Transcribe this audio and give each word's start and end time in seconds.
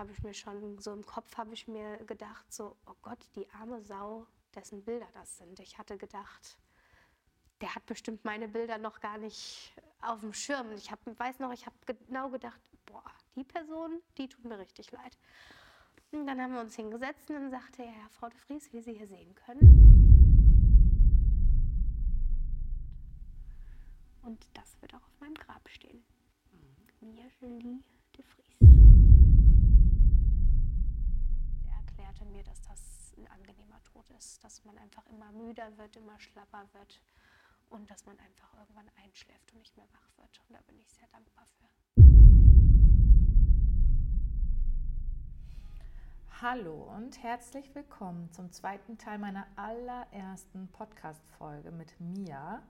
habe 0.00 0.12
ich 0.12 0.22
mir 0.22 0.32
schon, 0.32 0.78
so 0.78 0.92
im 0.92 1.04
Kopf 1.04 1.36
habe 1.36 1.52
ich 1.52 1.68
mir 1.68 1.98
gedacht, 1.98 2.50
so, 2.52 2.74
oh 2.86 2.94
Gott, 3.02 3.18
die 3.36 3.48
arme 3.50 3.82
Sau, 3.82 4.26
dessen 4.54 4.82
Bilder 4.82 5.06
das 5.12 5.36
sind. 5.36 5.60
Ich 5.60 5.76
hatte 5.76 5.98
gedacht, 5.98 6.58
der 7.60 7.74
hat 7.74 7.84
bestimmt 7.84 8.24
meine 8.24 8.48
Bilder 8.48 8.78
noch 8.78 9.00
gar 9.00 9.18
nicht 9.18 9.74
auf 10.00 10.20
dem 10.20 10.32
Schirm. 10.32 10.72
Ich 10.72 10.90
hab, 10.90 11.00
weiß 11.04 11.38
noch, 11.38 11.52
ich 11.52 11.66
habe 11.66 11.76
genau 12.06 12.30
gedacht, 12.30 12.58
boah, 12.86 13.04
die 13.36 13.44
Person, 13.44 14.00
die 14.16 14.26
tut 14.26 14.44
mir 14.46 14.58
richtig 14.58 14.90
leid. 14.90 15.18
Und 16.12 16.26
dann 16.26 16.40
haben 16.40 16.54
wir 16.54 16.60
uns 16.62 16.74
hingesetzt 16.74 17.28
und 17.28 17.36
dann 17.36 17.50
sagte 17.50 17.82
er, 17.82 17.92
ja, 17.92 18.08
Frau 18.08 18.30
de 18.30 18.38
Vries, 18.38 18.72
wie 18.72 18.80
Sie 18.80 18.94
hier 18.94 19.06
sehen 19.06 19.34
können. 19.34 19.90
Und 24.22 24.48
das 24.54 24.80
wird 24.80 24.94
auch 24.94 25.02
auf 25.02 25.20
meinem 25.20 25.34
Grab 25.34 25.68
stehen. 25.68 26.02
Mia 27.00 27.26
Julie 27.40 27.82
de 28.16 28.24
Vries. 28.24 28.56
Er 31.70 31.82
erklärte 32.10 32.32
mir, 32.32 32.42
dass 32.42 32.60
das 32.62 33.14
ein 33.16 33.28
angenehmer 33.28 33.80
Tod 33.84 34.04
ist, 34.18 34.42
dass 34.42 34.64
man 34.64 34.76
einfach 34.78 35.06
immer 35.06 35.30
müder 35.30 35.76
wird, 35.78 35.94
immer 35.96 36.18
schlapper 36.18 36.66
wird 36.72 37.00
und 37.68 37.88
dass 37.88 38.04
man 38.04 38.18
einfach 38.18 38.52
irgendwann 38.54 38.90
einschläft 39.04 39.52
und 39.52 39.60
nicht 39.60 39.76
mehr 39.76 39.86
wach 39.92 40.08
wird. 40.16 40.40
Und 40.48 40.56
da 40.56 40.60
bin 40.66 40.76
ich 40.80 40.92
sehr 40.92 41.06
dankbar 41.12 41.46
für. 41.46 41.68
Hallo 46.42 46.92
und 46.96 47.22
herzlich 47.22 47.72
willkommen 47.76 48.32
zum 48.32 48.50
zweiten 48.50 48.98
Teil 48.98 49.18
meiner 49.18 49.46
allerersten 49.54 50.66
Podcast-Folge 50.68 51.70
mit 51.70 52.00
Mia. 52.00 52.60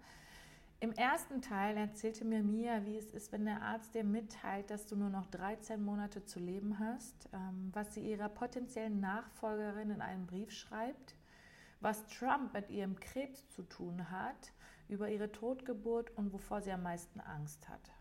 Im 0.82 0.92
ersten 0.92 1.42
Teil 1.42 1.76
erzählte 1.76 2.24
mir 2.24 2.42
Mia, 2.42 2.86
wie 2.86 2.96
es 2.96 3.10
ist, 3.10 3.32
wenn 3.32 3.44
der 3.44 3.60
Arzt 3.60 3.94
dir 3.94 4.02
mitteilt, 4.02 4.70
dass 4.70 4.86
du 4.86 4.96
nur 4.96 5.10
noch 5.10 5.26
13 5.26 5.82
Monate 5.82 6.24
zu 6.24 6.38
leben 6.40 6.78
hast, 6.78 7.28
ähm, 7.34 7.68
was 7.74 7.92
sie 7.92 8.00
ihrer 8.00 8.30
potenziellen 8.30 8.98
Nachfolgerin 8.98 9.90
in 9.90 10.00
einem 10.00 10.26
Brief 10.26 10.50
schreibt, 10.50 11.16
was 11.80 12.06
Trump 12.06 12.54
mit 12.54 12.70
ihrem 12.70 12.98
Krebs 12.98 13.46
zu 13.50 13.62
tun 13.62 14.10
hat 14.10 14.54
über 14.88 15.10
ihre 15.10 15.30
Totgeburt 15.30 16.16
und 16.16 16.32
wovor 16.32 16.62
sie 16.62 16.72
am 16.72 16.82
meisten 16.82 17.20
Angst 17.20 17.68
hat. 17.68 17.92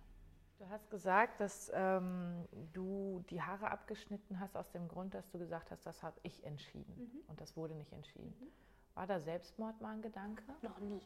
Du 0.57 0.69
hast 0.69 0.89
gesagt, 0.89 1.41
dass 1.41 1.69
ähm, 1.73 2.47
du 2.71 3.25
die 3.29 3.41
Haare 3.41 3.71
abgeschnitten 3.71 4.39
hast 4.39 4.55
aus 4.55 4.71
dem 4.71 4.87
Grund, 4.87 5.13
dass 5.13 5.29
du 5.31 5.37
gesagt 5.37 5.71
hast, 5.71 5.85
das 5.85 6.01
habe 6.01 6.17
ich 6.23 6.45
entschieden 6.45 6.93
mhm. 6.97 7.19
und 7.27 7.41
das 7.41 7.57
wurde 7.57 7.75
nicht 7.75 7.91
entschieden. 7.91 8.33
Mhm. 8.39 8.47
War 8.93 9.05
da 9.05 9.19
Selbstmord 9.19 9.81
mal 9.81 9.95
ein 9.95 10.01
Gedanke? 10.01 10.43
Noch 10.61 10.79
nie. 10.79 11.01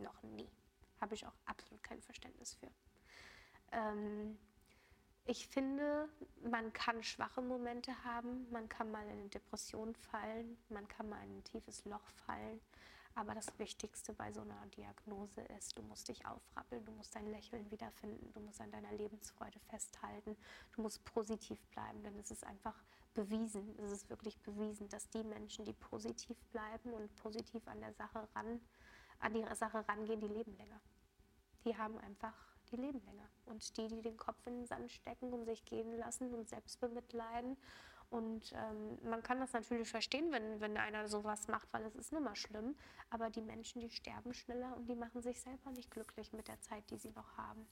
Noch 0.00 0.22
nie. 0.24 0.48
Habe 1.00 1.14
ich 1.14 1.26
auch 1.26 1.36
absolut 1.44 1.82
kein 1.82 2.00
Verständnis 2.00 2.54
für. 2.54 2.70
Ähm, 3.72 4.38
ich 5.28 5.48
finde, 5.48 6.08
man 6.48 6.72
kann 6.72 7.02
schwache 7.02 7.42
Momente 7.42 8.04
haben, 8.04 8.46
man 8.50 8.68
kann 8.68 8.90
mal 8.92 9.04
in 9.06 9.18
eine 9.18 9.28
Depression 9.28 9.94
fallen, 9.94 10.56
man 10.68 10.86
kann 10.86 11.08
mal 11.08 11.22
in 11.24 11.38
ein 11.38 11.44
tiefes 11.44 11.84
Loch 11.84 12.08
fallen. 12.26 12.60
Aber 13.16 13.34
das 13.34 13.58
Wichtigste 13.58 14.12
bei 14.12 14.30
so 14.30 14.42
einer 14.42 14.66
Diagnose 14.76 15.40
ist, 15.58 15.76
du 15.78 15.82
musst 15.82 16.08
dich 16.08 16.24
aufrappeln, 16.26 16.84
du 16.84 16.92
musst 16.92 17.16
dein 17.16 17.26
Lächeln 17.26 17.68
wiederfinden, 17.70 18.30
du 18.34 18.40
musst 18.40 18.60
an 18.60 18.70
deiner 18.70 18.92
Lebensfreude 18.92 19.58
festhalten, 19.70 20.36
du 20.72 20.82
musst 20.82 21.02
positiv 21.06 21.58
bleiben, 21.68 22.02
denn 22.02 22.16
es 22.18 22.30
ist 22.30 22.44
einfach 22.44 22.84
bewiesen, 23.14 23.74
es 23.78 23.90
ist 23.90 24.10
wirklich 24.10 24.38
bewiesen, 24.40 24.88
dass 24.90 25.08
die 25.08 25.24
Menschen, 25.24 25.64
die 25.64 25.72
positiv 25.72 26.36
bleiben 26.52 26.92
und 26.92 27.16
positiv 27.16 27.66
an 27.66 27.80
der 27.80 27.94
Sache 27.94 28.28
ran, 28.34 28.60
an 29.20 29.34
die 29.34 29.44
Sache 29.54 29.86
rangehen, 29.88 30.20
die 30.20 30.28
leben 30.28 30.56
länger. 30.56 30.80
Die 31.64 31.76
haben 31.76 31.98
einfach, 31.98 32.34
die 32.70 32.76
leben 32.76 33.00
länger. 33.04 33.28
Und 33.46 33.76
die, 33.76 33.88
die 33.88 34.02
den 34.02 34.16
Kopf 34.16 34.46
in 34.46 34.58
den 34.60 34.66
Sand 34.66 34.90
stecken 34.90 35.32
und 35.32 35.44
sich 35.44 35.64
gehen 35.64 35.96
lassen 35.98 36.32
und 36.34 36.48
selbst 36.48 36.80
bemitleiden 36.80 37.56
und 38.10 38.52
ähm, 38.52 38.98
man 39.08 39.22
kann 39.22 39.40
das 39.40 39.52
natürlich 39.52 39.88
verstehen, 39.88 40.30
wenn, 40.30 40.60
wenn 40.60 40.76
einer 40.76 41.08
sowas 41.08 41.48
macht, 41.48 41.72
weil 41.72 41.84
es 41.84 41.96
ist 41.96 42.12
nun 42.12 42.22
mal 42.22 42.36
schlimm. 42.36 42.76
Aber 43.10 43.30
die 43.30 43.42
Menschen, 43.42 43.80
die 43.80 43.90
sterben 43.90 44.32
schneller 44.32 44.76
und 44.76 44.86
die 44.88 44.94
machen 44.94 45.22
sich 45.22 45.40
selber 45.40 45.70
nicht 45.72 45.90
glücklich 45.90 46.32
mit 46.32 46.48
der 46.48 46.60
Zeit, 46.60 46.88
die 46.90 46.98
sie 46.98 47.10
noch 47.10 47.36
haben. 47.36 47.66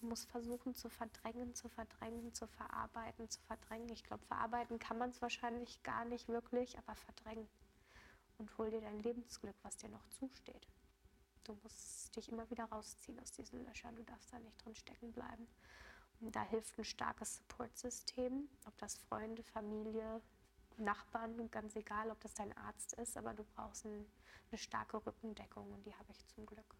Du 0.00 0.06
musst 0.06 0.28
versuchen 0.28 0.74
zu 0.74 0.90
verdrängen, 0.90 1.54
zu 1.54 1.70
verdrängen, 1.70 2.34
zu 2.34 2.46
verarbeiten, 2.46 3.30
zu 3.30 3.40
verdrängen. 3.42 3.88
Ich 3.88 4.04
glaube, 4.04 4.26
verarbeiten 4.26 4.78
kann 4.78 4.98
man 4.98 5.08
es 5.08 5.22
wahrscheinlich 5.22 5.82
gar 5.82 6.04
nicht 6.04 6.28
wirklich, 6.28 6.76
aber 6.78 6.94
verdrängen. 6.94 7.48
Und 8.38 8.56
hol 8.58 8.70
dir 8.70 8.80
dein 8.80 9.00
Lebensglück, 9.00 9.56
was 9.62 9.76
dir 9.76 9.88
noch 9.88 10.06
zusteht. 10.08 10.68
Du 11.44 11.56
musst 11.62 12.14
dich 12.16 12.30
immer 12.30 12.48
wieder 12.50 12.64
rausziehen 12.64 13.18
aus 13.20 13.32
diesen 13.32 13.64
Löchern. 13.64 13.94
Du 13.96 14.02
darfst 14.04 14.32
da 14.32 14.38
nicht 14.38 14.64
drin 14.64 14.74
stecken 14.74 15.12
bleiben. 15.12 15.46
Da 16.20 16.42
hilft 16.42 16.78
ein 16.78 16.84
starkes 16.84 17.36
Supportsystem, 17.36 18.48
ob 18.66 18.76
das 18.78 18.96
Freunde, 18.96 19.42
Familie, 19.42 20.20
Nachbarn, 20.78 21.50
ganz 21.50 21.76
egal, 21.76 22.10
ob 22.10 22.20
das 22.20 22.34
dein 22.34 22.56
Arzt 22.56 22.94
ist, 22.94 23.16
aber 23.16 23.34
du 23.34 23.44
brauchst 23.54 23.84
ein, 23.84 24.06
eine 24.50 24.58
starke 24.58 25.04
Rückendeckung 25.04 25.70
und 25.72 25.84
die 25.86 25.94
habe 25.94 26.10
ich 26.10 26.26
zum 26.28 26.46
Glück. 26.46 26.74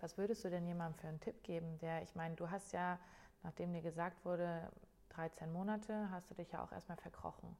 Was 0.00 0.18
würdest 0.18 0.44
du 0.44 0.50
denn 0.50 0.66
jemandem 0.66 0.98
für 1.00 1.08
einen 1.08 1.20
Tipp 1.20 1.42
geben, 1.42 1.78
der, 1.78 2.02
ich 2.02 2.14
meine, 2.14 2.34
du 2.34 2.50
hast 2.50 2.72
ja, 2.72 2.98
nachdem 3.42 3.72
dir 3.72 3.82
gesagt 3.82 4.24
wurde, 4.24 4.70
13 5.10 5.52
Monate, 5.52 6.10
hast 6.10 6.30
du 6.30 6.34
dich 6.34 6.50
ja 6.50 6.64
auch 6.64 6.72
erstmal 6.72 6.96
verkrochen. 6.96 7.56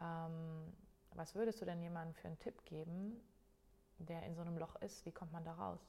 Ähm, 0.00 0.72
was 1.16 1.34
würdest 1.34 1.60
du 1.60 1.64
denn 1.64 1.80
jemandem 1.82 2.14
für 2.14 2.28
einen 2.28 2.38
Tipp 2.38 2.64
geben, 2.64 3.20
der 3.98 4.22
in 4.24 4.34
so 4.34 4.42
einem 4.42 4.58
Loch 4.58 4.76
ist? 4.76 5.04
Wie 5.06 5.12
kommt 5.12 5.32
man 5.32 5.44
da 5.44 5.52
raus? 5.52 5.80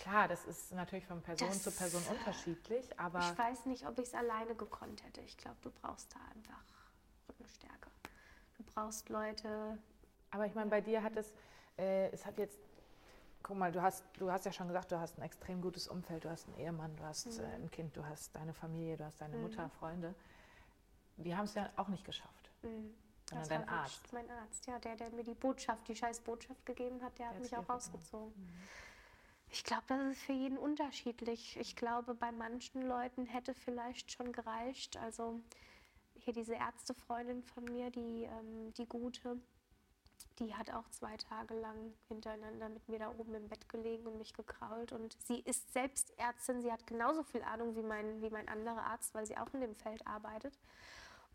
Klar, 0.00 0.28
das 0.28 0.44
ist 0.44 0.72
natürlich 0.72 1.06
von 1.06 1.20
Person 1.20 1.48
das, 1.48 1.64
zu 1.64 1.72
Person 1.72 2.02
unterschiedlich, 2.08 2.98
aber. 2.98 3.18
Ich 3.18 3.38
weiß 3.38 3.66
nicht, 3.66 3.86
ob 3.88 3.98
ich 3.98 4.06
es 4.06 4.14
alleine 4.14 4.54
gekonnt 4.54 5.02
hätte. 5.04 5.20
Ich 5.22 5.36
glaube, 5.36 5.56
du 5.62 5.70
brauchst 5.70 6.14
da 6.14 6.20
einfach 6.32 6.62
Rückenstärke. 7.28 7.90
Du 8.56 8.62
brauchst 8.62 9.08
Leute. 9.08 9.78
Aber 10.30 10.46
ich 10.46 10.54
meine, 10.54 10.70
bei 10.70 10.80
dir 10.80 11.02
hat 11.02 11.16
es, 11.16 11.32
äh, 11.76 12.08
es 12.10 12.24
hat 12.24 12.38
jetzt, 12.38 12.60
guck 13.42 13.56
mal, 13.56 13.72
du 13.72 13.82
hast, 13.82 14.04
du 14.18 14.30
hast 14.30 14.44
ja 14.44 14.52
schon 14.52 14.68
gesagt, 14.68 14.92
du 14.92 15.00
hast 15.00 15.18
ein 15.18 15.22
extrem 15.22 15.60
gutes 15.60 15.88
Umfeld, 15.88 16.24
du 16.24 16.30
hast 16.30 16.46
einen 16.46 16.58
Ehemann, 16.58 16.94
du 16.96 17.02
hast 17.02 17.38
mhm. 17.38 17.44
äh, 17.44 17.54
ein 17.54 17.70
Kind, 17.70 17.96
du 17.96 18.04
hast 18.04 18.34
deine 18.36 18.54
Familie, 18.54 18.96
du 18.96 19.04
hast 19.04 19.20
deine 19.20 19.36
mhm. 19.36 19.42
Mutter, 19.42 19.68
Freunde. 19.70 20.14
Die 21.16 21.34
haben 21.34 21.46
es 21.46 21.54
ja 21.54 21.70
auch 21.76 21.88
nicht 21.88 22.04
geschafft. 22.04 22.35
Mhm. 22.66 22.94
Sondern 23.28 23.48
dein 23.48 23.68
Arzt. 23.68 24.12
Mein 24.12 24.30
Arzt, 24.30 24.66
ja, 24.66 24.78
der, 24.78 24.96
der 24.96 25.10
mir 25.10 25.24
die 25.24 25.34
Botschaft, 25.34 25.88
die 25.88 25.96
scheiß 25.96 26.20
Botschaft 26.20 26.64
gegeben 26.64 27.02
hat, 27.02 27.18
der, 27.18 27.26
der 27.26 27.34
hat 27.34 27.42
mich 27.42 27.56
auch 27.56 27.68
rausgezogen. 27.68 28.32
Mhm. 28.36 28.52
Ich 29.48 29.64
glaube, 29.64 29.84
das 29.88 30.12
ist 30.12 30.22
für 30.22 30.32
jeden 30.32 30.58
unterschiedlich. 30.58 31.56
Ich 31.56 31.76
glaube, 31.76 32.14
bei 32.14 32.32
manchen 32.32 32.82
Leuten 32.82 33.26
hätte 33.26 33.54
vielleicht 33.54 34.12
schon 34.12 34.32
gereicht. 34.32 34.96
Also 34.96 35.40
hier 36.14 36.32
diese 36.32 36.54
Ärztefreundin 36.54 37.42
von 37.42 37.64
mir, 37.64 37.90
die, 37.90 38.24
ähm, 38.24 38.74
die 38.74 38.86
gute, 38.86 39.40
die 40.38 40.54
hat 40.54 40.70
auch 40.70 40.88
zwei 40.90 41.16
Tage 41.16 41.54
lang 41.54 41.94
hintereinander 42.08 42.68
mit 42.68 42.88
mir 42.88 42.98
da 42.98 43.10
oben 43.10 43.34
im 43.34 43.48
Bett 43.48 43.68
gelegen 43.68 44.06
und 44.06 44.18
mich 44.18 44.34
gekrault. 44.34 44.92
Und 44.92 45.16
sie 45.22 45.40
ist 45.40 45.72
selbst 45.72 46.12
Ärztin, 46.18 46.60
sie 46.60 46.72
hat 46.72 46.86
genauso 46.86 47.22
viel 47.22 47.42
Ahnung 47.42 47.76
wie 47.76 47.82
mein, 47.82 48.20
wie 48.20 48.30
mein 48.30 48.48
anderer 48.48 48.82
Arzt, 48.82 49.14
weil 49.14 49.26
sie 49.26 49.36
auch 49.36 49.52
in 49.54 49.60
dem 49.60 49.74
Feld 49.74 50.06
arbeitet. 50.06 50.58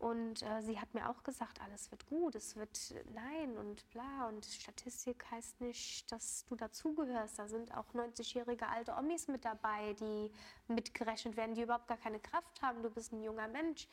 Und 0.02 0.42
äh, 0.42 0.60
sie 0.62 0.80
hat 0.80 0.92
mir 0.94 1.08
auch 1.08 1.22
gesagt, 1.22 1.60
alles 1.60 1.92
wird 1.92 2.04
gut, 2.06 2.34
es 2.34 2.56
wird 2.56 2.92
nein 3.14 3.56
und 3.56 3.88
bla. 3.90 4.26
Und 4.26 4.44
Statistik 4.44 5.24
heißt 5.30 5.60
nicht, 5.60 6.10
dass 6.10 6.44
du 6.46 6.56
dazugehörst. 6.56 7.38
Da 7.38 7.46
sind 7.46 7.72
auch 7.76 7.94
90-jährige 7.94 8.66
alte 8.66 8.96
Omis 8.96 9.28
mit 9.28 9.44
dabei, 9.44 9.92
die 9.94 10.32
mitgerechnet 10.66 11.36
werden, 11.36 11.54
die 11.54 11.62
überhaupt 11.62 11.86
gar 11.86 11.98
keine 11.98 12.18
Kraft 12.18 12.60
haben. 12.62 12.82
Du 12.82 12.90
bist 12.90 13.12
ein 13.12 13.22
junger 13.22 13.46
Mensch. 13.46 13.86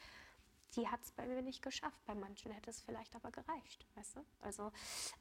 Die 0.76 0.88
hat 0.88 1.00
es 1.04 1.12
bei 1.12 1.28
mir 1.28 1.44
nicht 1.44 1.62
geschafft. 1.62 2.04
Bei 2.08 2.16
manchen 2.16 2.52
hätte 2.54 2.72
es 2.72 2.82
vielleicht 2.82 3.16
aber 3.16 3.30
gereicht, 3.30 3.86
weißt 3.94 4.16
du? 4.16 4.26
Also 4.42 4.72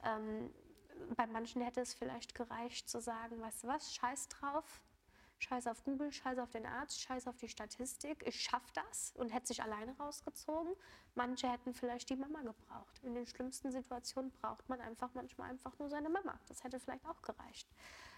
ähm, 0.03 0.51
bei 1.15 1.27
manchen 1.27 1.61
hätte 1.61 1.81
es 1.81 1.93
vielleicht 1.93 2.33
gereicht 2.33 2.89
zu 2.89 2.99
sagen, 2.99 3.39
weißt 3.39 3.63
du 3.63 3.67
was, 3.67 3.93
scheiß 3.93 4.27
drauf, 4.29 4.81
scheiß 5.39 5.67
auf 5.67 5.83
Google, 5.83 6.11
scheiß 6.11 6.37
auf 6.39 6.51
den 6.51 6.65
Arzt, 6.65 7.01
scheiß 7.01 7.27
auf 7.27 7.37
die 7.37 7.49
Statistik, 7.49 8.23
ich 8.27 8.39
schaffe 8.41 8.71
das 8.73 9.13
und 9.15 9.33
hätte 9.33 9.47
sich 9.47 9.63
alleine 9.63 9.97
rausgezogen. 9.97 10.73
Manche 11.15 11.51
hätten 11.51 11.73
vielleicht 11.73 12.09
die 12.09 12.15
Mama 12.15 12.41
gebraucht. 12.41 12.99
In 13.03 13.15
den 13.15 13.25
schlimmsten 13.25 13.71
Situationen 13.71 14.31
braucht 14.31 14.67
man 14.69 14.79
einfach 14.81 15.09
manchmal 15.13 15.49
einfach 15.49 15.77
nur 15.79 15.89
seine 15.89 16.09
Mama. 16.09 16.39
Das 16.47 16.63
hätte 16.63 16.79
vielleicht 16.79 17.05
auch 17.05 17.21
gereicht. 17.21 17.67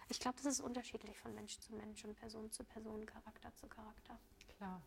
Ich 0.09 0.19
glaube, 0.19 0.38
das 0.38 0.45
ist 0.45 0.62
unterschiedlich 0.62 1.18
von 1.18 1.33
Mensch 1.33 1.59
zu 1.59 1.73
Mensch 1.73 2.03
und 2.03 2.15
Person 2.15 2.51
zu 2.51 2.63
Person, 2.63 3.06
Charakter 3.06 3.53
zu 3.56 3.67
Charakter. 3.67 4.19
Klar. 4.57 4.81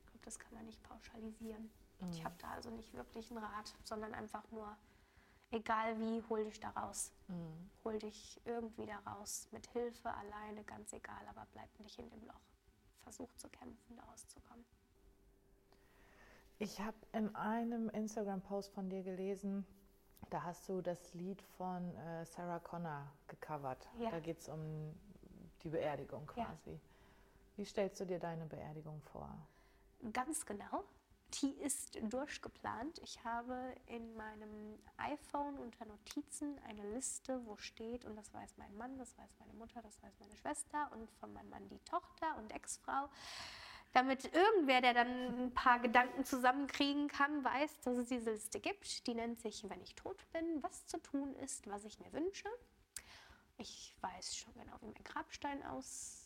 Ich 0.00 0.06
glaube, 0.06 0.24
das 0.24 0.38
kann 0.38 0.54
man 0.54 0.64
nicht 0.64 0.82
pauschalisieren. 0.82 1.70
Mhm. 2.00 2.10
Ich 2.12 2.24
habe 2.24 2.34
da 2.38 2.52
also 2.52 2.70
nicht 2.70 2.94
wirklich 2.94 3.30
einen 3.30 3.44
Rat, 3.44 3.74
sondern 3.84 4.14
einfach 4.14 4.50
nur 4.50 4.76
egal 5.50 5.98
wie, 5.98 6.22
hol 6.28 6.44
dich 6.44 6.60
da 6.60 6.70
raus. 6.70 7.12
Mhm. 7.28 7.70
Hol 7.84 7.98
dich 7.98 8.40
irgendwie 8.44 8.86
da 8.86 8.98
raus. 9.10 9.48
Mit 9.52 9.66
Hilfe, 9.68 10.12
alleine, 10.12 10.64
ganz 10.64 10.92
egal, 10.92 11.26
aber 11.28 11.46
bleib 11.52 11.68
nicht 11.80 11.98
in 11.98 12.08
dem 12.10 12.24
Loch. 12.26 12.40
Versuch 13.02 13.32
zu 13.34 13.48
kämpfen, 13.48 13.96
da 13.96 14.02
rauszukommen. 14.04 14.64
Ich 16.58 16.80
habe 16.80 16.96
in 17.12 17.34
einem 17.36 17.88
Instagram-Post 17.90 18.72
von 18.72 18.90
dir 18.90 19.02
gelesen, 19.02 19.64
da 20.30 20.42
hast 20.42 20.68
du 20.68 20.82
das 20.82 21.14
Lied 21.14 21.40
von 21.56 21.94
äh, 21.96 22.24
Sarah 22.26 22.58
Connor 22.58 23.10
gecovert. 23.28 23.88
Ja. 23.98 24.10
Da 24.10 24.20
geht 24.20 24.40
es 24.40 24.48
um 24.48 24.92
die 25.62 25.68
Beerdigung 25.68 26.26
quasi. 26.26 26.72
Ja. 26.72 26.80
Wie 27.56 27.64
stellst 27.64 28.00
du 28.00 28.04
dir 28.04 28.18
deine 28.18 28.44
Beerdigung 28.46 29.00
vor? 29.02 29.30
Ganz 30.12 30.44
genau. 30.44 30.84
Die 31.34 31.52
ist 31.60 31.98
durchgeplant. 32.02 32.98
Ich 33.02 33.22
habe 33.22 33.74
in 33.86 34.16
meinem 34.16 34.78
iPhone 34.96 35.58
unter 35.58 35.84
Notizen 35.84 36.58
eine 36.66 36.90
Liste, 36.94 37.44
wo 37.44 37.56
steht, 37.58 38.06
und 38.06 38.16
das 38.16 38.32
weiß 38.32 38.56
mein 38.56 38.74
Mann, 38.76 38.96
das 38.96 39.16
weiß 39.18 39.36
meine 39.38 39.52
Mutter, 39.52 39.82
das 39.82 40.02
weiß 40.02 40.18
meine 40.20 40.34
Schwester 40.36 40.90
und 40.92 41.10
von 41.20 41.32
meinem 41.34 41.50
Mann 41.50 41.68
die 41.68 41.80
Tochter 41.80 42.36
und 42.38 42.50
Ex-Frau, 42.52 43.10
damit 43.92 44.32
irgendwer, 44.32 44.80
der 44.80 44.94
dann 44.94 45.46
ein 45.46 45.54
paar 45.54 45.80
Gedanken 45.80 46.24
zusammenkriegen 46.24 47.08
kann, 47.08 47.44
weiß, 47.44 47.80
dass 47.80 47.98
es 47.98 48.08
diese 48.08 48.32
Liste 48.32 48.60
gibt. 48.60 49.06
Die 49.06 49.14
nennt 49.14 49.40
sich, 49.40 49.68
wenn 49.68 49.82
ich 49.82 49.94
tot 49.94 50.24
bin, 50.32 50.62
was 50.62 50.86
zu 50.86 50.98
tun 50.98 51.34
ist, 51.36 51.66
was 51.66 51.84
ich 51.84 51.98
mir 52.00 52.12
wünsche. 52.12 52.48
Ich 53.58 53.94
weiß 54.00 54.36
schon 54.36 54.54
genau, 54.54 54.76
wie 54.80 54.86
mein 54.86 55.04
Grabstein 55.04 55.62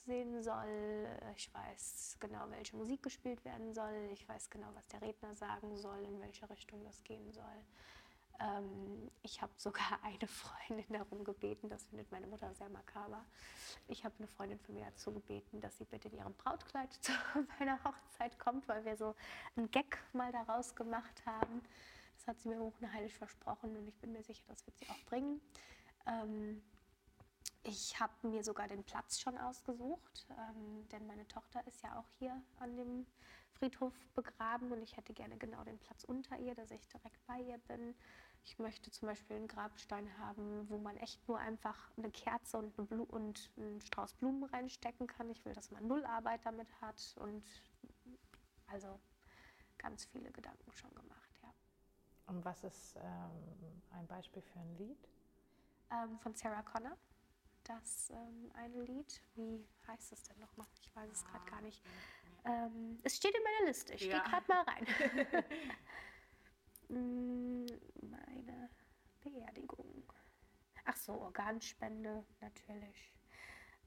aussehen 0.02 0.43
soll. 0.43 1.06
Ich 1.37 1.52
weiß 1.54 2.16
genau, 2.20 2.44
welche 2.50 2.76
Musik 2.76 3.02
gespielt 3.02 3.44
werden 3.44 3.72
soll. 3.72 4.10
Ich 4.12 4.28
weiß 4.28 4.50
genau, 4.50 4.69
was 4.75 4.87
der 4.88 5.02
Redner 5.02 5.34
sagen 5.34 5.76
soll, 5.76 6.04
in 6.04 6.20
welche 6.20 6.49
Richtung 6.50 6.82
das 6.84 7.02
gehen 7.04 7.32
soll. 7.32 7.44
Ähm, 8.40 9.10
ich 9.22 9.40
habe 9.43 9.52
sogar 9.56 10.00
eine 10.02 10.26
Freundin 10.26 10.93
darum 10.93 11.25
gebeten, 11.25 11.69
das 11.69 11.84
findet 11.84 12.10
meine 12.10 12.26
Mutter 12.26 12.52
sehr 12.54 12.69
makaber. 12.70 13.25
Ich 13.88 14.04
habe 14.04 14.14
eine 14.19 14.26
Freundin 14.26 14.58
von 14.58 14.75
mir 14.75 14.87
dazu 14.87 15.12
gebeten, 15.12 15.60
dass 15.60 15.78
sie 15.78 15.84
bitte 15.84 16.08
in 16.08 16.16
ihrem 16.16 16.34
Brautkleid 16.34 16.93
zu 17.00 17.12
meiner 17.58 17.82
Hochzeit 17.84 18.38
kommt, 18.38 18.66
weil 18.69 18.84
wir 18.84 18.96
so 18.96 19.14
einen 19.56 19.70
Gag 19.70 19.99
mal 20.12 20.32
daraus 20.32 20.75
gemacht 20.75 21.25
haben. 21.26 21.62
Das 22.16 22.26
hat 22.28 22.40
sie 22.40 22.49
mir 22.49 22.58
hoch 22.58 22.75
und 22.81 22.93
heilig 22.93 23.14
versprochen 23.14 23.76
und 23.76 23.88
ich 23.88 23.99
bin 23.99 24.12
mir 24.12 24.22
sicher, 24.22 24.44
das 24.49 24.64
wird 24.66 24.78
sie 24.78 24.88
auch 24.88 25.04
bringen. 25.06 25.40
Ähm, 26.06 26.62
ich 27.64 27.99
habe 28.00 28.12
mir 28.26 28.43
sogar 28.43 28.69
den 28.69 28.82
Platz 28.85 29.20
schon 29.20 29.38
ausgesucht, 29.38 30.26
ähm, 30.31 30.88
denn 30.88 31.06
meine 31.06 31.26
Tochter 31.29 31.64
ist 31.67 31.82
ja 31.82 31.99
auch 31.99 32.09
hier 32.19 32.43
an 32.59 32.76
dem 32.76 33.06
Friedhof 33.53 33.94
begraben 34.14 34.73
und 34.73 34.82
ich 34.82 34.97
hätte 34.97 35.12
gerne 35.12 35.37
genau 35.37 35.62
den 35.62 35.79
Platz 35.79 36.05
unter 36.05 36.38
ihr, 36.38 36.55
dass 36.55 36.70
ich 36.70 36.88
direkt 36.88 37.25
bei 37.26 37.38
ihr 37.41 37.59
bin. 37.59 37.94
Ich 38.44 38.59
möchte 38.59 38.91
zum 38.91 39.06
Beispiel 39.06 39.37
einen 39.37 39.47
Grabstein 39.47 40.19
haben, 40.19 40.69
wo 40.69 40.79
man 40.79 40.97
echt 40.97 41.29
nur 41.29 41.38
einfach 41.38 41.93
eine 41.97 42.11
Kerze 42.11 42.59
und, 42.59 42.76
eine 42.76 42.88
Blu 42.88 43.05
und 43.05 43.53
einen 43.56 43.81
Strauß 43.81 44.14
Blumen 44.14 44.43
reinstecken 44.44 45.06
kann. 45.06 45.31
Ich 45.31 45.44
will, 45.44 45.53
dass 45.53 45.70
man 45.70 45.87
null 45.87 46.05
Arbeit 46.05 46.44
damit 46.44 46.69
hat 46.81 47.14
und 47.20 47.44
also 48.67 48.99
ganz 49.79 50.06
viele 50.06 50.32
Gedanken 50.32 50.73
schon 50.73 50.93
gemacht, 50.94 51.38
ja. 51.43 51.55
Und 52.26 52.44
was 52.44 52.64
ist 52.64 52.97
ähm, 52.97 53.82
ein 53.91 54.06
Beispiel 54.09 54.43
für 54.43 54.59
ein 54.59 54.75
Lied? 54.76 55.09
Ähm, 55.91 56.19
von 56.19 56.35
Sarah 56.35 56.62
Connor 56.62 56.97
das 57.64 58.11
ähm, 58.11 58.50
eine 58.55 58.82
Lied. 58.82 59.23
Wie 59.35 59.67
heißt 59.87 60.12
es 60.12 60.23
denn 60.23 60.38
nochmal? 60.38 60.67
Ich 60.81 60.94
weiß 60.94 61.11
es 61.11 61.25
gerade 61.25 61.50
gar 61.50 61.61
nicht. 61.62 61.82
Ähm, 62.44 62.99
es 63.03 63.17
steht 63.17 63.35
in 63.35 63.43
meiner 63.43 63.67
Liste. 63.67 63.94
Ich 63.94 64.03
ja. 64.03 64.19
gehe 64.19 64.31
gerade 64.31 64.47
mal 64.49 64.62
rein. 64.62 64.87
Mm, 66.88 67.64
meine 68.03 68.69
Beerdigung. 69.23 70.12
Ach 70.85 70.97
so, 70.97 71.12
Organspende 71.14 72.25
natürlich. 72.41 73.14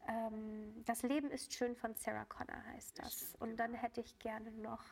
Ähm, 0.07 0.83
das 0.85 1.03
Leben 1.03 1.29
ist 1.29 1.53
schön 1.53 1.75
von 1.75 1.95
Sarah 1.95 2.25
Connor 2.25 2.63
heißt 2.73 2.99
das. 2.99 3.35
Und 3.39 3.57
dann 3.57 3.73
hätte 3.73 4.01
ich 4.01 4.17
gerne 4.17 4.51
noch 4.51 4.83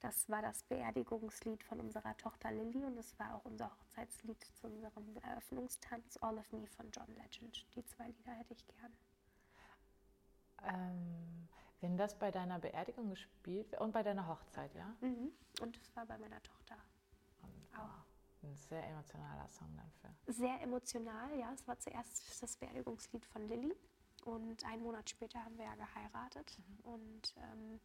das 0.00 0.28
war 0.28 0.42
das 0.42 0.62
Beerdigungslied 0.64 1.64
von 1.64 1.80
unserer 1.80 2.16
Tochter 2.16 2.52
Lilly 2.52 2.84
und 2.84 2.96
es 2.98 3.18
war 3.18 3.34
auch 3.34 3.44
unser 3.44 3.70
Hochzeitslied 3.70 4.44
zu 4.54 4.66
unserem 4.66 5.16
Eröffnungstanz 5.22 6.16
All 6.18 6.38
of 6.38 6.52
Me 6.52 6.66
von 6.66 6.90
John 6.90 7.12
Legend. 7.16 7.66
Die 7.74 7.84
zwei 7.84 8.06
Lieder 8.06 8.32
hätte 8.32 8.54
ich 8.54 8.66
gern. 8.66 8.92
Ähm, 10.62 11.48
wenn 11.80 11.96
das 11.96 12.18
bei 12.18 12.30
deiner 12.30 12.58
Beerdigung 12.58 13.10
gespielt 13.10 13.70
wird 13.72 13.80
und 13.80 13.92
bei 13.92 14.02
deiner 14.02 14.26
Hochzeit, 14.26 14.74
ja? 14.74 14.94
Mhm. 15.00 15.32
Und 15.60 15.76
es 15.76 15.94
war 15.96 16.06
bei 16.06 16.18
meiner 16.18 16.42
Tochter 16.42 16.76
und, 17.42 17.78
auch. 17.78 18.06
Ein 18.42 18.56
sehr 18.56 18.84
emotionaler 18.88 19.48
Song 19.48 19.76
dafür. 19.76 20.14
Sehr 20.26 20.60
emotional, 20.62 21.36
ja. 21.38 21.52
Es 21.52 21.66
war 21.66 21.78
zuerst 21.78 22.40
das 22.40 22.56
Beerdigungslied 22.56 23.24
von 23.26 23.48
Lilly 23.48 23.74
und 24.24 24.64
einen 24.64 24.82
Monat 24.82 25.10
später 25.10 25.44
haben 25.44 25.58
wir 25.58 25.64
ja 25.64 25.74
geheiratet 25.74 26.58
mhm. 26.58 26.92
und 26.92 27.34
ähm, 27.36 27.80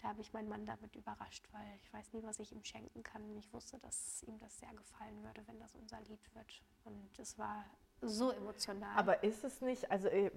da 0.00 0.08
habe 0.08 0.20
ich 0.20 0.32
meinen 0.32 0.48
Mann 0.48 0.64
damit 0.64 0.94
überrascht, 0.94 1.46
weil 1.52 1.76
ich 1.82 1.92
weiß 1.92 2.12
nie, 2.12 2.22
was 2.22 2.38
ich 2.38 2.52
ihm 2.52 2.62
schenken 2.64 3.02
kann. 3.02 3.36
Ich 3.36 3.52
wusste, 3.52 3.78
dass 3.78 4.22
ihm 4.24 4.38
das 4.38 4.58
sehr 4.58 4.72
gefallen 4.74 5.22
würde, 5.24 5.46
wenn 5.46 5.58
das 5.58 5.74
unser 5.74 6.00
Lied 6.02 6.34
wird. 6.34 6.62
Und 6.84 7.18
es 7.18 7.38
war 7.38 7.64
so 8.00 8.30
emotional. 8.30 8.96
Aber 8.96 9.24
ist 9.24 9.44
es 9.44 9.60
nicht, 9.60 9.90
also 9.90 10.08
äh, 10.08 10.30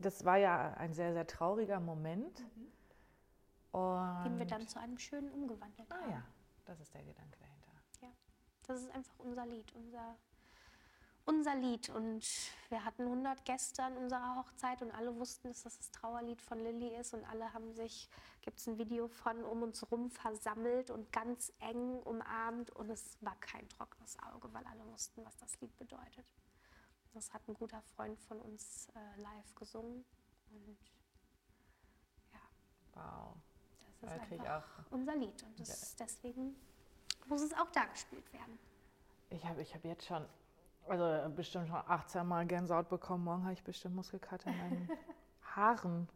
das 0.00 0.24
war 0.24 0.36
ja 0.36 0.74
ein 0.74 0.94
sehr, 0.94 1.12
sehr 1.12 1.26
trauriger 1.26 1.80
Moment. 1.80 2.40
Mhm. 2.40 2.72
Und 3.72 4.24
Den 4.24 4.38
wir 4.38 4.46
dann 4.46 4.68
zu 4.68 4.78
einem 4.78 4.98
schönen 4.98 5.30
umgewandelt 5.30 5.90
ah, 5.90 5.96
haben. 5.96 6.10
ja, 6.10 6.22
das 6.66 6.80
ist 6.80 6.94
der 6.94 7.02
Gedanke 7.02 7.38
dahinter. 7.40 7.72
Ja, 8.02 8.08
das 8.66 8.82
ist 8.82 8.94
einfach 8.94 9.18
unser 9.18 9.46
Lied, 9.46 9.72
unser 9.74 10.16
unser 11.24 11.54
Lied. 11.54 11.88
Und 11.90 12.24
wir 12.68 12.84
hatten 12.84 13.02
100 13.02 13.44
Gäste 13.44 13.82
an 13.82 13.96
unserer 13.96 14.36
Hochzeit 14.36 14.82
und 14.82 14.90
alle 14.92 15.16
wussten, 15.16 15.48
dass 15.48 15.62
das 15.62 15.76
das 15.78 15.90
Trauerlied 15.90 16.40
von 16.40 16.58
Lilly 16.58 16.96
ist. 16.96 17.14
Und 17.14 17.24
alle 17.24 17.52
haben 17.52 17.72
sich, 17.74 18.08
gibt 18.40 18.58
es 18.58 18.66
ein 18.66 18.78
Video 18.78 19.08
von, 19.08 19.44
um 19.44 19.62
uns 19.62 19.90
rum 19.90 20.10
versammelt 20.10 20.90
und 20.90 21.12
ganz 21.12 21.52
eng 21.60 22.00
umarmt. 22.02 22.70
Und 22.70 22.90
es 22.90 23.16
war 23.20 23.36
kein 23.36 23.68
trockenes 23.68 24.16
Auge, 24.22 24.52
weil 24.52 24.64
alle 24.66 24.86
wussten, 24.86 25.24
was 25.24 25.36
das 25.38 25.60
Lied 25.60 25.76
bedeutet. 25.78 26.26
Das 27.14 27.32
hat 27.32 27.46
ein 27.46 27.54
guter 27.54 27.82
Freund 27.82 28.18
von 28.20 28.40
uns 28.40 28.88
äh, 28.94 29.20
live 29.20 29.54
gesungen. 29.54 30.04
Und 30.50 30.78
ja. 32.32 32.40
Wow. 32.94 33.36
Das 34.00 34.14
ist 34.14 34.20
einfach 34.20 34.62
auch. 34.62 34.92
unser 34.92 35.14
Lied. 35.14 35.42
Und 35.42 35.60
das, 35.60 35.92
ja. 35.92 36.04
deswegen 36.04 36.56
muss 37.26 37.42
es 37.42 37.52
auch 37.52 37.70
da 37.70 37.84
gespielt 37.84 38.32
werden. 38.32 38.58
Ich 39.30 39.44
habe 39.44 39.62
ich 39.62 39.74
hab 39.74 39.84
jetzt 39.84 40.06
schon 40.06 40.26
also 40.88 41.30
bestimmt 41.34 41.68
schon 41.68 41.76
18 41.76 42.26
Mal 42.26 42.46
Gänsehaut 42.46 42.88
bekommen. 42.88 43.24
Morgen 43.24 43.42
habe 43.44 43.52
ich 43.52 43.62
bestimmt 43.62 43.94
Muskelkater 43.94 44.50
in 44.50 44.58
meinen 44.58 44.90
Haaren. 45.56 46.08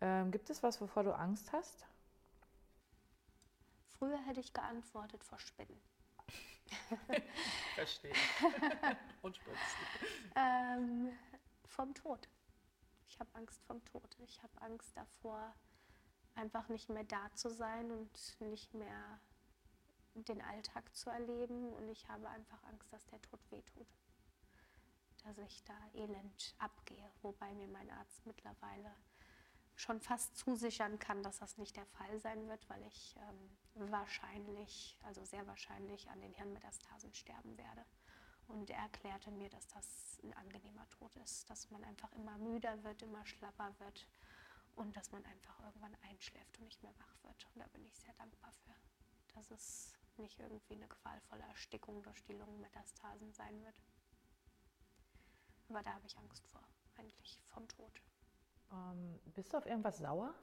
Ähm, 0.00 0.30
gibt 0.30 0.50
es 0.50 0.62
was, 0.62 0.80
wovor 0.80 1.04
du 1.04 1.14
Angst 1.16 1.52
hast? 1.52 1.86
Früher 3.98 4.18
hätte 4.26 4.40
ich 4.40 4.52
geantwortet 4.52 5.24
vor 5.24 5.38
Spinnen. 5.38 5.80
Verstehe. 7.74 8.12
Und 9.22 9.36
Spinnen. 9.36 9.58
Ähm, 10.34 11.12
vom 11.66 11.94
Tod. 11.94 12.28
Ich 13.06 13.18
habe 13.18 13.30
Angst 13.34 13.64
vom 13.64 13.82
Tod. 13.84 14.16
Ich 14.18 14.42
habe 14.42 14.52
Angst 14.60 14.94
davor, 14.96 15.54
einfach 16.34 16.68
nicht 16.68 16.90
mehr 16.90 17.04
da 17.04 17.32
zu 17.34 17.48
sein 17.48 17.90
und 17.90 18.40
nicht 18.40 18.74
mehr 18.74 19.20
den 20.24 20.42
Alltag 20.42 20.94
zu 20.94 21.10
erleben 21.10 21.72
und 21.72 21.88
ich 21.88 22.08
habe 22.08 22.28
einfach 22.28 22.62
Angst, 22.64 22.92
dass 22.92 23.06
der 23.06 23.20
Tod 23.22 23.40
wehtut. 23.50 23.86
Dass 25.24 25.38
ich 25.38 25.62
da 25.64 25.74
elend 25.94 26.54
abgehe, 26.58 27.10
wobei 27.22 27.52
mir 27.54 27.68
mein 27.68 27.90
Arzt 27.90 28.24
mittlerweile 28.26 28.94
schon 29.76 30.00
fast 30.00 30.36
zusichern 30.36 30.98
kann, 30.98 31.22
dass 31.22 31.38
das 31.38 31.58
nicht 31.58 31.76
der 31.76 31.86
Fall 31.86 32.18
sein 32.18 32.48
wird, 32.48 32.68
weil 32.68 32.82
ich 32.86 33.14
ähm, 33.18 33.90
wahrscheinlich, 33.90 34.98
also 35.02 35.24
sehr 35.24 35.46
wahrscheinlich 35.46 36.08
an 36.10 36.20
den 36.20 36.32
Hirnmetastasen 36.32 37.12
sterben 37.12 37.56
werde. 37.58 37.84
Und 38.48 38.70
er 38.70 38.78
erklärte 38.78 39.30
mir, 39.30 39.50
dass 39.50 39.66
das 39.68 40.18
ein 40.22 40.32
angenehmer 40.34 40.88
Tod 40.88 41.14
ist, 41.16 41.50
dass 41.50 41.70
man 41.70 41.84
einfach 41.84 42.12
immer 42.12 42.38
müder 42.38 42.82
wird, 42.84 43.02
immer 43.02 43.24
schlapper 43.26 43.74
wird 43.80 44.06
und 44.76 44.96
dass 44.96 45.10
man 45.10 45.24
einfach 45.26 45.58
irgendwann 45.60 45.96
einschläft 46.08 46.58
und 46.58 46.64
nicht 46.64 46.82
mehr 46.82 46.94
wach 46.98 47.24
wird. 47.24 47.46
Und 47.54 47.60
da 47.60 47.66
bin 47.68 47.84
ich 47.84 47.98
sehr 47.98 48.14
dankbar 48.14 48.52
für. 48.52 48.74
Das 49.34 49.50
ist 49.50 49.95
nicht 50.18 50.38
irgendwie 50.38 50.74
eine 50.74 50.88
qualvolle 50.88 51.42
Erstickung 51.44 52.02
durch 52.02 52.22
die 52.24 52.34
Lungenmetastasen 52.34 53.32
sein 53.32 53.62
wird. 53.64 53.74
Aber 55.68 55.82
da 55.82 55.94
habe 55.94 56.06
ich 56.06 56.16
Angst 56.18 56.46
vor, 56.48 56.62
eigentlich 56.96 57.40
vom 57.48 57.66
Tod. 57.68 58.00
Ähm, 58.72 59.20
bist 59.34 59.52
du 59.52 59.58
auf 59.58 59.66
irgendwas 59.66 59.98
sauer? 59.98 60.34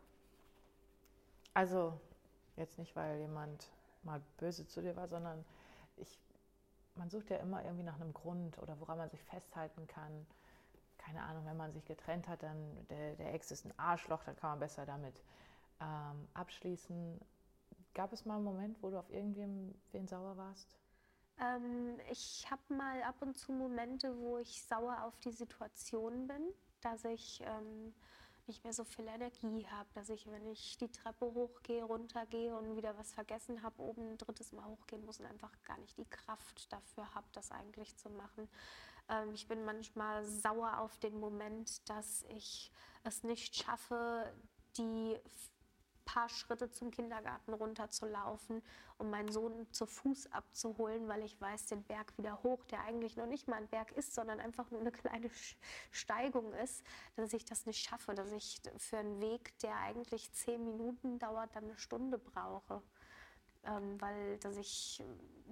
Also 1.53 1.99
jetzt 2.55 2.77
nicht, 2.77 2.95
weil 2.95 3.19
jemand 3.19 3.69
mal 4.03 4.21
böse 4.37 4.67
zu 4.67 4.81
dir 4.81 4.95
war, 4.95 5.07
sondern 5.07 5.45
ich, 5.97 6.19
man 6.95 7.09
sucht 7.09 7.29
ja 7.29 7.37
immer 7.37 7.63
irgendwie 7.63 7.83
nach 7.83 7.99
einem 7.99 8.13
Grund 8.13 8.57
oder 8.59 8.79
woran 8.79 8.97
man 8.97 9.09
sich 9.09 9.23
festhalten 9.23 9.87
kann. 9.87 10.25
Keine 10.97 11.21
Ahnung, 11.23 11.45
wenn 11.45 11.57
man 11.57 11.73
sich 11.73 11.85
getrennt 11.85 12.27
hat, 12.27 12.43
dann 12.43 12.87
der, 12.87 13.15
der 13.15 13.33
Ex 13.33 13.51
ist 13.51 13.65
ein 13.65 13.77
Arschloch, 13.77 14.23
dann 14.23 14.35
kann 14.35 14.51
man 14.51 14.59
besser 14.59 14.85
damit 14.85 15.21
ähm, 15.81 16.27
abschließen. 16.33 17.19
Gab 17.93 18.11
es 18.13 18.25
mal 18.25 18.35
einen 18.35 18.43
Moment, 18.43 18.81
wo 18.81 18.89
du 18.89 18.97
auf 18.97 19.09
irgendwen 19.09 20.07
sauer 20.07 20.35
warst? 20.37 20.77
Ähm, 21.39 21.97
ich 22.11 22.45
habe 22.49 22.61
mal 22.73 23.01
ab 23.03 23.21
und 23.21 23.37
zu 23.37 23.51
Momente, 23.51 24.15
wo 24.19 24.37
ich 24.37 24.63
sauer 24.63 25.03
auf 25.03 25.17
die 25.19 25.31
Situation 25.31 26.27
bin, 26.27 26.53
dass 26.81 27.05
ich 27.05 27.41
ähm, 27.45 27.93
nicht 28.47 28.63
mehr 28.63 28.73
so 28.73 28.83
viel 28.83 29.07
Energie 29.07 29.65
habe, 29.67 29.89
dass 29.93 30.09
ich, 30.09 30.29
wenn 30.29 30.45
ich 30.47 30.77
die 30.77 30.91
Treppe 30.91 31.25
hochgehe, 31.25 31.83
runtergehe 31.83 32.55
und 32.55 32.75
wieder 32.75 32.97
was 32.97 33.13
vergessen 33.13 33.63
habe, 33.63 33.81
oben 33.81 34.13
ein 34.13 34.17
drittes 34.17 34.51
Mal 34.51 34.65
hochgehen 34.65 35.05
muss 35.05 35.19
und 35.19 35.25
einfach 35.25 35.51
gar 35.63 35.77
nicht 35.77 35.97
die 35.97 36.09
Kraft 36.09 36.71
dafür 36.71 37.13
habe, 37.13 37.27
das 37.31 37.51
eigentlich 37.51 37.95
zu 37.97 38.09
machen. 38.09 38.49
Ähm, 39.09 39.33
ich 39.33 39.47
bin 39.47 39.63
manchmal 39.65 40.25
sauer 40.25 40.79
auf 40.79 40.97
den 40.99 41.19
Moment, 41.19 41.87
dass 41.89 42.23
ich 42.29 42.71
es 43.03 43.23
nicht 43.23 43.55
schaffe, 43.55 44.31
die 44.77 45.17
paar 46.05 46.29
Schritte 46.29 46.69
zum 46.69 46.91
Kindergarten 46.91 47.53
runterzulaufen, 47.53 48.61
um 48.97 49.09
meinen 49.09 49.31
Sohn 49.31 49.67
zu 49.71 49.85
Fuß 49.85 50.31
abzuholen, 50.31 51.07
weil 51.07 51.23
ich 51.23 51.39
weiß, 51.39 51.67
den 51.67 51.83
Berg 51.83 52.17
wieder 52.17 52.41
hoch, 52.43 52.63
der 52.65 52.81
eigentlich 52.81 53.17
noch 53.17 53.27
nicht 53.27 53.47
mal 53.47 53.57
ein 53.57 53.67
Berg 53.67 53.91
ist, 53.93 54.13
sondern 54.13 54.39
einfach 54.39 54.69
nur 54.71 54.81
eine 54.81 54.91
kleine 54.91 55.29
Steigung 55.91 56.53
ist, 56.53 56.83
dass 57.15 57.33
ich 57.33 57.45
das 57.45 57.65
nicht 57.65 57.87
schaffe, 57.87 58.13
dass 58.13 58.31
ich 58.31 58.61
für 58.77 58.97
einen 58.97 59.21
Weg, 59.21 59.57
der 59.59 59.75
eigentlich 59.77 60.31
zehn 60.33 60.63
Minuten 60.63 61.19
dauert, 61.19 61.55
dann 61.55 61.65
eine 61.65 61.77
Stunde 61.77 62.17
brauche 62.17 62.81
ähm, 63.65 63.99
weil 64.01 64.37
dass 64.39 64.57
ich 64.57 65.03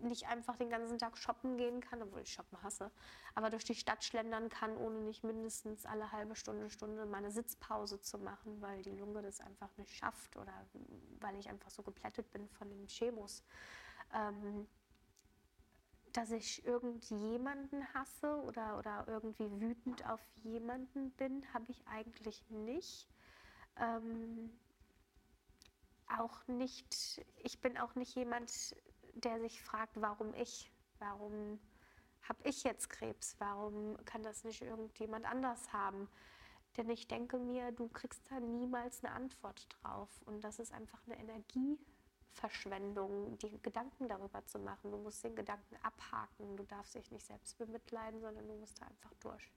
nicht 0.01 0.27
einfach 0.27 0.55
den 0.55 0.69
ganzen 0.69 0.97
Tag 0.97 1.17
shoppen 1.17 1.57
gehen 1.57 1.81
kann, 1.81 2.01
obwohl 2.01 2.21
ich 2.21 2.33
shoppen 2.33 2.61
hasse, 2.63 2.91
aber 3.35 3.49
durch 3.49 3.63
die 3.63 3.75
Stadt 3.75 4.03
schlendern 4.03 4.49
kann, 4.49 4.75
ohne 4.77 4.99
nicht 4.99 5.23
mindestens 5.23 5.85
alle 5.85 6.11
halbe 6.11 6.35
Stunde, 6.35 6.69
Stunde 6.69 7.05
meine 7.05 7.31
Sitzpause 7.31 8.01
zu 8.01 8.17
machen, 8.17 8.61
weil 8.61 8.81
die 8.81 8.91
Lunge 8.91 9.21
das 9.21 9.39
einfach 9.41 9.69
nicht 9.77 9.95
schafft 9.95 10.37
oder 10.37 10.53
weil 11.19 11.37
ich 11.37 11.49
einfach 11.49 11.69
so 11.69 11.83
geplättet 11.83 12.31
bin 12.31 12.47
von 12.49 12.69
den 12.69 12.87
Chemos. 12.87 13.43
Ähm, 14.13 14.67
dass 16.13 16.31
ich 16.31 16.65
irgendjemanden 16.65 17.85
hasse 17.93 18.41
oder, 18.43 18.77
oder 18.77 19.05
irgendwie 19.07 19.49
wütend 19.61 20.05
auf 20.09 20.19
jemanden 20.43 21.11
bin, 21.11 21.45
habe 21.53 21.71
ich 21.71 21.87
eigentlich 21.87 22.43
nicht. 22.49 23.07
Ähm, 23.77 24.51
auch 26.19 26.45
nicht, 26.47 27.23
ich 27.37 27.61
bin 27.61 27.77
auch 27.77 27.95
nicht 27.95 28.15
jemand, 28.15 28.75
der 29.15 29.39
sich 29.39 29.61
fragt, 29.61 30.01
warum 30.01 30.33
ich, 30.33 30.71
warum 30.99 31.59
habe 32.23 32.39
ich 32.43 32.63
jetzt 32.63 32.89
Krebs, 32.89 33.35
warum 33.39 33.97
kann 34.05 34.23
das 34.23 34.43
nicht 34.43 34.61
irgendjemand 34.61 35.25
anders 35.25 35.71
haben? 35.73 36.09
Denn 36.77 36.89
ich 36.89 37.07
denke 37.07 37.37
mir, 37.37 37.71
du 37.71 37.87
kriegst 37.89 38.31
da 38.31 38.39
niemals 38.39 39.03
eine 39.03 39.13
Antwort 39.13 39.67
drauf. 39.69 40.09
Und 40.25 40.43
das 40.43 40.57
ist 40.59 40.71
einfach 40.71 41.01
eine 41.05 41.19
Energieverschwendung, 41.19 43.37
die 43.39 43.61
Gedanken 43.61 44.07
darüber 44.07 44.45
zu 44.45 44.57
machen. 44.59 44.91
Du 44.91 44.97
musst 44.97 45.21
den 45.23 45.35
Gedanken 45.35 45.75
abhaken. 45.83 46.55
Du 46.55 46.63
darfst 46.63 46.95
dich 46.95 47.11
nicht 47.11 47.25
selbst 47.25 47.57
bemitleiden, 47.57 48.21
sondern 48.21 48.47
du 48.47 48.55
musst 48.55 48.81
da 48.81 48.85
einfach 48.85 49.13
durch. 49.19 49.51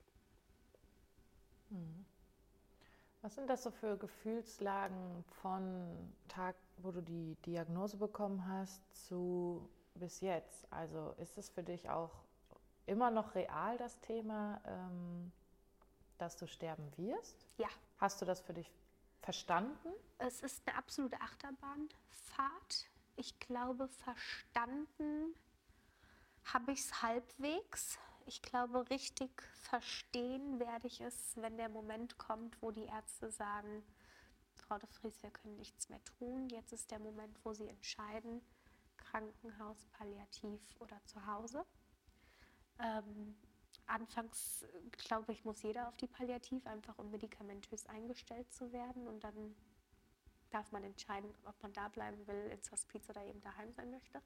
Mhm. 1.71 2.05
Was 3.25 3.37
sind 3.37 3.49
das 3.49 3.63
so 3.63 3.71
für 3.71 3.97
Gefühlslagen 3.97 5.25
von 5.41 6.13
Tag, 6.29 6.57
wo 6.77 6.91
du 6.91 7.01
die 7.01 7.37
Diagnose 7.47 7.97
bekommen 7.97 8.47
hast, 8.47 8.83
zu 9.07 9.67
bis 9.95 10.21
jetzt? 10.21 10.71
Also 10.71 11.15
ist 11.17 11.39
es 11.39 11.49
für 11.49 11.63
dich 11.63 11.89
auch 11.89 12.11
immer 12.85 13.11
noch 13.11 13.35
real, 13.35 13.79
das 13.79 13.99
Thema, 14.01 14.61
ähm, 14.67 15.33
dass 16.19 16.37
du 16.37 16.47
sterben 16.47 16.87
wirst? 16.99 17.49
Ja. 17.57 17.69
Hast 17.97 18.21
du 18.21 18.27
das 18.27 18.43
für 18.43 18.53
dich 18.53 18.71
verstanden? 19.23 19.95
Es 20.19 20.43
ist 20.43 20.61
eine 20.69 20.77
absolute 20.77 21.19
Achterbahnfahrt. 21.19 22.91
Ich 23.17 23.39
glaube, 23.39 23.89
verstanden 23.89 25.35
habe 26.53 26.73
ich 26.73 26.81
es 26.81 27.01
halbwegs 27.01 27.99
ich 28.27 28.43
glaube, 28.43 28.89
richtig 28.91 29.43
verstehen 29.63 30.59
werde 30.59 30.87
ich 30.87 31.01
es, 31.01 31.37
wenn 31.37 31.57
der 31.57 31.69
Moment 31.69 32.19
kommt, 32.19 32.61
wo 32.63 32.71
die 32.71 32.87
Ärzte 32.87 33.31
sagen, 33.31 33.83
Frau 34.55 34.79
de 34.79 34.89
Vries, 34.89 35.23
wir 35.23 35.31
können 35.31 35.57
nichts 35.57 35.89
mehr 35.89 36.03
tun. 36.05 36.49
Jetzt 36.49 36.73
ist 36.73 36.91
der 36.91 36.99
Moment, 36.99 37.39
wo 37.45 37.53
sie 37.53 37.69
entscheiden, 37.69 38.41
Krankenhaus, 38.97 39.87
Palliativ 39.93 40.61
oder 40.81 41.03
zu 41.05 41.27
Hause. 41.27 41.65
Ähm, 42.79 43.37
anfangs, 43.87 44.65
glaube 44.93 45.33
ich, 45.33 45.45
muss 45.45 45.63
jeder 45.63 45.89
auf 45.89 45.97
die 45.97 46.07
Palliativ, 46.07 46.67
einfach 46.67 46.99
um 46.99 47.11
medikamentös 47.11 47.87
eingestellt 47.87 48.53
zu 48.53 48.73
werden. 48.73 49.07
Und 49.07 49.23
dann 49.25 49.55
darf 50.51 50.71
man 50.73 50.85
entscheiden, 50.85 51.35
ob 51.45 51.61
man 51.63 51.73
da 51.73 51.89
bleiben 51.89 52.27
will, 52.27 52.51
ins 52.51 52.71
Hospiz 52.71 53.09
oder 53.11 53.25
eben 53.25 53.41
daheim 53.41 53.73
sein 53.73 53.91
möchte. 53.91 54.23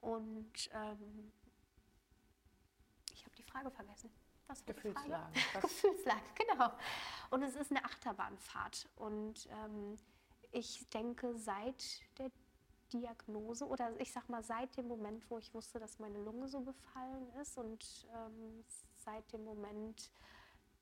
Und 0.00 0.70
ähm, 0.72 1.32
Frage 3.56 3.70
vergessen. 3.70 4.10
Was 4.48 4.64
Gefühlslage. 4.64 5.32
Gefühlslage, 5.60 6.22
genau. 6.34 6.70
Und 7.30 7.42
es 7.42 7.56
ist 7.56 7.70
eine 7.70 7.84
Achterbahnfahrt. 7.84 8.88
Und 8.96 9.48
ähm, 9.50 9.96
ich 10.52 10.88
denke, 10.90 11.36
seit 11.36 12.00
der 12.18 12.30
Diagnose 12.92 13.66
oder 13.66 13.98
ich 14.00 14.12
sag 14.12 14.28
mal 14.28 14.44
seit 14.44 14.76
dem 14.76 14.86
Moment, 14.86 15.28
wo 15.30 15.38
ich 15.38 15.52
wusste, 15.52 15.80
dass 15.80 15.98
meine 15.98 16.18
Lunge 16.18 16.48
so 16.48 16.60
befallen 16.60 17.28
ist 17.40 17.58
und 17.58 18.06
ähm, 18.14 18.64
seit 18.94 19.32
dem 19.32 19.44
Moment, 19.44 20.12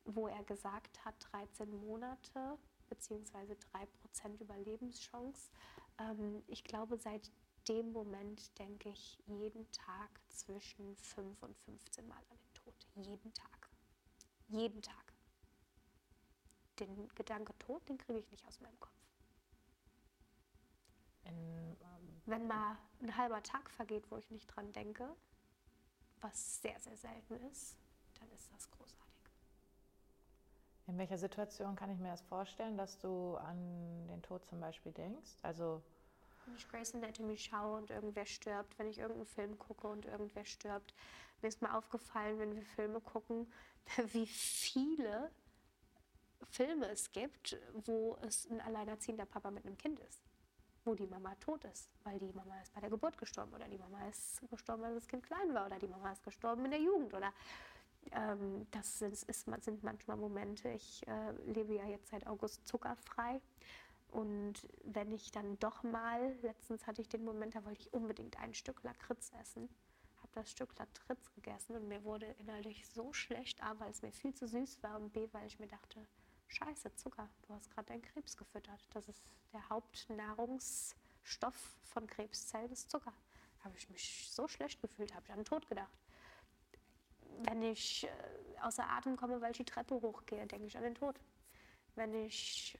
wo 0.05 0.29
er 0.29 0.45
gesagt 0.45 1.03
hat, 1.05 1.15
13 1.33 1.71
Monate 1.87 2.59
bzw. 2.91 3.57
3% 4.23 4.41
Überlebenschance, 4.41 5.51
ähm, 5.99 6.43
ich 6.47 6.63
glaube, 6.65 6.99
seit 6.99 7.31
dem 7.69 7.93
Moment 7.93 8.59
denke 8.59 8.91
ich 8.91 9.23
jeden 9.27 9.71
Tag 9.73 10.11
zwischen 10.29 10.95
5 10.97 11.43
und 11.43 11.57
15 11.57 12.07
Mal 12.07 12.19
an 12.31 12.44
jeden 12.95 13.33
Tag. 13.35 13.69
Jeden 14.49 14.83
Tag. 14.83 15.13
Den 16.79 17.09
Gedanke 17.15 17.57
Tod, 17.59 17.89
den 17.89 17.99
kriege 17.99 18.19
ich 18.19 18.31
nicht 18.31 18.47
aus 18.47 18.61
meinem 18.61 18.79
Kopf. 18.81 18.93
Ähm, 21.25 21.77
Wenn 22.27 22.47
mal 22.47 22.77
ein 23.01 23.17
halber 23.17 23.43
Tag 23.43 23.71
vergeht, 23.71 24.11
wo 24.11 24.17
ich 24.17 24.31
nicht 24.31 24.47
dran 24.47 24.73
denke, 24.73 25.15
was 26.21 26.61
sehr, 26.63 26.79
sehr 26.81 26.97
selten 26.97 27.37
ist, 27.51 27.77
dann 28.19 28.31
ist 28.33 28.53
das 28.53 28.71
großartig. 28.71 29.05
In 30.87 30.99
welcher 30.99 31.19
Situation 31.19 31.77
kann 31.77 31.91
ich 31.91 31.99
mir 31.99 32.11
das 32.11 32.23
vorstellen, 32.23 32.77
dass 32.77 32.99
du 32.99 33.37
an 33.37 34.07
den 34.09 34.23
Tod 34.23 34.45
zum 34.47 34.61
Beispiel 34.61 34.93
denkst? 34.93 35.33
Also 35.43 35.83
wenn 36.47 36.57
ich 36.57 36.69
Grey's 36.69 36.95
Anatomy 36.95 37.39
schaue 37.39 37.79
und 37.79 37.91
irgendwer 37.91 38.27
stirbt, 38.27 38.79
wenn 38.79 38.87
ich 38.87 38.99
irgendeinen 38.99 39.27
Film 39.27 39.59
gucke 39.59 39.87
und 39.87 40.05
irgendwer 40.05 40.45
stirbt, 40.45 40.95
mir 41.45 41.49
ist 41.49 41.63
mal 41.63 41.77
aufgefallen, 41.77 42.39
wenn 42.39 42.57
wir 42.57 42.65
Filme 42.65 43.01
gucken, 43.01 43.53
wie 44.13 44.27
viele 44.27 45.31
Filme 46.51 46.89
es 46.89 47.13
gibt, 47.13 47.57
wo 47.87 48.17
es 48.23 48.51
ein 48.51 48.61
alleinerziehender 48.61 49.27
Papa 49.27 49.51
mit 49.51 49.67
einem 49.67 49.77
Kind 49.77 50.01
ist. 50.01 50.23
Wo 50.85 50.95
die 50.95 51.07
Mama 51.07 51.35
tot 51.37 51.65
ist, 51.65 51.91
weil 52.03 52.19
die 52.19 52.33
Mama 52.33 52.61
ist 52.61 52.75
bei 52.75 52.81
der 52.81 52.91
Geburt 52.91 53.17
gestorben 53.19 53.55
oder 53.55 53.69
die 53.69 53.79
Mama 53.79 54.07
ist 54.09 54.43
gestorben, 54.51 54.83
weil 54.83 54.95
das 54.95 55.07
Kind 55.07 55.23
klein 55.23 55.55
war 55.55 55.67
oder 55.67 55.79
die 55.79 55.87
Mama 55.87 56.13
ist 56.13 56.25
gestorben 56.25 56.65
in 56.65 56.71
der 56.73 56.81
Jugend 56.81 57.15
oder 57.15 57.33
ähm, 58.13 58.67
das 58.71 59.01
ist, 59.01 59.25
ist, 59.25 59.47
sind 59.61 59.83
manchmal 59.83 60.17
Momente. 60.17 60.69
Ich 60.71 61.07
äh, 61.07 61.33
lebe 61.47 61.75
ja 61.75 61.87
jetzt 61.87 62.09
seit 62.09 62.27
August 62.27 62.67
zuckerfrei 62.67 63.41
und 64.09 64.67
wenn 64.85 65.11
ich 65.13 65.31
dann 65.31 65.59
doch 65.59 65.83
mal, 65.83 66.37
letztens 66.43 66.87
hatte 66.87 67.03
ich 67.03 67.09
den 67.09 67.25
Moment, 67.25 67.55
da 67.55 67.65
wollte 67.65 67.81
ich 67.81 67.93
unbedingt 67.93 68.39
ein 68.41 68.55
Stück 68.55 68.83
Lakritz 68.83 69.33
essen 69.41 69.69
das 70.37 70.51
Stück 70.51 70.77
Latritz 70.79 71.33
gegessen 71.33 71.77
und 71.77 71.89
mir 71.89 72.03
wurde 72.05 72.27
innerlich 72.39 72.87
so 72.89 73.13
schlecht, 73.13 73.63
A, 73.63 73.79
weil 73.79 73.91
es 73.91 74.03
mir 74.03 74.13
viel 74.13 74.35
zu 74.35 74.47
süß 74.47 74.83
war 74.83 74.97
und 74.97 75.13
B, 75.13 75.29
weil 75.33 75.47
ich 75.47 75.59
mir 75.59 75.69
dachte, 75.69 76.07
scheiße, 76.49 76.95
Zucker, 76.97 77.29
du 77.43 77.55
hast 77.55 77.71
gerade 77.71 77.89
deinen 77.89 78.03
Krebs 78.03 78.37
gefüttert. 78.37 78.85
Das 78.91 79.09
ist 79.09 79.23
der 79.53 79.69
Hauptnahrungsstoff 79.69 81.77
von 81.83 82.07
Krebszellen, 82.07 82.73
ist 82.73 82.91
Zucker. 82.91 83.13
Habe 83.63 83.77
ich 83.77 83.89
mich 83.91 84.29
so 84.31 84.49
schlecht 84.49 84.81
gefühlt, 84.81 85.15
habe 85.15 85.25
ich 85.27 85.33
an 85.33 85.39
den 85.39 85.47
Tod 85.47 85.69
gedacht. 85.69 85.93
Wenn 87.43 87.63
ich 87.63 88.05
äh, 88.05 88.11
außer 88.63 88.89
Atem 88.89 89.17
komme, 89.17 89.41
weil 89.41 89.53
ich 89.53 89.59
die 89.59 89.65
Treppe 89.65 89.95
hochgehe, 89.95 90.47
denke 90.47 90.67
ich 90.67 90.77
an 90.77 90.85
den 90.85 90.95
Tod. 90.95 91.19
Wenn 91.95 92.15
ich 92.15 92.79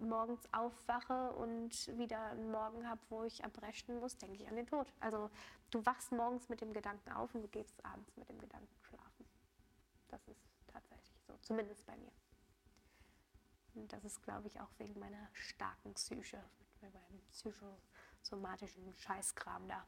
morgens 0.00 0.42
aufwache 0.52 1.32
und 1.32 1.70
wieder 1.98 2.20
einen 2.30 2.50
Morgen 2.50 2.88
habe, 2.88 3.00
wo 3.08 3.24
ich 3.24 3.42
erbrechen 3.42 3.98
muss, 4.00 4.16
denke 4.16 4.42
ich 4.42 4.48
an 4.48 4.56
den 4.56 4.66
Tod. 4.66 4.92
Also 5.00 5.30
du 5.70 5.84
wachst 5.84 6.12
morgens 6.12 6.48
mit 6.48 6.60
dem 6.60 6.72
Gedanken 6.72 7.12
auf 7.12 7.34
und 7.34 7.42
du 7.42 7.48
gehst 7.48 7.84
abends 7.84 8.16
mit 8.16 8.28
dem 8.28 8.38
Gedanken 8.38 8.74
schlafen. 8.82 9.26
Das 10.08 10.26
ist 10.28 10.40
tatsächlich 10.66 11.22
so, 11.26 11.36
zumindest 11.42 11.84
bei 11.86 11.96
mir. 11.96 12.12
Und 13.74 13.92
das 13.92 14.04
ist, 14.04 14.22
glaube 14.22 14.48
ich, 14.48 14.60
auch 14.60 14.70
wegen 14.78 14.98
meiner 14.98 15.28
starken 15.32 15.94
Psyche, 15.94 16.42
mit 16.80 16.92
meinem 16.92 17.20
psychosomatischen 17.30 18.94
Scheißkram 18.96 19.68
da, 19.68 19.86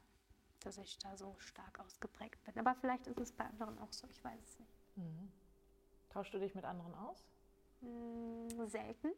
dass 0.61 0.77
ich 0.77 0.97
da 0.99 1.17
so 1.17 1.35
stark 1.39 1.79
ausgeprägt 1.79 2.43
bin. 2.43 2.59
Aber 2.59 2.75
vielleicht 2.75 3.07
ist 3.07 3.19
es 3.19 3.31
bei 3.31 3.45
anderen 3.45 3.79
auch 3.79 3.91
so, 3.91 4.07
ich 4.07 4.23
weiß 4.23 4.39
es 4.41 4.59
nicht. 4.59 4.97
Mhm. 4.97 5.31
Tauschst 6.09 6.33
du 6.33 6.39
dich 6.39 6.55
mit 6.55 6.65
anderen 6.65 6.93
aus? 6.95 7.25
Mm, 7.81 8.67
selten 8.67 9.11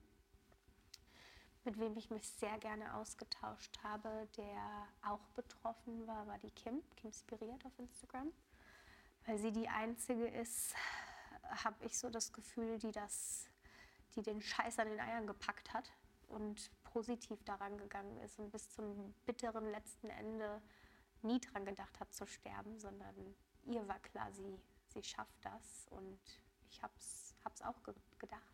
mit 1.65 1.79
wem 1.79 1.95
ich 1.97 2.09
mich 2.09 2.27
sehr 2.29 2.57
gerne 2.59 2.93
ausgetauscht 2.95 3.77
habe, 3.83 4.27
der 4.37 4.87
auch 5.01 5.25
betroffen 5.29 6.05
war, 6.07 6.27
war 6.27 6.37
die 6.39 6.51
Kim, 6.51 6.81
Kim 6.95 7.11
Spiriert 7.11 7.65
auf 7.65 7.77
Instagram. 7.79 8.31
Weil 9.25 9.37
sie 9.37 9.51
die 9.51 9.69
einzige 9.69 10.27
ist, 10.27 10.75
habe 11.63 11.85
ich 11.85 11.97
so 11.97 12.09
das 12.09 12.33
Gefühl, 12.33 12.79
die, 12.79 12.91
das, 12.91 13.47
die 14.15 14.21
den 14.21 14.41
Scheiß 14.41 14.79
an 14.79 14.89
den 14.89 14.99
Eiern 14.99 15.27
gepackt 15.27 15.73
hat 15.73 15.89
und 16.27 16.71
positiv 16.83 17.43
daran 17.43 17.77
gegangen 17.77 18.17
ist 18.19 18.39
und 18.39 18.51
bis 18.51 18.69
zum 18.69 19.13
bitteren 19.25 19.69
letzten 19.71 20.09
Ende 20.09 20.61
nie 21.21 21.39
daran 21.39 21.65
gedacht 21.65 21.99
hat 21.99 22.13
zu 22.13 22.27
sterben, 22.27 22.77
sondern 22.79 23.35
ihr 23.65 23.87
war 23.87 23.99
klar, 23.99 24.31
sie, 24.33 24.59
sie 24.87 25.03
schafft 25.03 25.37
das 25.41 25.87
und 25.91 26.19
ich 26.69 26.83
habe 26.83 26.93
es 26.97 27.61
auch 27.61 27.81
ge 27.83 27.93
gedacht. 28.19 28.52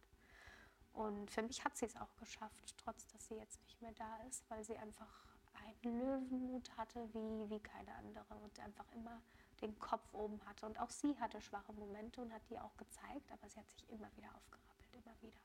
Und 0.93 1.31
für 1.31 1.41
mich 1.41 1.63
hat 1.63 1.77
sie 1.77 1.85
es 1.85 1.95
auch 1.95 2.15
geschafft, 2.17 2.75
trotz 2.77 3.07
dass 3.07 3.27
sie 3.27 3.35
jetzt 3.35 3.61
nicht 3.63 3.81
mehr 3.81 3.93
da 3.93 4.17
ist, 4.27 4.49
weil 4.49 4.63
sie 4.63 4.77
einfach 4.77 5.29
einen 5.53 5.99
Löwenmut 5.99 6.75
hatte 6.77 7.07
wie, 7.13 7.49
wie 7.49 7.59
keine 7.59 7.93
andere 7.95 8.35
und 8.35 8.59
einfach 8.59 8.85
immer 8.93 9.21
den 9.61 9.77
Kopf 9.79 10.13
oben 10.13 10.39
hatte. 10.45 10.65
Und 10.65 10.79
auch 10.79 10.89
sie 10.89 11.17
hatte 11.19 11.41
schwache 11.41 11.73
Momente 11.73 12.21
und 12.21 12.33
hat 12.33 12.41
die 12.49 12.59
auch 12.59 12.75
gezeigt, 12.77 13.31
aber 13.31 13.49
sie 13.49 13.59
hat 13.59 13.69
sich 13.69 13.89
immer 13.89 14.09
wieder 14.15 14.29
aufgerappelt, 14.35 14.93
immer 14.93 15.21
wieder. 15.21 15.39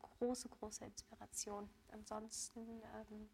Große, 0.00 0.48
große 0.48 0.84
Inspiration. 0.84 1.68
Ansonsten 1.92 2.82
ähm, 2.94 3.28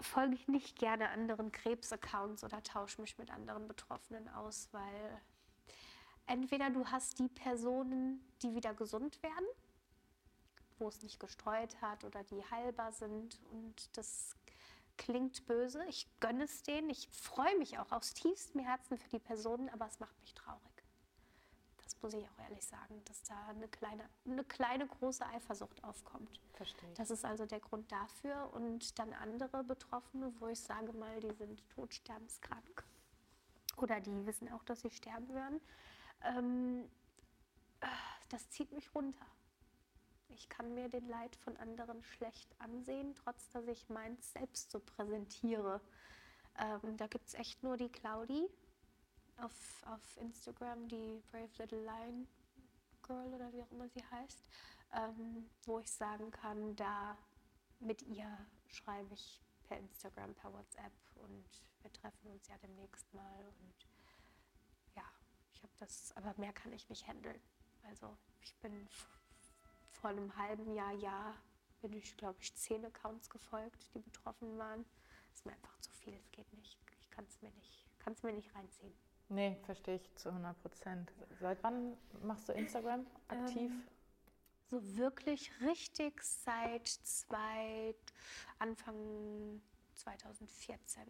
folge 0.00 0.34
ich 0.34 0.48
nicht 0.48 0.78
gerne 0.78 1.10
anderen 1.10 1.52
Krebsaccounts 1.52 2.44
oder 2.44 2.62
tausche 2.62 3.00
mich 3.00 3.18
mit 3.18 3.30
anderen 3.30 3.68
Betroffenen 3.68 4.28
aus, 4.28 4.68
weil 4.72 5.22
entweder 6.26 6.70
du 6.70 6.86
hast 6.86 7.18
die 7.18 7.28
Personen, 7.28 8.20
die 8.42 8.54
wieder 8.54 8.74
gesund 8.74 9.22
werden, 9.22 9.46
wo 10.78 10.88
es 10.88 11.02
nicht 11.02 11.20
gestreut 11.20 11.80
hat 11.80 12.04
oder 12.04 12.22
die 12.24 12.42
heilbar 12.50 12.92
sind 12.92 13.38
und 13.52 13.96
das 13.96 14.36
klingt 14.96 15.46
böse. 15.46 15.84
Ich 15.86 16.08
gönne 16.20 16.44
es 16.44 16.62
denen. 16.62 16.90
Ich 16.90 17.08
freue 17.10 17.56
mich 17.58 17.78
auch 17.78 17.92
aus 17.92 18.14
tiefstem 18.14 18.60
Herzen 18.60 18.98
für 18.98 19.08
die 19.08 19.18
Personen, 19.18 19.68
aber 19.70 19.86
es 19.86 20.00
macht 20.00 20.18
mich 20.20 20.34
traurig. 20.34 20.60
Das 21.84 22.00
muss 22.02 22.14
ich 22.14 22.24
auch 22.28 22.44
ehrlich 22.44 22.64
sagen, 22.64 23.02
dass 23.04 23.22
da 23.22 23.34
eine 23.48 23.68
kleine, 23.68 24.08
eine 24.26 24.44
kleine 24.44 24.86
große 24.86 25.24
Eifersucht 25.26 25.82
aufkommt. 25.84 26.40
Verstehe. 26.54 26.88
Das 26.94 27.10
ist 27.10 27.24
also 27.24 27.46
der 27.46 27.60
Grund 27.60 27.90
dafür. 27.92 28.50
Und 28.54 28.98
dann 28.98 29.12
andere 29.12 29.64
Betroffene, 29.64 30.32
wo 30.38 30.48
ich 30.48 30.60
sage 30.60 30.92
mal, 30.92 31.20
die 31.20 31.32
sind 31.34 31.62
todsterbenskrank 31.70 32.84
oder 33.76 34.00
die 34.00 34.26
wissen 34.26 34.50
auch, 34.52 34.64
dass 34.64 34.80
sie 34.80 34.90
sterben 34.90 35.32
werden. 35.34 35.60
Ähm, 36.24 36.90
das 38.30 38.48
zieht 38.50 38.72
mich 38.72 38.94
runter. 38.94 39.26
Ich 40.28 40.48
kann 40.48 40.74
mir 40.74 40.88
den 40.88 41.08
Leid 41.08 41.36
von 41.36 41.56
anderen 41.56 42.02
schlecht 42.02 42.54
ansehen, 42.60 43.14
trotz 43.14 43.48
dass 43.50 43.66
ich 43.66 43.88
meins 43.88 44.32
selbst 44.32 44.70
so 44.70 44.80
präsentiere. 44.80 45.80
Ähm, 46.58 46.96
da 46.96 47.06
gibt 47.06 47.28
es 47.28 47.34
echt 47.34 47.62
nur 47.62 47.76
die 47.76 47.90
Claudi 47.90 48.48
auf, 49.38 49.82
auf 49.86 50.16
Instagram, 50.16 50.88
die 50.88 51.22
Brave 51.30 51.50
Little 51.58 51.82
Lion 51.82 52.26
Girl 53.02 53.34
oder 53.34 53.52
wie 53.52 53.62
auch 53.62 53.70
immer 53.70 53.88
sie 53.88 54.04
heißt, 54.10 54.48
ähm, 54.92 55.48
wo 55.64 55.78
ich 55.78 55.90
sagen 55.90 56.30
kann, 56.30 56.74
da 56.76 57.16
mit 57.80 58.02
ihr 58.02 58.36
schreibe 58.68 59.14
ich 59.14 59.40
per 59.64 59.78
Instagram, 59.78 60.34
per 60.34 60.52
WhatsApp 60.52 60.92
und 61.16 61.44
wir 61.82 61.92
treffen 61.92 62.30
uns 62.30 62.48
ja 62.48 62.56
demnächst 62.58 63.12
mal 63.12 63.46
und 63.60 63.86
ja, 64.94 65.04
ich 65.52 65.62
habe 65.62 65.72
das, 65.78 66.16
aber 66.16 66.34
mehr 66.36 66.52
kann 66.52 66.72
ich 66.72 66.88
nicht 66.88 67.06
handeln. 67.06 67.40
Also 67.84 68.16
ich 68.40 68.54
bin 68.56 68.88
vor 69.96 70.10
einem 70.10 70.36
halben 70.36 70.72
Jahr, 70.74 70.92
Jahr, 70.92 71.34
bin 71.80 71.92
ich, 71.92 72.16
glaube 72.16 72.36
ich, 72.40 72.54
zehn 72.54 72.84
Accounts 72.84 73.28
gefolgt, 73.30 73.90
die 73.94 73.98
betroffen 73.98 74.58
waren. 74.58 74.84
Das 75.30 75.40
ist 75.40 75.46
mir 75.46 75.52
einfach 75.52 75.78
zu 75.80 75.90
viel, 75.92 76.14
es 76.14 76.30
geht 76.30 76.52
nicht. 76.54 76.78
Ich 77.00 77.10
kann 77.10 77.24
es 77.28 77.40
mir, 77.42 77.50
nicht, 77.50 78.22
mir 78.22 78.32
nicht 78.32 78.54
reinziehen. 78.54 78.92
Nee, 79.28 79.56
verstehe 79.64 79.96
ich 79.96 80.14
zu 80.14 80.28
100 80.28 80.60
Prozent. 80.62 81.12
Seit 81.40 81.62
wann 81.62 81.96
machst 82.22 82.48
du 82.48 82.52
Instagram 82.52 83.06
aktiv? 83.28 83.70
Ähm, 83.70 83.82
so 84.68 84.96
wirklich 84.96 85.50
richtig 85.60 86.22
seit 86.22 86.86
zwei, 86.86 87.94
Anfang 88.58 89.60
2014. 89.94 91.02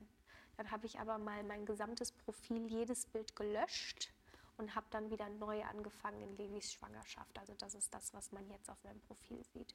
Dann 0.56 0.70
habe 0.70 0.86
ich 0.86 0.98
aber 0.98 1.18
mal 1.18 1.42
mein 1.44 1.66
gesamtes 1.66 2.12
Profil, 2.12 2.66
jedes 2.66 3.06
Bild 3.06 3.36
gelöscht 3.36 4.12
und 4.56 4.74
habe 4.74 4.86
dann 4.90 5.10
wieder 5.10 5.28
neu 5.28 5.62
angefangen 5.64 6.20
in 6.22 6.36
Levis 6.36 6.72
Schwangerschaft. 6.72 7.38
Also 7.38 7.54
das 7.54 7.74
ist 7.74 7.92
das, 7.92 8.14
was 8.14 8.32
man 8.32 8.48
jetzt 8.48 8.70
auf 8.70 8.82
meinem 8.84 9.00
Profil 9.00 9.42
sieht. 9.52 9.74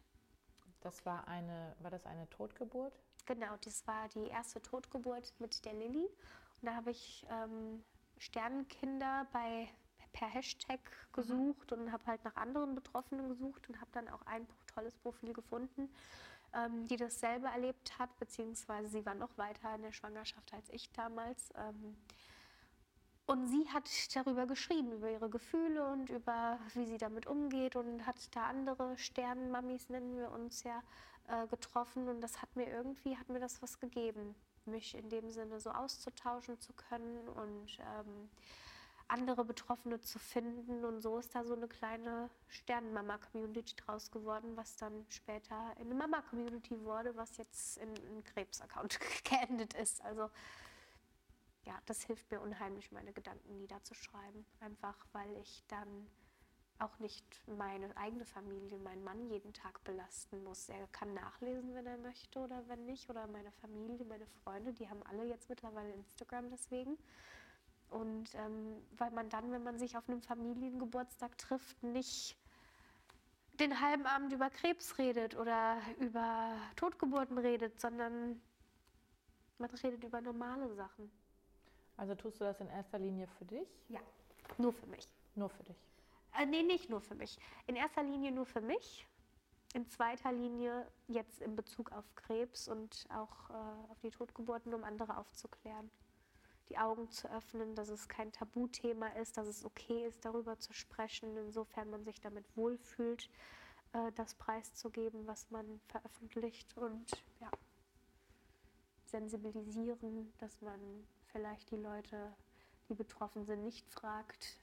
Das 0.81 1.05
war 1.05 1.27
eine, 1.27 1.75
war 1.79 1.91
das 1.91 2.05
eine 2.05 2.27
Totgeburt? 2.29 2.93
Genau, 3.25 3.55
das 3.63 3.85
war 3.85 4.09
die 4.09 4.27
erste 4.27 4.61
Totgeburt 4.61 5.33
mit 5.39 5.63
der 5.65 5.73
Lilly. 5.73 6.05
Und 6.05 6.65
da 6.65 6.75
habe 6.75 6.91
ich 6.91 7.25
ähm, 7.29 7.83
Sternenkinder 8.17 9.27
bei 9.31 9.69
per 10.13 10.27
Hashtag 10.27 10.79
gesucht 11.13 11.71
und 11.71 11.91
habe 11.91 12.05
halt 12.05 12.23
nach 12.23 12.35
anderen 12.35 12.75
Betroffenen 12.75 13.29
gesucht 13.29 13.69
und 13.69 13.79
habe 13.79 13.91
dann 13.93 14.09
auch 14.09 14.21
ein 14.25 14.47
tolles 14.67 14.97
Profil 14.97 15.33
gefunden, 15.33 15.89
ähm, 16.53 16.87
die 16.87 16.97
dasselbe 16.97 17.47
erlebt 17.47 17.97
hat, 17.97 18.17
beziehungsweise 18.19 18.89
sie 18.89 19.05
war 19.05 19.15
noch 19.15 19.37
weiter 19.37 19.73
in 19.75 19.83
der 19.83 19.91
Schwangerschaft 19.91 20.53
als 20.53 20.69
ich 20.69 20.91
damals. 20.91 21.49
Ähm, 21.55 21.95
und 23.27 23.47
sie 23.47 23.67
hat 23.69 23.89
darüber 24.15 24.45
geschrieben, 24.45 24.91
über 24.91 25.09
ihre 25.09 25.29
Gefühle 25.29 25.87
und 25.87 26.09
über 26.09 26.59
wie 26.73 26.85
sie 26.85 26.97
damit 26.97 27.27
umgeht 27.27 27.75
und 27.75 28.05
hat 28.05 28.35
da 28.35 28.47
andere 28.47 28.97
Sternenmamis, 28.97 29.89
nennen 29.89 30.17
wir 30.17 30.31
uns 30.31 30.63
ja, 30.63 30.81
äh, 31.27 31.47
getroffen. 31.47 32.07
Und 32.09 32.21
das 32.21 32.41
hat 32.41 32.55
mir 32.55 32.67
irgendwie, 32.67 33.17
hat 33.17 33.29
mir 33.29 33.39
das 33.39 33.61
was 33.61 33.79
gegeben, 33.79 34.35
mich 34.65 34.95
in 34.95 35.09
dem 35.09 35.29
Sinne 35.29 35.59
so 35.59 35.71
auszutauschen 35.71 36.59
zu 36.59 36.73
können 36.73 37.27
und 37.29 37.79
ähm, 37.79 38.29
andere 39.07 39.45
Betroffene 39.45 39.99
zu 40.01 40.19
finden. 40.19 40.83
Und 40.83 41.01
so 41.01 41.17
ist 41.19 41.35
da 41.35 41.43
so 41.43 41.53
eine 41.53 41.67
kleine 41.67 42.29
Sternenmama-Community 42.47 43.75
draus 43.75 44.11
geworden, 44.11 44.55
was 44.55 44.77
dann 44.77 45.05
später 45.09 45.73
in 45.77 45.85
eine 45.87 45.95
Mama-Community 45.95 46.83
wurde, 46.83 47.15
was 47.15 47.37
jetzt 47.37 47.77
in 47.77 47.89
einen 47.89 48.23
Krebs-Account 48.23 48.99
geendet 49.23 49.73
ist. 49.73 50.03
Also 50.03 50.29
ja, 51.65 51.77
das 51.85 52.03
hilft 52.03 52.29
mir 52.31 52.39
unheimlich, 52.41 52.91
meine 52.91 53.13
Gedanken 53.13 53.57
niederzuschreiben. 53.57 54.45
Einfach 54.59 54.97
weil 55.13 55.35
ich 55.37 55.63
dann 55.67 56.07
auch 56.79 56.97
nicht 56.99 57.23
meine 57.47 57.95
eigene 57.95 58.25
Familie, 58.25 58.77
meinen 58.79 59.03
Mann 59.03 59.29
jeden 59.29 59.53
Tag 59.53 59.83
belasten 59.83 60.43
muss. 60.43 60.67
Er 60.69 60.87
kann 60.87 61.13
nachlesen, 61.13 61.75
wenn 61.75 61.85
er 61.85 61.97
möchte 61.97 62.39
oder 62.39 62.67
wenn 62.67 62.85
nicht. 62.85 63.09
Oder 63.09 63.27
meine 63.27 63.51
Familie, 63.51 64.03
meine 64.05 64.25
Freunde, 64.43 64.73
die 64.73 64.89
haben 64.89 65.03
alle 65.03 65.25
jetzt 65.25 65.49
mittlerweile 65.49 65.93
Instagram 65.93 66.49
deswegen. 66.49 66.97
Und 67.89 68.33
ähm, 68.35 68.81
weil 68.97 69.11
man 69.11 69.29
dann, 69.29 69.51
wenn 69.51 69.63
man 69.63 69.77
sich 69.77 69.95
auf 69.97 70.07
einem 70.09 70.21
Familiengeburtstag 70.21 71.37
trifft, 71.37 71.83
nicht 71.83 72.37
den 73.59 73.79
halben 73.79 74.05
Abend 74.07 74.33
über 74.33 74.49
Krebs 74.49 74.97
redet 74.97 75.35
oder 75.35 75.77
über 75.99 76.55
Totgeburten 76.77 77.37
redet, 77.37 77.79
sondern 77.79 78.41
man 79.59 79.69
redet 79.69 80.03
über 80.03 80.21
normale 80.21 80.73
Sachen. 80.73 81.11
Also 82.01 82.15
tust 82.15 82.41
du 82.41 82.45
das 82.45 82.59
in 82.59 82.67
erster 82.67 82.97
Linie 82.97 83.27
für 83.27 83.45
dich? 83.45 83.69
Ja, 83.87 83.99
nur 84.57 84.73
für 84.73 84.87
mich. 84.87 85.07
Nur 85.35 85.51
für 85.51 85.61
dich? 85.61 85.77
Äh, 86.35 86.47
nee, 86.47 86.63
nicht 86.63 86.89
nur 86.89 86.99
für 86.99 87.13
mich. 87.13 87.37
In 87.67 87.75
erster 87.75 88.01
Linie 88.01 88.31
nur 88.31 88.47
für 88.47 88.59
mich. 88.59 89.05
In 89.75 89.85
zweiter 89.87 90.31
Linie 90.31 90.87
jetzt 91.07 91.43
in 91.43 91.55
Bezug 91.55 91.91
auf 91.91 92.03
Krebs 92.15 92.67
und 92.67 93.05
auch 93.13 93.51
äh, 93.51 93.91
auf 93.91 93.99
die 93.99 94.09
Totgeburten, 94.09 94.73
um 94.73 94.83
andere 94.83 95.15
aufzuklären. 95.15 95.91
Die 96.69 96.79
Augen 96.79 97.07
zu 97.11 97.31
öffnen, 97.31 97.75
dass 97.75 97.89
es 97.89 98.09
kein 98.09 98.31
Tabuthema 98.31 99.09
ist, 99.09 99.37
dass 99.37 99.45
es 99.45 99.63
okay 99.63 100.07
ist, 100.07 100.25
darüber 100.25 100.57
zu 100.57 100.73
sprechen, 100.73 101.37
insofern 101.37 101.91
man 101.91 102.03
sich 102.03 102.19
damit 102.19 102.45
wohlfühlt, 102.57 103.29
äh, 103.93 104.11
das 104.13 104.33
preiszugeben, 104.33 105.27
was 105.27 105.51
man 105.51 105.79
veröffentlicht 105.85 106.75
und 106.77 107.11
ja, 107.39 107.51
sensibilisieren, 109.05 110.33
dass 110.39 110.61
man 110.61 110.79
vielleicht 111.31 111.71
die 111.71 111.77
Leute, 111.77 112.33
die 112.89 112.93
betroffen 112.93 113.45
sind, 113.45 113.63
nicht 113.63 113.87
fragt, 113.89 114.57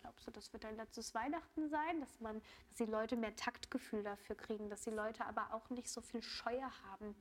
glaubst 0.00 0.26
du, 0.26 0.30
das 0.30 0.52
wird 0.52 0.64
dein 0.64 0.76
letztes 0.76 1.14
Weihnachten 1.14 1.68
sein, 1.68 2.00
dass 2.00 2.20
man, 2.20 2.42
dass 2.68 2.78
die 2.78 2.90
Leute 2.90 3.16
mehr 3.16 3.34
Taktgefühl 3.36 4.02
dafür 4.02 4.36
kriegen, 4.36 4.68
dass 4.68 4.82
die 4.82 4.90
Leute 4.90 5.24
aber 5.24 5.52
auch 5.54 5.70
nicht 5.70 5.88
so 5.88 6.00
viel 6.00 6.22
Scheuer 6.22 6.70
haben, 6.90 7.16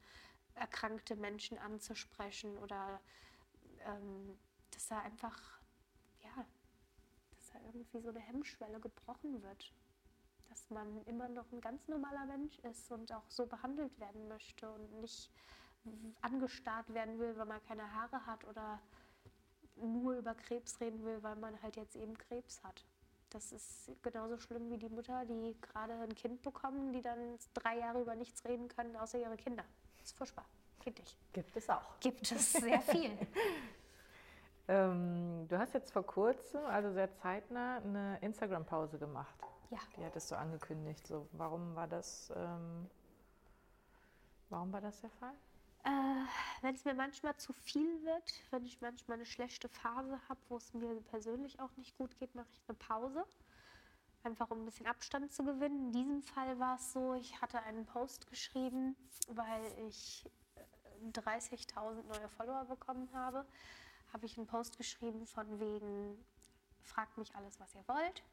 erkrankte 0.55 1.15
Menschen 1.15 1.57
anzusprechen 1.57 2.57
oder 2.57 2.99
ähm, 3.85 4.37
dass 4.71 4.87
da 4.87 4.99
einfach, 4.99 5.61
ja, 6.23 6.45
dass 7.31 7.51
da 7.51 7.59
irgendwie 7.67 8.01
so 8.01 8.09
eine 8.09 8.19
Hemmschwelle 8.19 8.79
gebrochen 8.79 9.41
wird. 9.41 9.73
Dass 10.49 10.69
man 10.69 11.03
immer 11.05 11.29
noch 11.29 11.51
ein 11.51 11.61
ganz 11.61 11.87
normaler 11.87 12.25
Mensch 12.25 12.59
ist 12.59 12.91
und 12.91 13.11
auch 13.11 13.27
so 13.29 13.47
behandelt 13.47 13.97
werden 13.99 14.27
möchte 14.27 14.69
und 14.69 14.99
nicht 14.99 15.31
angestarrt 16.21 16.93
werden 16.93 17.19
will, 17.19 17.37
weil 17.37 17.45
man 17.45 17.61
keine 17.67 17.91
Haare 17.93 18.25
hat 18.25 18.45
oder 18.45 18.79
nur 19.75 20.17
über 20.17 20.35
Krebs 20.35 20.79
reden 20.79 21.03
will, 21.03 21.21
weil 21.23 21.35
man 21.35 21.61
halt 21.61 21.75
jetzt 21.75 21.95
eben 21.95 22.17
Krebs 22.17 22.63
hat. 22.63 22.85
Das 23.29 23.51
ist 23.51 23.89
genauso 24.03 24.37
schlimm 24.37 24.69
wie 24.69 24.77
die 24.77 24.89
Mutter, 24.89 25.25
die 25.25 25.55
gerade 25.59 25.93
ein 25.93 26.13
Kind 26.13 26.41
bekommen, 26.43 26.93
die 26.93 27.01
dann 27.01 27.37
drei 27.53 27.79
Jahre 27.79 28.01
über 28.01 28.15
nichts 28.15 28.45
reden 28.45 28.67
können, 28.67 28.95
außer 28.95 29.17
ihre 29.17 29.37
Kinder. 29.37 29.63
Das 29.97 30.09
ist 30.09 30.17
furchtbar. 30.17 30.45
Geht 30.83 30.99
nicht. 30.99 31.17
Gibt 31.33 31.55
es 31.55 31.69
auch. 31.69 31.99
Gibt 31.99 32.31
es 32.31 32.53
sehr 32.53 32.81
viel. 32.81 33.17
ähm, 34.67 35.47
du 35.47 35.57
hast 35.57 35.73
jetzt 35.73 35.91
vor 35.91 36.05
kurzem, 36.05 36.63
also 36.65 36.91
sehr 36.91 37.11
zeitnah, 37.15 37.77
eine 37.77 38.19
Instagram-Pause 38.19 38.99
gemacht. 38.99 39.35
Ja. 39.71 39.79
Die 39.97 40.05
hattest 40.05 40.29
du 40.29 40.37
angekündigt. 40.37 41.07
So, 41.07 41.27
warum 41.31 41.73
war 41.75 41.87
das? 41.87 42.31
Ähm, 42.35 42.87
warum 44.49 44.71
war 44.71 44.81
das 44.81 45.01
der 45.01 45.09
Fall? 45.09 45.33
Äh, 45.83 45.89
wenn 46.61 46.75
es 46.75 46.85
mir 46.85 46.93
manchmal 46.93 47.35
zu 47.35 47.51
viel 47.51 48.03
wird, 48.03 48.33
wenn 48.51 48.65
ich 48.65 48.79
manchmal 48.79 49.17
eine 49.17 49.25
schlechte 49.25 49.67
Phase 49.67 50.19
habe, 50.29 50.39
wo 50.47 50.57
es 50.57 50.73
mir 50.73 51.01
persönlich 51.01 51.59
auch 51.59 51.75
nicht 51.75 51.97
gut 51.97 52.17
geht, 52.19 52.33
mache 52.35 52.47
ich 52.51 52.61
eine 52.67 52.77
Pause. 52.77 53.25
einfach 54.23 54.49
um 54.51 54.61
ein 54.61 54.65
bisschen 54.65 54.87
Abstand 54.87 55.33
zu 55.33 55.43
gewinnen. 55.43 55.87
In 55.87 55.91
diesem 55.91 56.21
Fall 56.21 56.57
war 56.57 56.75
es 56.77 56.93
so, 56.93 57.13
ich 57.15 57.41
hatte 57.41 57.61
einen 57.63 57.85
Post 57.85 58.27
geschrieben, 58.27 58.95
weil 59.27 59.65
ich 59.87 60.25
30.000 61.11 61.99
äh, 61.99 62.03
neue 62.03 62.29
Follower 62.29 62.63
bekommen 62.65 63.09
habe, 63.13 63.45
habe 64.13 64.25
ich 64.25 64.37
einen 64.37 64.47
Post 64.47 64.77
geschrieben 64.77 65.25
von 65.27 65.59
wegen, 65.59 66.17
fragt 66.81 67.17
mich 67.17 67.35
alles, 67.35 67.59
was 67.59 67.75
ihr 67.75 67.85
wollt, 67.87 68.23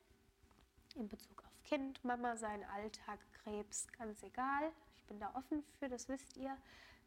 in 0.94 1.08
Bezug 1.08 1.42
auf 1.44 1.62
Kind, 1.64 2.04
Mama, 2.04 2.36
seinen 2.36 2.64
Alltag, 2.64 3.18
Krebs, 3.42 3.88
ganz 3.98 4.22
egal. 4.22 4.70
Ich 4.94 5.04
bin 5.06 5.18
da 5.18 5.34
offen 5.34 5.64
für, 5.78 5.88
das 5.88 6.08
wisst 6.08 6.36
ihr. 6.36 6.56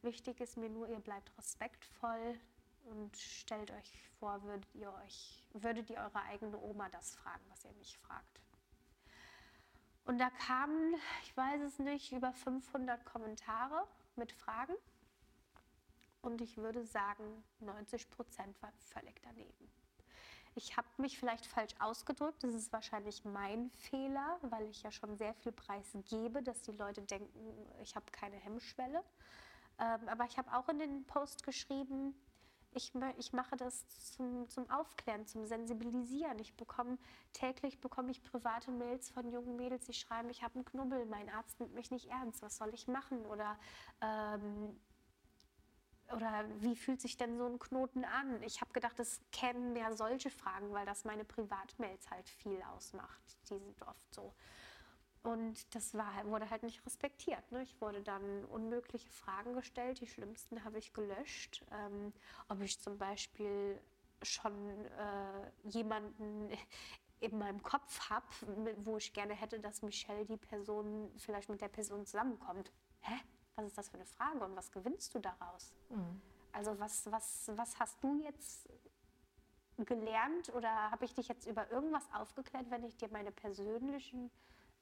Wichtig 0.03 0.41
ist 0.41 0.57
mir 0.57 0.69
nur, 0.69 0.89
ihr 0.89 0.99
bleibt 0.99 1.31
respektvoll 1.37 2.37
und 2.83 3.15
stellt 3.15 3.71
euch 3.71 4.09
vor, 4.19 4.43
würdet 4.43 4.75
ihr, 4.75 4.91
euch, 5.05 5.47
würdet 5.53 5.89
ihr 5.89 5.97
eure 5.97 6.21
eigene 6.23 6.59
Oma 6.59 6.89
das 6.89 7.15
fragen, 7.15 7.43
was 7.47 7.63
ihr 7.63 7.71
mich 7.73 7.97
fragt. 7.97 8.41
Und 10.03 10.17
da 10.17 10.29
kamen, 10.29 10.95
ich 11.23 11.37
weiß 11.37 11.61
es 11.61 11.79
nicht, 11.79 12.11
über 12.11 12.33
500 12.33 13.05
Kommentare 13.05 13.87
mit 14.17 14.33
Fragen. 14.33 14.75
Und 16.21 16.41
ich 16.41 16.57
würde 16.57 16.85
sagen, 16.85 17.41
90 17.61 18.09
Prozent 18.09 18.61
waren 18.61 18.77
völlig 18.79 19.21
daneben. 19.21 19.71
Ich 20.55 20.75
habe 20.75 20.87
mich 20.97 21.17
vielleicht 21.17 21.45
falsch 21.45 21.75
ausgedrückt. 21.79 22.43
Das 22.43 22.53
ist 22.53 22.73
wahrscheinlich 22.73 23.23
mein 23.23 23.71
Fehler, 23.71 24.37
weil 24.41 24.67
ich 24.69 24.83
ja 24.83 24.91
schon 24.91 25.15
sehr 25.15 25.33
viel 25.33 25.53
Preis 25.53 25.95
gebe, 26.09 26.43
dass 26.43 26.61
die 26.61 26.73
Leute 26.73 27.01
denken, 27.03 27.65
ich 27.81 27.95
habe 27.95 28.05
keine 28.11 28.35
Hemmschwelle. 28.35 29.01
Ähm, 29.79 30.07
aber 30.07 30.25
ich 30.25 30.37
habe 30.37 30.53
auch 30.53 30.69
in 30.69 30.79
den 30.79 31.05
Post 31.05 31.43
geschrieben, 31.43 32.15
ich, 32.75 32.91
ich 33.17 33.33
mache 33.33 33.55
das 33.55 33.87
zum, 34.15 34.49
zum 34.49 34.69
Aufklären, 34.69 35.25
zum 35.27 35.45
Sensibilisieren. 35.45 36.39
Ich 36.39 36.55
bekomme 36.55 36.97
täglich 37.33 37.79
bekomme 37.79 38.11
ich 38.11 38.23
private 38.23 38.71
Mails 38.71 39.09
von 39.09 39.29
jungen 39.31 39.55
Mädels, 39.55 39.85
die 39.85 39.93
schreiben, 39.93 40.29
ich 40.29 40.43
habe 40.43 40.55
einen 40.55 40.65
Knubbel, 40.65 41.05
mein 41.05 41.29
Arzt 41.29 41.59
nimmt 41.59 41.75
mich 41.75 41.91
nicht 41.91 42.09
ernst, 42.09 42.41
was 42.41 42.57
soll 42.57 42.73
ich 42.73 42.87
machen? 42.87 43.25
Oder 43.25 43.57
ähm, 44.01 44.79
oder 46.11 46.45
wie 46.59 46.75
fühlt 46.75 47.01
sich 47.01 47.17
denn 47.17 47.37
so 47.37 47.45
ein 47.47 47.59
Knoten 47.59 48.05
an? 48.05 48.41
Ich 48.43 48.61
habe 48.61 48.71
gedacht, 48.73 48.99
es 48.99 49.21
kämen 49.31 49.73
mehr 49.73 49.95
solche 49.95 50.29
Fragen, 50.29 50.71
weil 50.73 50.85
das 50.85 51.05
meine 51.05 51.25
Privatmails 51.25 52.09
halt 52.11 52.29
viel 52.29 52.61
ausmacht. 52.63 53.37
Die 53.49 53.57
sind 53.57 53.81
oft 53.81 54.13
so. 54.13 54.33
Und 55.23 55.73
das 55.73 55.93
war, 55.93 56.25
wurde 56.25 56.49
halt 56.49 56.63
nicht 56.63 56.85
respektiert. 56.85 57.49
Ne? 57.51 57.63
Ich 57.63 57.79
wurde 57.79 58.01
dann 58.01 58.43
unmögliche 58.45 59.09
Fragen 59.09 59.53
gestellt. 59.53 60.01
Die 60.01 60.07
schlimmsten 60.07 60.63
habe 60.65 60.77
ich 60.79 60.93
gelöscht. 60.93 61.63
Ähm, 61.71 62.11
ob 62.49 62.61
ich 62.61 62.79
zum 62.79 62.97
Beispiel 62.97 63.79
schon 64.21 64.53
äh, 64.85 65.69
jemanden 65.69 66.49
in 67.21 67.37
meinem 67.37 67.63
Kopf 67.63 68.09
habe, 68.09 68.25
wo 68.77 68.97
ich 68.97 69.13
gerne 69.13 69.33
hätte, 69.33 69.59
dass 69.61 69.81
Michelle 69.81 70.25
die 70.25 70.35
Person 70.35 71.09
vielleicht 71.17 71.47
mit 71.47 71.61
der 71.61 71.69
Person 71.69 72.05
zusammenkommt. 72.05 72.73
Hä? 72.99 73.15
Was 73.55 73.67
ist 73.67 73.77
das 73.77 73.89
für 73.89 73.95
eine 73.95 74.05
Frage 74.05 74.43
und 74.43 74.57
was 74.57 74.71
gewinnst 74.71 75.15
du 75.15 75.19
daraus? 75.19 75.73
Mhm. 75.89 76.21
Also 76.51 76.77
was, 76.79 77.09
was, 77.09 77.49
was 77.55 77.79
hast 77.79 78.03
du 78.03 78.19
jetzt 78.21 78.67
gelernt 79.77 80.53
oder 80.53 80.91
habe 80.91 81.05
ich 81.05 81.13
dich 81.13 81.29
jetzt 81.29 81.47
über 81.47 81.71
irgendwas 81.71 82.07
aufgeklärt, 82.13 82.69
wenn 82.69 82.83
ich 82.83 82.97
dir 82.97 83.09
meine 83.09 83.31
persönlichen 83.31 84.29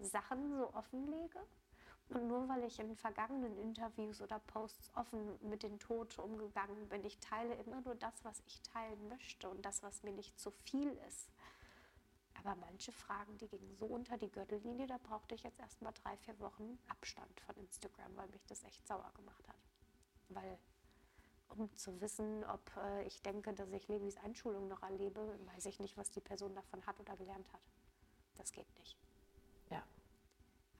Sachen 0.06 0.56
so 0.58 0.74
offenlege. 0.74 1.40
Und 2.10 2.28
nur 2.28 2.50
weil 2.50 2.66
ich 2.66 2.78
in 2.80 2.96
vergangenen 2.98 3.58
Interviews 3.58 4.22
oder 4.22 4.40
Posts 4.40 4.92
offen 4.96 5.40
mit 5.50 5.64
den 5.64 5.80
Tod 5.80 6.20
umgegangen 6.20 6.90
bin, 6.90 7.06
ich 7.06 7.18
teile 7.20 7.54
immer 7.56 7.80
nur 7.82 7.96
das, 7.96 8.14
was 8.24 8.42
ich 8.48 8.62
teilen 8.64 9.08
möchte 9.08 9.50
und 9.50 9.66
das, 9.66 9.82
was 9.82 10.04
mir 10.04 10.12
nicht 10.12 10.38
zu 10.38 10.52
viel 10.52 10.92
ist. 11.08 11.30
Aber 12.44 12.56
manche 12.56 12.92
Fragen, 12.92 13.38
die 13.38 13.48
gingen 13.48 13.76
so 13.76 13.86
unter 13.86 14.18
die 14.18 14.32
Gürtellinie, 14.32 14.88
da 14.88 14.98
brauchte 14.98 15.36
ich 15.36 15.44
jetzt 15.44 15.60
erst 15.60 15.82
mal 15.82 15.94
drei, 16.04 16.18
vier 16.18 16.38
Wochen 16.40 16.80
Abstand 16.90 17.40
von 17.42 17.56
Instagram, 17.56 18.16
weil 18.18 18.28
mich 18.30 18.46
das 18.46 18.64
echt 18.64 18.86
sauer 18.88 19.12
gemacht 19.16 19.48
hat. 19.48 19.60
Weil, 20.30 20.58
um 21.50 21.74
zu 21.78 22.02
wissen, 22.02 22.44
ob 22.46 22.76
äh, 22.78 23.04
ich 23.06 23.22
denke, 23.22 23.54
dass 23.54 23.72
ich 23.72 23.88
Levis 23.88 24.18
Einschulung 24.18 24.68
noch 24.68 24.82
erlebe, 24.82 25.40
weiß 25.54 25.66
ich 25.68 25.80
nicht, 25.80 25.98
was 25.98 26.10
die 26.10 26.22
Person 26.22 26.56
davon 26.56 26.86
hat 26.86 27.00
oder 27.00 27.16
gelernt 27.16 27.52
hat. 27.54 27.62
Das 28.36 28.52
geht 28.52 28.68
nicht. 28.80 28.98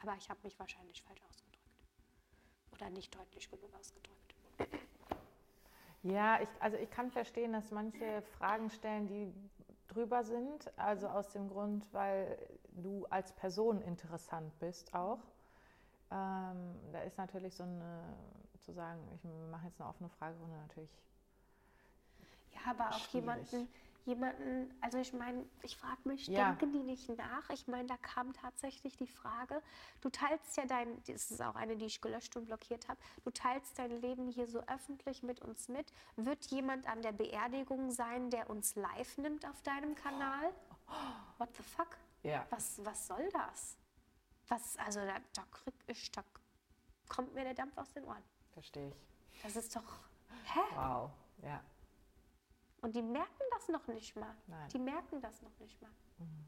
Aber 0.02 0.16
ich 0.16 0.30
habe 0.30 0.40
mich 0.44 0.58
wahrscheinlich 0.60 1.02
falsch 1.04 1.22
ausgedrückt. 1.30 1.58
Oder 2.74 2.90
nicht 2.90 3.14
deutlich 3.14 3.50
genug 3.50 3.74
ausgedrückt. 3.76 4.36
Ja, 6.04 6.42
ich, 6.42 6.50
also 6.60 6.78
ich 6.78 6.90
kann 6.90 7.12
verstehen, 7.12 7.54
dass 7.54 7.70
manche 7.72 8.24
Fragen 8.38 8.72
stellen, 8.72 9.08
die 9.08 9.32
drüber 9.88 10.24
sind. 10.24 10.76
Also 10.78 11.08
aus 11.08 11.30
dem 11.30 11.48
Grund, 11.48 11.86
weil 11.94 12.38
du 12.72 13.06
als 13.10 13.34
Person 13.34 13.82
interessant 13.82 14.58
bist 14.60 14.94
auch. 14.96 15.20
Ähm, 16.10 16.76
da 16.92 17.02
ist 17.04 17.18
natürlich 17.18 17.54
so 17.56 17.64
eine, 17.64 18.02
zu 18.60 18.74
sagen, 18.74 19.00
ich 19.16 19.24
mache 19.52 19.68
jetzt 19.68 19.80
eine 19.80 19.90
offene 19.90 20.10
Fragerunde 20.10 20.58
natürlich. 20.58 20.92
Ja, 22.54 22.72
aber 22.72 22.96
auch 22.96 23.00
schwierig. 23.00 23.14
jemanden, 23.14 23.70
jemanden, 24.06 24.74
also 24.82 24.98
ich 24.98 25.14
meine, 25.14 25.46
ich 25.62 25.78
frage 25.78 26.02
mich, 26.06 26.28
ja. 26.28 26.52
denken 26.52 26.74
die 26.74 26.84
nicht 26.84 27.10
nach? 27.10 27.50
Ich 27.50 27.68
meine, 27.68 27.88
da 27.88 27.98
kam 27.98 28.34
tatsächlich 28.34 28.98
die 28.98 29.08
Frage, 29.08 29.62
du 30.02 30.10
teilst 30.10 30.58
ja 30.58 30.66
dein, 30.66 31.02
das 31.04 31.32
ist 31.32 31.42
auch 31.42 31.56
eine, 31.56 31.78
die 31.78 31.86
ich 31.86 32.02
gelöscht 32.02 32.36
und 32.36 32.46
blockiert 32.46 32.88
habe, 32.88 33.00
du 33.24 33.32
teilst 33.32 33.78
dein 33.78 34.02
Leben 34.02 34.28
hier 34.30 34.48
so 34.48 34.60
öffentlich 34.68 35.24
mit 35.24 35.42
uns 35.42 35.68
mit. 35.68 35.92
Wird 36.16 36.46
jemand 36.48 36.88
an 36.88 37.02
der 37.02 37.12
Beerdigung 37.12 37.92
sein, 37.92 38.30
der 38.30 38.50
uns 38.50 38.76
live 38.76 39.18
nimmt 39.18 39.46
auf 39.46 39.62
deinem 39.62 39.96
Kanal? 39.96 40.52
What 41.38 41.50
the 41.56 41.64
fuck? 41.64 41.98
Ja. 42.24 42.46
Was, 42.50 42.84
was 42.84 43.08
soll 43.08 43.30
das? 43.32 43.78
Was, 44.48 44.78
also 44.78 45.00
da, 45.00 45.18
da 45.34 45.44
krieg 45.52 45.74
ich, 45.88 46.12
da 46.12 46.24
kommt 47.08 47.34
mir 47.34 47.44
der 47.44 47.54
Dampf 47.54 47.78
aus 47.78 47.92
den 47.94 48.04
Ohren. 48.06 48.24
Verstehe 48.52 48.90
ich. 48.90 49.44
Das 49.44 49.56
ist 49.56 49.76
doch, 49.76 50.00
hä? 50.54 50.60
Wow, 50.76 51.12
ja. 51.42 51.64
Und 52.82 52.96
die 52.96 53.02
merken 53.02 53.44
das 53.52 53.68
noch 53.68 53.88
nicht 53.88 54.16
mal. 54.16 54.36
Nein. 54.48 54.70
Die 54.70 54.80
merken 54.80 55.22
das 55.22 55.42
noch 55.42 55.58
nicht 55.60 55.80
mal. 55.82 55.92
Mhm. 56.18 56.46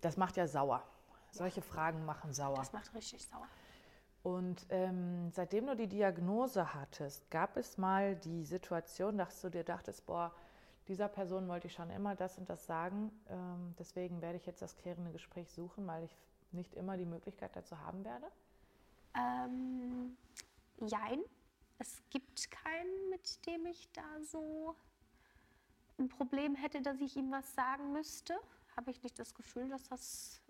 Das 0.00 0.16
macht 0.16 0.36
ja 0.36 0.46
sauer. 0.46 0.82
Solche 1.30 1.60
Fragen 1.60 2.04
machen 2.04 2.32
sauer. 2.32 2.56
Das 2.56 2.72
macht 2.72 2.94
richtig 2.94 3.26
sauer. 3.26 3.48
Und 4.22 4.66
ähm, 4.70 5.30
seitdem 5.32 5.66
du 5.66 5.76
die 5.76 5.86
Diagnose 5.86 6.74
hattest, 6.74 7.30
gab 7.30 7.56
es 7.56 7.78
mal 7.78 8.16
die 8.16 8.44
Situation, 8.44 9.18
dass 9.18 9.40
du 9.40 9.48
dir 9.48 9.64
dachtest, 9.64 10.06
boah, 10.06 10.32
dieser 10.88 11.08
Person 11.08 11.48
wollte 11.48 11.66
ich 11.66 11.74
schon 11.74 11.90
immer 11.90 12.14
das 12.16 12.38
und 12.38 12.48
das 12.48 12.64
sagen. 12.66 13.12
Ähm, 13.28 13.74
deswegen 13.78 14.20
werde 14.22 14.38
ich 14.38 14.46
jetzt 14.46 14.62
das 14.62 14.76
klärende 14.76 15.12
Gespräch 15.12 15.50
suchen, 15.52 15.86
weil 15.86 16.04
ich 16.04 16.16
nicht 16.52 16.74
immer 16.74 16.96
die 16.96 17.04
Möglichkeit 17.04 17.54
dazu 17.54 17.78
haben 17.78 18.04
werde? 18.04 18.26
Ähm, 19.14 20.16
jein. 20.80 21.20
Es 21.78 22.02
gibt 22.10 22.50
keinen, 22.50 23.10
mit 23.10 23.46
dem 23.46 23.66
ich 23.66 23.88
da 23.92 24.02
so 24.22 24.74
ein 25.98 26.08
Problem 26.08 26.54
hätte, 26.54 26.82
dass 26.82 27.00
ich 27.00 27.16
ihm 27.16 27.30
was 27.30 27.54
sagen 27.54 27.92
müsste. 27.92 28.38
Habe 28.76 28.90
ich 28.90 29.02
nicht 29.02 29.18
das 29.18 29.34
Gefühl, 29.34 29.68
dass 29.68 29.84
das 29.84 30.40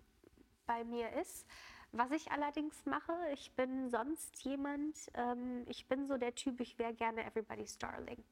bei 0.65 0.83
mir 0.83 1.11
ist. 1.13 1.47
Was 1.91 2.11
ich 2.11 2.31
allerdings 2.31 2.85
mache, 2.85 3.13
ich 3.33 3.51
bin 3.55 3.89
sonst 3.89 4.43
jemand, 4.43 4.95
ähm, 5.15 5.65
ich 5.67 5.87
bin 5.87 6.07
so 6.07 6.17
der 6.17 6.35
Typ, 6.35 6.59
ich 6.59 6.77
wäre 6.77 6.93
gerne 6.93 7.25
Everybody's 7.25 7.79
Darling. 7.79 8.23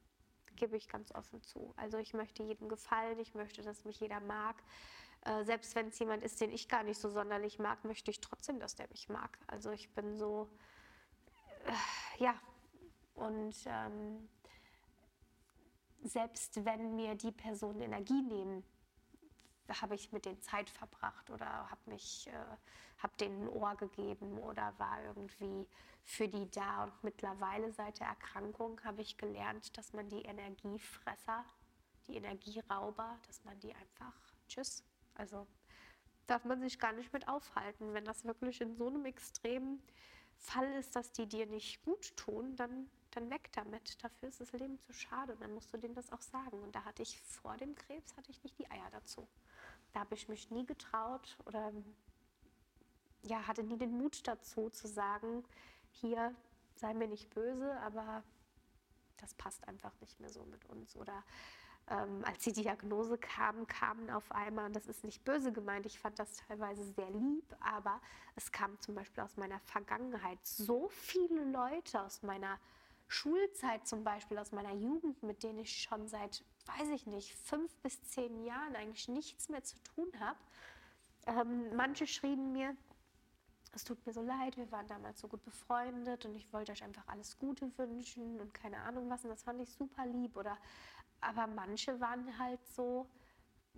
Gebe 0.55 0.77
ich 0.77 0.87
ganz 0.87 1.11
offen 1.15 1.41
zu. 1.41 1.73
Also 1.75 1.97
ich 1.97 2.13
möchte 2.13 2.43
jedem 2.43 2.69
gefallen, 2.69 3.17
ich 3.19 3.33
möchte, 3.33 3.63
dass 3.63 3.83
mich 3.83 3.99
jeder 3.99 4.19
mag. 4.19 4.61
Äh, 5.25 5.43
selbst 5.43 5.75
wenn 5.75 5.87
es 5.87 5.97
jemand 5.97 6.23
ist, 6.23 6.39
den 6.39 6.51
ich 6.51 6.69
gar 6.69 6.83
nicht 6.83 6.99
so 6.99 7.09
sonderlich 7.09 7.57
mag, 7.57 7.83
möchte 7.83 8.11
ich 8.11 8.21
trotzdem, 8.21 8.59
dass 8.59 8.75
der 8.75 8.87
mich 8.89 9.09
mag. 9.09 9.39
Also 9.47 9.71
ich 9.71 9.89
bin 9.89 10.17
so, 10.17 10.47
äh, 11.65 12.23
ja. 12.23 12.35
Und 13.15 13.55
ähm, 13.65 14.29
selbst 16.03 16.63
wenn 16.65 16.95
mir 16.95 17.15
die 17.15 17.31
Personen 17.31 17.81
Energie 17.81 18.21
nehmen, 18.21 18.63
habe 19.81 19.95
ich 19.95 20.11
mit 20.11 20.25
denen 20.25 20.41
Zeit 20.41 20.69
verbracht 20.69 21.29
oder 21.29 21.69
habe 21.69 21.81
mich, 21.85 22.27
äh, 22.27 22.57
habe 22.99 23.13
denen 23.19 23.43
ein 23.43 23.49
Ohr 23.49 23.75
gegeben 23.75 24.37
oder 24.37 24.73
war 24.77 25.03
irgendwie 25.03 25.67
für 26.03 26.27
die 26.27 26.49
da. 26.51 26.85
Und 26.85 27.03
mittlerweile 27.03 27.71
seit 27.71 27.99
der 27.99 28.07
Erkrankung 28.07 28.81
habe 28.83 29.01
ich 29.01 29.17
gelernt, 29.17 29.77
dass 29.77 29.93
man 29.93 30.07
die 30.09 30.21
Energiefresser, 30.21 31.43
die 32.07 32.15
Energierauber, 32.15 33.17
dass 33.27 33.43
man 33.43 33.59
die 33.59 33.73
einfach, 33.75 34.13
tschüss, 34.47 34.83
also 35.15 35.45
darf 36.27 36.45
man 36.45 36.61
sich 36.61 36.79
gar 36.79 36.93
nicht 36.93 37.11
mit 37.11 37.27
aufhalten. 37.27 37.93
Wenn 37.93 38.05
das 38.05 38.23
wirklich 38.23 38.61
in 38.61 38.75
so 38.75 38.87
einem 38.87 39.05
extremen 39.05 39.81
Fall 40.37 40.71
ist, 40.73 40.95
dass 40.95 41.11
die 41.11 41.27
dir 41.27 41.45
nicht 41.45 41.83
gut 41.83 42.15
tun, 42.15 42.55
dann 42.55 42.89
dann 43.17 43.29
weg 43.31 43.49
damit. 43.53 44.03
Dafür 44.03 44.29
ist 44.29 44.39
das 44.39 44.51
Leben 44.51 44.79
zu 44.79 44.93
schade 44.93 45.33
und 45.33 45.41
dann 45.41 45.53
musst 45.53 45.73
du 45.73 45.77
denen 45.77 45.95
das 45.95 46.11
auch 46.11 46.21
sagen. 46.21 46.61
Und 46.61 46.75
da 46.75 46.85
hatte 46.85 47.01
ich 47.01 47.19
vor 47.21 47.57
dem 47.57 47.75
Krebs 47.75 48.15
hatte 48.15 48.31
ich 48.31 48.43
nicht 48.43 48.57
die 48.59 48.69
Eier 48.69 48.89
dazu. 48.91 49.27
Da 49.93 50.01
habe 50.01 50.13
ich 50.13 50.29
mich 50.29 50.51
nie 50.51 50.65
getraut 50.65 51.37
oder 51.45 51.71
ja, 53.23 53.47
hatte 53.47 53.63
nie 53.63 53.77
den 53.77 53.97
Mut 53.97 54.27
dazu 54.27 54.69
zu 54.69 54.87
sagen, 54.87 55.43
hier 55.89 56.33
sei 56.75 56.93
mir 56.93 57.07
nicht 57.07 57.33
böse, 57.33 57.77
aber 57.79 58.23
das 59.17 59.33
passt 59.33 59.67
einfach 59.67 59.99
nicht 59.99 60.19
mehr 60.19 60.29
so 60.29 60.43
mit 60.45 60.63
uns. 60.65 60.95
Oder 60.95 61.23
ähm, 61.89 62.23
als 62.23 62.43
die 62.43 62.53
Diagnose 62.53 63.17
kam, 63.17 63.65
kamen 63.65 64.11
auf 64.11 64.31
einmal, 64.31 64.65
und 64.65 64.75
das 64.75 64.85
ist 64.85 65.03
nicht 65.03 65.23
böse 65.25 65.51
gemeint, 65.51 65.87
ich 65.87 65.97
fand 65.99 66.19
das 66.19 66.33
teilweise 66.47 66.83
sehr 66.93 67.09
lieb, 67.09 67.55
aber 67.61 67.99
es 68.35 68.51
kamen 68.51 68.79
zum 68.79 68.93
Beispiel 68.93 69.23
aus 69.23 69.37
meiner 69.37 69.59
Vergangenheit 69.61 70.37
so 70.45 70.89
viele 70.89 71.45
Leute 71.45 72.01
aus 72.01 72.21
meiner 72.21 72.59
Schulzeit 73.07 73.87
zum 73.87 74.03
Beispiel, 74.03 74.37
aus 74.37 74.51
meiner 74.51 74.73
Jugend, 74.73 75.23
mit 75.23 75.43
denen 75.43 75.59
ich 75.59 75.81
schon 75.81 76.07
seit, 76.07 76.43
weiß 76.65 76.89
ich 76.89 77.07
nicht, 77.07 77.33
fünf 77.35 77.73
bis 77.77 78.01
zehn 78.03 78.43
Jahren 78.43 78.75
eigentlich 78.75 79.07
nichts 79.07 79.49
mehr 79.49 79.63
zu 79.63 79.77
tun 79.83 80.11
habe. 80.19 80.39
Ähm, 81.25 81.75
manche 81.75 82.07
schrieben 82.07 82.51
mir, 82.51 82.75
es 83.73 83.83
tut 83.83 84.05
mir 84.05 84.13
so 84.13 84.21
leid, 84.21 84.57
wir 84.57 84.71
waren 84.71 84.87
damals 84.87 85.19
so 85.19 85.27
gut 85.27 85.43
befreundet 85.43 86.25
und 86.25 86.35
ich 86.35 86.51
wollte 86.51 86.71
euch 86.71 86.83
einfach 86.83 87.07
alles 87.07 87.37
Gute 87.37 87.71
wünschen 87.77 88.39
und 88.39 88.53
keine 88.53 88.77
Ahnung 88.81 89.09
was. 89.09 89.23
Und 89.23 89.29
das 89.29 89.43
fand 89.43 89.61
ich 89.61 89.71
super 89.71 90.05
lieb. 90.05 90.35
Oder 90.35 90.57
aber 91.21 91.47
manche 91.47 91.99
waren 91.99 92.37
halt 92.39 92.65
so, 92.67 93.07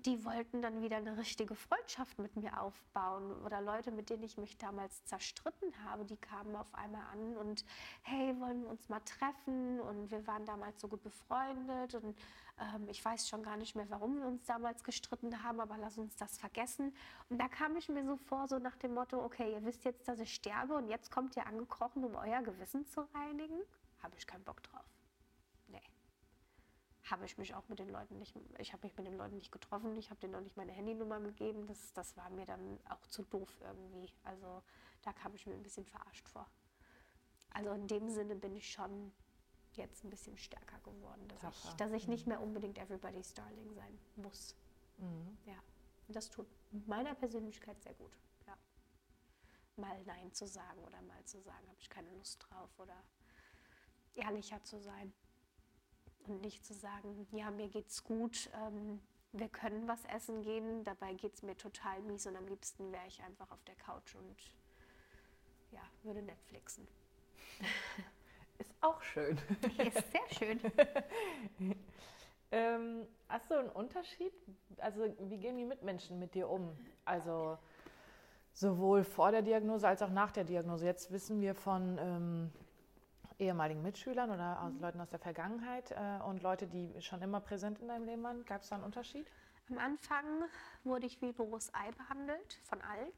die 0.05 0.23
wollten 0.25 0.61
dann 0.61 0.81
wieder 0.81 0.97
eine 0.97 1.17
richtige 1.17 1.55
Freundschaft 1.55 2.17
mit 2.19 2.35
mir 2.35 2.61
aufbauen. 2.61 3.31
Oder 3.43 3.61
Leute, 3.61 3.91
mit 3.91 4.09
denen 4.09 4.23
ich 4.23 4.37
mich 4.37 4.57
damals 4.57 5.03
zerstritten 5.05 5.73
habe, 5.85 6.05
die 6.05 6.17
kamen 6.17 6.55
auf 6.55 6.73
einmal 6.73 7.03
an 7.13 7.37
und 7.37 7.65
hey, 8.01 8.39
wollen 8.39 8.63
wir 8.63 8.69
uns 8.69 8.87
mal 8.89 9.01
treffen? 9.01 9.79
Und 9.81 10.11
wir 10.11 10.25
waren 10.27 10.45
damals 10.45 10.81
so 10.81 10.87
gut 10.87 11.03
befreundet 11.03 11.95
und 11.95 12.17
ähm, 12.59 12.87
ich 12.89 13.03
weiß 13.03 13.27
schon 13.27 13.43
gar 13.43 13.57
nicht 13.57 13.75
mehr, 13.75 13.89
warum 13.89 14.19
wir 14.19 14.27
uns 14.27 14.45
damals 14.45 14.83
gestritten 14.83 15.43
haben, 15.43 15.59
aber 15.59 15.77
lass 15.77 15.97
uns 15.97 16.15
das 16.15 16.37
vergessen. 16.37 16.93
Und 17.29 17.39
da 17.39 17.47
kam 17.47 17.75
ich 17.75 17.89
mir 17.89 18.05
so 18.05 18.17
vor, 18.17 18.47
so 18.47 18.59
nach 18.59 18.75
dem 18.77 18.93
Motto, 18.93 19.23
okay, 19.23 19.53
ihr 19.53 19.63
wisst 19.65 19.85
jetzt, 19.85 20.07
dass 20.07 20.19
ich 20.19 20.33
sterbe 20.33 20.75
und 20.75 20.87
jetzt 20.87 21.11
kommt 21.11 21.35
ihr 21.35 21.45
angekrochen, 21.45 22.03
um 22.03 22.15
euer 22.15 22.41
Gewissen 22.41 22.85
zu 22.85 23.01
reinigen. 23.13 23.59
Habe 24.01 24.15
ich 24.17 24.25
keinen 24.25 24.43
Bock 24.43 24.63
drauf 24.63 24.98
habe 27.11 27.25
ich 27.25 27.37
mich 27.37 27.53
auch 27.55 27.67
mit 27.69 27.79
den 27.79 27.89
Leuten 27.89 28.17
nicht, 28.19 28.35
ich 28.57 28.73
habe 28.73 28.85
mich 28.85 28.95
mit 28.97 29.05
den 29.05 29.17
Leuten 29.17 29.35
nicht 29.35 29.51
getroffen, 29.51 29.97
ich 29.97 30.09
habe 30.09 30.19
denen 30.19 30.35
auch 30.35 30.41
nicht 30.41 30.57
meine 30.57 30.71
Handynummer 30.71 31.19
gegeben. 31.19 31.65
Das, 31.67 31.93
das 31.93 32.15
war 32.17 32.29
mir 32.29 32.45
dann 32.45 32.79
auch 32.89 33.05
zu 33.07 33.23
doof 33.23 33.53
irgendwie. 33.61 34.11
Also 34.23 34.61
da 35.03 35.13
kam 35.13 35.33
ich 35.35 35.45
mir 35.45 35.53
ein 35.53 35.63
bisschen 35.63 35.85
verarscht 35.85 36.27
vor. 36.27 36.47
Also 37.51 37.71
in 37.71 37.87
dem 37.87 38.09
Sinne 38.09 38.35
bin 38.35 38.55
ich 38.55 38.71
schon 38.71 39.11
jetzt 39.73 40.03
ein 40.03 40.09
bisschen 40.09 40.37
stärker 40.37 40.79
geworden, 40.79 41.27
dass, 41.27 41.65
ich, 41.65 41.73
dass 41.73 41.91
ich 41.91 42.07
nicht 42.07 42.25
mhm. 42.25 42.33
mehr 42.33 42.41
unbedingt 42.41 42.77
Everybody's 42.77 43.33
Darling 43.33 43.73
sein 43.73 43.99
muss. 44.15 44.55
Mhm. 44.97 45.37
Ja, 45.45 45.57
das 46.07 46.29
tut 46.29 46.47
meiner 46.85 47.15
Persönlichkeit 47.15 47.81
sehr 47.81 47.93
gut. 47.93 48.17
Ja. 48.45 48.57
Mal 49.77 50.03
Nein 50.05 50.33
zu 50.33 50.47
sagen 50.47 50.83
oder 50.83 51.01
mal 51.03 51.23
zu 51.25 51.39
sagen, 51.39 51.67
habe 51.67 51.79
ich 51.79 51.89
keine 51.89 52.11
Lust 52.11 52.45
drauf 52.49 52.69
oder 52.77 53.03
ehrlicher 54.15 54.61
zu 54.63 54.79
sein 54.79 55.13
und 56.27 56.41
nicht 56.41 56.65
zu 56.65 56.73
sagen, 56.73 57.27
ja, 57.31 57.51
mir 57.51 57.67
geht's 57.67 58.03
gut, 58.03 58.49
ähm, 58.53 58.99
wir 59.31 59.47
können 59.49 59.87
was 59.87 60.03
essen 60.05 60.41
gehen, 60.41 60.83
dabei 60.83 61.13
geht 61.13 61.35
es 61.35 61.43
mir 61.43 61.55
total 61.55 62.01
mies 62.01 62.25
und 62.25 62.35
am 62.35 62.47
liebsten 62.47 62.91
wäre 62.91 63.05
ich 63.07 63.21
einfach 63.23 63.51
auf 63.51 63.63
der 63.65 63.75
Couch 63.75 64.15
und 64.15 64.35
ja, 65.71 65.81
würde 66.03 66.21
Netflixen. 66.21 66.87
Ist 68.57 68.73
auch 68.81 69.01
schön. 69.01 69.37
Ist 69.77 70.11
sehr 70.11 70.29
schön. 70.37 70.59
ähm, 72.51 73.07
hast 73.29 73.49
du 73.49 73.55
einen 73.55 73.69
Unterschied? 73.69 74.33
Also 74.77 75.05
wie 75.19 75.37
gehen 75.37 75.57
die 75.57 75.65
Mitmenschen 75.65 76.19
mit 76.19 76.33
dir 76.35 76.49
um? 76.49 76.75
Also 77.05 77.57
sowohl 78.53 79.03
vor 79.03 79.31
der 79.31 79.41
Diagnose 79.41 79.87
als 79.87 80.01
auch 80.01 80.09
nach 80.09 80.31
der 80.31 80.43
Diagnose. 80.43 80.85
Jetzt 80.85 81.11
wissen 81.11 81.39
wir 81.39 81.55
von 81.55 81.97
ähm, 81.97 82.51
ehemaligen 83.39 83.81
Mitschülern 83.81 84.29
oder 84.29 84.61
aus 84.61 84.73
mhm. 84.73 84.81
Leuten 84.81 85.01
aus 85.01 85.09
der 85.09 85.19
Vergangenheit 85.19 85.91
äh, 85.91 86.21
und 86.23 86.43
Leute, 86.43 86.67
die 86.67 87.01
schon 87.01 87.21
immer 87.21 87.39
präsent 87.39 87.79
in 87.79 87.87
deinem 87.87 88.05
Leben 88.05 88.23
waren? 88.23 88.45
Gab 88.45 88.61
es 88.61 88.69
da 88.69 88.75
einen 88.75 88.83
Unterschied? 88.83 89.31
Am 89.69 89.77
Anfang 89.77 90.25
wurde 90.83 91.05
ich 91.05 91.21
wie 91.21 91.31
Boris 91.31 91.71
Ei 91.73 91.91
behandelt, 91.91 92.59
von 92.63 92.81
allen. 92.81 93.11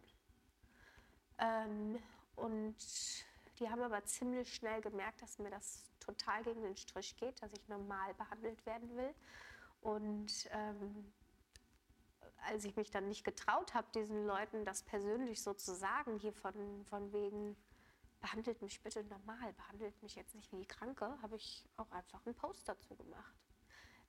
Ähm, 1.39 1.99
und 2.35 2.75
die 3.59 3.69
haben 3.69 3.81
aber 3.81 4.03
ziemlich 4.05 4.53
schnell 4.53 4.81
gemerkt, 4.81 5.21
dass 5.21 5.39
mir 5.39 5.49
das 5.49 5.83
total 5.99 6.43
gegen 6.43 6.61
den 6.61 6.75
Strich 6.75 7.15
geht, 7.17 7.41
dass 7.41 7.53
ich 7.53 7.67
normal 7.67 8.13
behandelt 8.15 8.65
werden 8.65 8.95
will. 8.95 9.13
Und 9.81 10.49
ähm, 10.51 11.11
als 12.47 12.65
ich 12.65 12.75
mich 12.75 12.91
dann 12.91 13.07
nicht 13.07 13.23
getraut 13.23 13.73
habe, 13.73 13.87
diesen 13.93 14.25
Leuten 14.25 14.65
das 14.65 14.83
persönlich 14.83 15.41
so 15.41 15.53
zu 15.53 15.73
sagen, 15.73 16.17
hier 16.17 16.33
von, 16.33 16.85
von 16.85 17.13
wegen, 17.13 17.55
behandelt 18.21 18.61
mich 18.61 18.81
bitte 18.81 19.03
normal, 19.03 19.53
behandelt 19.53 20.01
mich 20.01 20.15
jetzt 20.15 20.35
nicht 20.35 20.51
wie 20.51 20.57
die 20.57 20.67
Kranke, 20.67 21.21
habe 21.21 21.35
ich 21.35 21.65
auch 21.77 21.91
einfach 21.91 22.25
einen 22.25 22.35
Post 22.35 22.69
dazu 22.69 22.95
gemacht, 22.95 23.35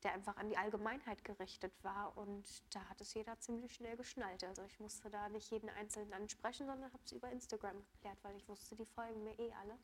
der 0.02 0.12
einfach 0.12 0.36
an 0.36 0.48
die 0.48 0.56
Allgemeinheit 0.56 1.24
gerichtet 1.24 1.72
war 1.82 2.16
und 2.16 2.46
da 2.74 2.84
hat 2.88 3.00
es 3.00 3.14
jeder 3.14 3.38
ziemlich 3.40 3.74
schnell 3.74 3.96
geschnallt. 3.96 4.44
Also 4.44 4.62
ich 4.64 4.78
musste 4.78 5.10
da 5.10 5.28
nicht 5.28 5.50
jeden 5.50 5.70
Einzelnen 5.70 6.12
ansprechen, 6.12 6.66
sondern 6.66 6.92
habe 6.92 7.02
es 7.04 7.12
über 7.12 7.30
Instagram 7.30 7.82
geklärt, 7.84 8.18
weil 8.22 8.36
ich 8.36 8.48
wusste, 8.48 8.76
die 8.76 8.86
folgen 8.86 9.24
mir 9.24 9.38
eh 9.38 9.52
alle. 9.54 9.78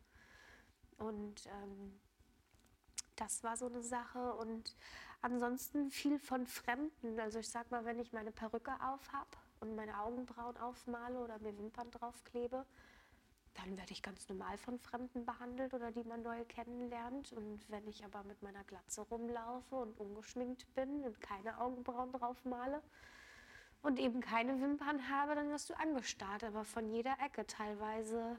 Und 0.98 1.46
ähm, 1.46 2.00
das 3.16 3.42
war 3.42 3.56
so 3.56 3.66
eine 3.66 3.82
Sache 3.82 4.34
und 4.34 4.76
ansonsten 5.22 5.90
viel 5.90 6.18
von 6.18 6.46
Fremden. 6.46 7.18
Also 7.18 7.38
ich 7.38 7.48
sag 7.48 7.70
mal, 7.70 7.84
wenn 7.84 7.98
ich 7.98 8.12
meine 8.12 8.32
Perücke 8.32 8.72
auf 8.82 9.12
habe 9.12 9.30
und 9.60 9.74
meine 9.74 10.00
Augenbrauen 10.00 10.56
aufmale 10.56 11.18
oder 11.18 11.38
mir 11.38 11.56
Wimpern 11.56 11.90
draufklebe, 11.90 12.66
dann 13.58 13.76
werde 13.76 13.92
ich 13.92 14.02
ganz 14.02 14.28
normal 14.28 14.56
von 14.58 14.78
Fremden 14.78 15.24
behandelt 15.24 15.74
oder 15.74 15.90
die 15.90 16.04
man 16.04 16.22
neu 16.22 16.44
kennenlernt. 16.44 17.32
Und 17.32 17.68
wenn 17.68 17.86
ich 17.88 18.04
aber 18.04 18.22
mit 18.24 18.40
meiner 18.42 18.62
Glatze 18.64 19.02
rumlaufe 19.02 19.74
und 19.74 19.98
ungeschminkt 19.98 20.72
bin 20.74 21.02
und 21.02 21.20
keine 21.20 21.60
Augenbrauen 21.60 22.12
drauf 22.12 22.44
male 22.44 22.82
und 23.82 23.98
eben 23.98 24.20
keine 24.20 24.60
Wimpern 24.60 25.08
habe, 25.08 25.34
dann 25.34 25.50
wirst 25.50 25.70
du 25.70 25.74
angestarrt. 25.74 26.44
Aber 26.44 26.64
von 26.64 26.88
jeder 26.88 27.16
Ecke 27.24 27.46
teilweise 27.46 28.36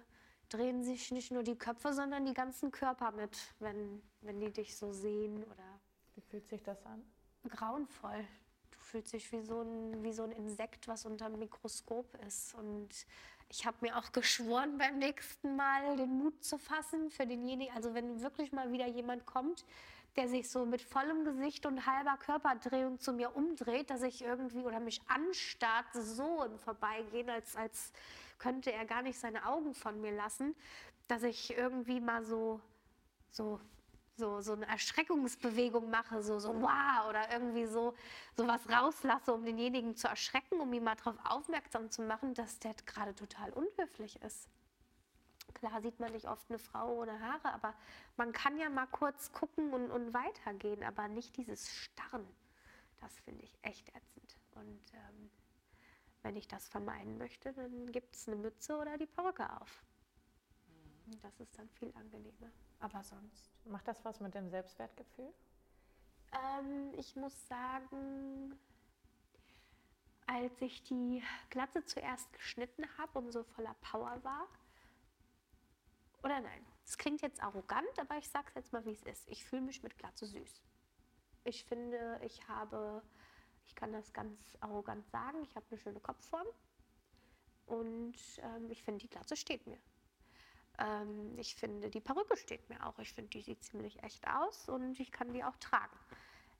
drehen 0.47 0.84
sich 0.84 1.12
nicht 1.12 1.32
nur 1.32 1.43
die 1.43 1.58
Köpfe, 1.58 1.93
sondern 1.93 2.25
die 2.25 2.34
ganzen 2.34 2.71
Körper 2.71 3.12
mit, 3.12 3.38
wenn, 3.60 4.01
wenn 4.21 4.39
die 4.39 4.51
dich 4.51 4.77
so 4.77 4.93
sehen. 4.93 5.43
Oder 5.43 5.79
Wie 6.15 6.21
fühlt 6.21 6.47
sich 6.47 6.63
das 6.63 6.86
an? 6.86 7.03
Grauenvoll. 7.47 8.25
Du 8.71 8.79
fühlst 8.79 9.13
dich 9.13 9.32
wie 9.34 9.41
so 9.41 9.62
ein, 9.62 10.01
wie 10.01 10.13
so 10.13 10.23
ein 10.23 10.32
Insekt, 10.32 10.88
was 10.88 11.05
unter 11.05 11.29
dem 11.29 11.39
Mikroskop 11.39 12.15
ist. 12.25 12.55
Und 12.55 13.05
ich 13.49 13.65
habe 13.65 13.77
mir 13.81 13.97
auch 13.97 14.12
geschworen, 14.12 14.77
beim 14.77 14.99
nächsten 14.99 15.55
Mal 15.55 15.97
den 15.97 16.09
Mut 16.09 16.43
zu 16.43 16.57
fassen 16.57 17.09
für 17.09 17.25
denjenigen. 17.25 17.75
Also 17.75 17.93
wenn 17.93 18.21
wirklich 18.21 18.51
mal 18.51 18.71
wieder 18.71 18.88
jemand 18.88 19.25
kommt, 19.25 19.65
der 20.15 20.27
sich 20.27 20.49
so 20.49 20.65
mit 20.65 20.81
vollem 20.81 21.25
Gesicht 21.25 21.65
und 21.65 21.85
halber 21.85 22.17
Körperdrehung 22.17 22.99
zu 22.99 23.12
mir 23.12 23.35
umdreht, 23.35 23.89
dass 23.89 24.03
ich 24.03 24.23
irgendwie 24.23 24.59
oder 24.59 24.79
mich 24.79 25.01
anstarrt, 25.07 25.88
so 25.93 26.43
im 26.43 26.59
Vorbeigehen, 26.59 27.29
als, 27.29 27.55
als 27.55 27.91
könnte 28.38 28.71
er 28.71 28.85
gar 28.85 29.01
nicht 29.01 29.19
seine 29.19 29.45
Augen 29.45 29.73
von 29.73 29.99
mir 29.99 30.12
lassen, 30.12 30.55
dass 31.07 31.23
ich 31.23 31.57
irgendwie 31.57 31.99
mal 31.99 32.23
so, 32.23 32.62
so 33.31 33.59
so, 34.19 34.41
so 34.41 34.53
eine 34.53 34.67
Erschreckungsbewegung 34.67 35.89
mache, 35.89 36.21
so, 36.21 36.38
so 36.39 36.49
wow, 36.62 37.08
oder 37.10 37.32
irgendwie 37.32 37.65
so, 37.65 37.95
so 38.36 38.47
was 38.47 38.69
rauslasse, 38.69 39.34
um 39.34 39.43
denjenigen 39.43 39.95
zu 39.95 40.08
erschrecken, 40.08 40.60
um 40.60 40.71
ihn 40.73 40.84
mal 40.84 40.95
darauf 40.95 41.15
aufmerksam 41.23 41.89
zu 41.89 42.03
machen, 42.03 42.36
dass 42.36 42.60
der 42.60 42.75
gerade 42.86 43.15
total 43.15 43.51
unhöflich 43.53 44.21
ist. 44.21 44.47
Klar 45.55 45.82
sieht 45.82 45.99
man 45.99 46.12
nicht 46.12 46.27
oft 46.27 46.49
eine 46.49 46.60
Frau 46.60 46.99
ohne 46.99 47.19
Haare, 47.19 47.51
aber 47.53 47.73
man 48.17 48.32
kann 48.32 48.58
ja 48.58 48.69
mal 48.69 48.88
kurz 48.88 49.32
gucken 49.32 49.73
und, 49.73 49.89
und 49.89 50.13
weitergehen, 50.13 50.84
aber 50.84 51.08
nicht 51.08 51.36
dieses 51.38 51.67
Starren. 51.69 52.27
Das 53.01 53.17
finde 53.21 53.43
ich 53.43 53.58
echt 53.63 53.89
ätzend. 53.89 54.38
Und 54.55 54.93
ähm, 54.93 55.32
wenn 56.21 56.36
ich 56.36 56.47
das 56.47 56.67
vermeiden 56.67 57.17
möchte, 57.17 57.53
dann 57.53 57.91
gibt 57.91 58.15
es 58.15 58.27
eine 58.27 58.36
Mütze 58.36 58.77
oder 58.77 58.97
die 58.97 59.08
Perücke 59.08 59.49
auf. 59.60 59.84
Das 61.21 61.39
ist 61.39 61.58
dann 61.58 61.69
viel 61.69 61.91
angenehmer. 61.95 62.51
Aber 62.80 63.04
sonst. 63.04 63.50
Macht 63.65 63.88
das 63.88 64.04
was 64.06 64.20
mit 64.20 64.34
dem 64.34 64.50
Selbstwertgefühl? 64.50 65.34
Ähm, 66.32 66.94
ich 66.98 67.15
muss 67.15 67.48
sagen, 67.48 68.58
als 70.28 70.62
ich 70.62 70.84
die 70.84 71.24
Glatze 71.50 71.84
zuerst 71.86 72.32
geschnitten 72.34 72.86
habe 72.98 73.20
und 73.20 73.32
so 73.32 73.44
voller 73.44 73.76
Power 73.82 74.24
war, 74.24 74.48
oder 76.24 76.42
nein, 76.42 76.65
es 76.86 76.98
klingt 76.98 77.22
jetzt 77.22 77.42
arrogant, 77.42 77.98
aber 77.98 78.18
ich 78.18 78.30
sage 78.30 78.48
es 78.50 78.56
jetzt 78.56 78.74
mal, 78.74 78.84
wie 78.86 78.92
es 78.92 79.04
ist. 79.04 79.28
Ich 79.30 79.46
fühle 79.46 79.62
mich 79.62 79.84
mit 79.84 79.98
Glatze 79.98 80.26
süß. 80.26 80.62
Ich 81.46 81.63
finde, 81.63 82.20
ich 82.24 82.48
habe, 82.48 83.02
ich 83.65 83.76
kann 83.76 83.94
das 83.94 84.12
ganz 84.12 84.38
arrogant 84.60 85.08
sagen, 85.10 85.42
ich 85.44 85.56
habe 85.56 85.65
eine 85.70 85.80
schöne 85.80 86.00
Kopfform 86.00 86.48
und 87.68 88.15
ähm, 88.42 88.70
ich 88.70 88.84
finde, 88.84 89.00
die 89.00 89.10
Glatze 89.10 89.38
steht 89.38 89.65
mir. 89.65 89.78
Ähm, 90.80 91.38
ich 91.38 91.56
finde, 91.56 91.89
die 91.89 92.02
Perücke 92.02 92.38
steht 92.38 92.68
mir 92.70 92.86
auch. 92.86 92.98
Ich 93.00 93.13
finde, 93.13 93.30
die 93.30 93.42
sieht 93.42 93.63
ziemlich 93.63 94.02
echt 94.04 94.28
aus 94.28 94.70
und 94.70 95.00
ich 95.00 95.12
kann 95.12 95.34
die 95.34 95.44
auch 95.44 95.56
tragen. 95.58 95.98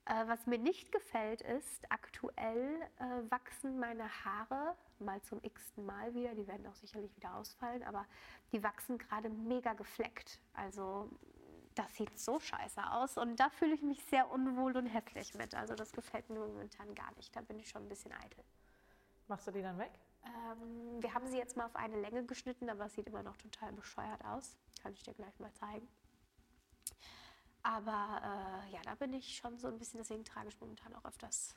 Äh, 0.04 0.26
was 0.26 0.46
mir 0.46 0.58
nicht 0.58 0.92
gefällt 0.92 1.40
ist, 1.42 1.90
aktuell 1.90 2.80
äh, 2.98 3.30
wachsen 3.30 3.78
meine 3.78 4.08
Haare 4.24 4.76
mal 4.98 5.20
zum 5.22 5.42
x-ten 5.42 5.86
Mal 5.86 6.14
wieder. 6.14 6.34
Die 6.34 6.46
werden 6.46 6.66
auch 6.66 6.74
sicherlich 6.74 7.14
wieder 7.16 7.34
ausfallen, 7.34 7.82
aber 7.82 8.06
die 8.52 8.62
wachsen 8.62 8.98
gerade 8.98 9.30
mega 9.30 9.72
gefleckt. 9.72 10.40
Also 10.52 11.10
das 11.74 11.94
sieht 11.94 12.18
so 12.18 12.40
scheiße 12.40 12.92
aus 12.92 13.16
und 13.16 13.38
da 13.38 13.48
fühle 13.50 13.74
ich 13.74 13.82
mich 13.82 14.04
sehr 14.04 14.30
unwohl 14.30 14.76
und 14.76 14.86
hässlich 14.86 15.34
mit. 15.34 15.54
Also 15.54 15.74
das 15.74 15.92
gefällt 15.92 16.28
mir 16.28 16.40
momentan 16.40 16.94
gar 16.94 17.14
nicht. 17.16 17.34
Da 17.34 17.40
bin 17.40 17.58
ich 17.58 17.68
schon 17.68 17.82
ein 17.82 17.88
bisschen 17.88 18.12
eitel. 18.12 18.44
Machst 19.28 19.46
du 19.46 19.52
die 19.52 19.62
dann 19.62 19.78
weg? 19.78 19.92
Ähm, 20.24 21.02
wir 21.02 21.14
haben 21.14 21.26
sie 21.26 21.38
jetzt 21.38 21.56
mal 21.56 21.66
auf 21.66 21.76
eine 21.76 22.00
Länge 22.00 22.24
geschnitten, 22.24 22.68
aber 22.68 22.86
es 22.86 22.94
sieht 22.94 23.06
immer 23.06 23.22
noch 23.22 23.36
total 23.36 23.72
bescheuert 23.72 24.24
aus. 24.24 24.56
Kann 24.82 24.92
ich 24.92 25.02
dir 25.02 25.14
gleich 25.14 25.38
mal 25.38 25.52
zeigen. 25.52 25.88
Aber 27.62 28.64
äh, 28.68 28.72
ja, 28.72 28.80
da 28.84 28.94
bin 28.94 29.12
ich 29.12 29.36
schon 29.36 29.58
so 29.58 29.68
ein 29.68 29.78
bisschen, 29.78 29.98
deswegen 29.98 30.24
trage 30.24 30.48
ich 30.48 30.60
momentan 30.60 30.94
auch 30.94 31.04
öfters 31.04 31.54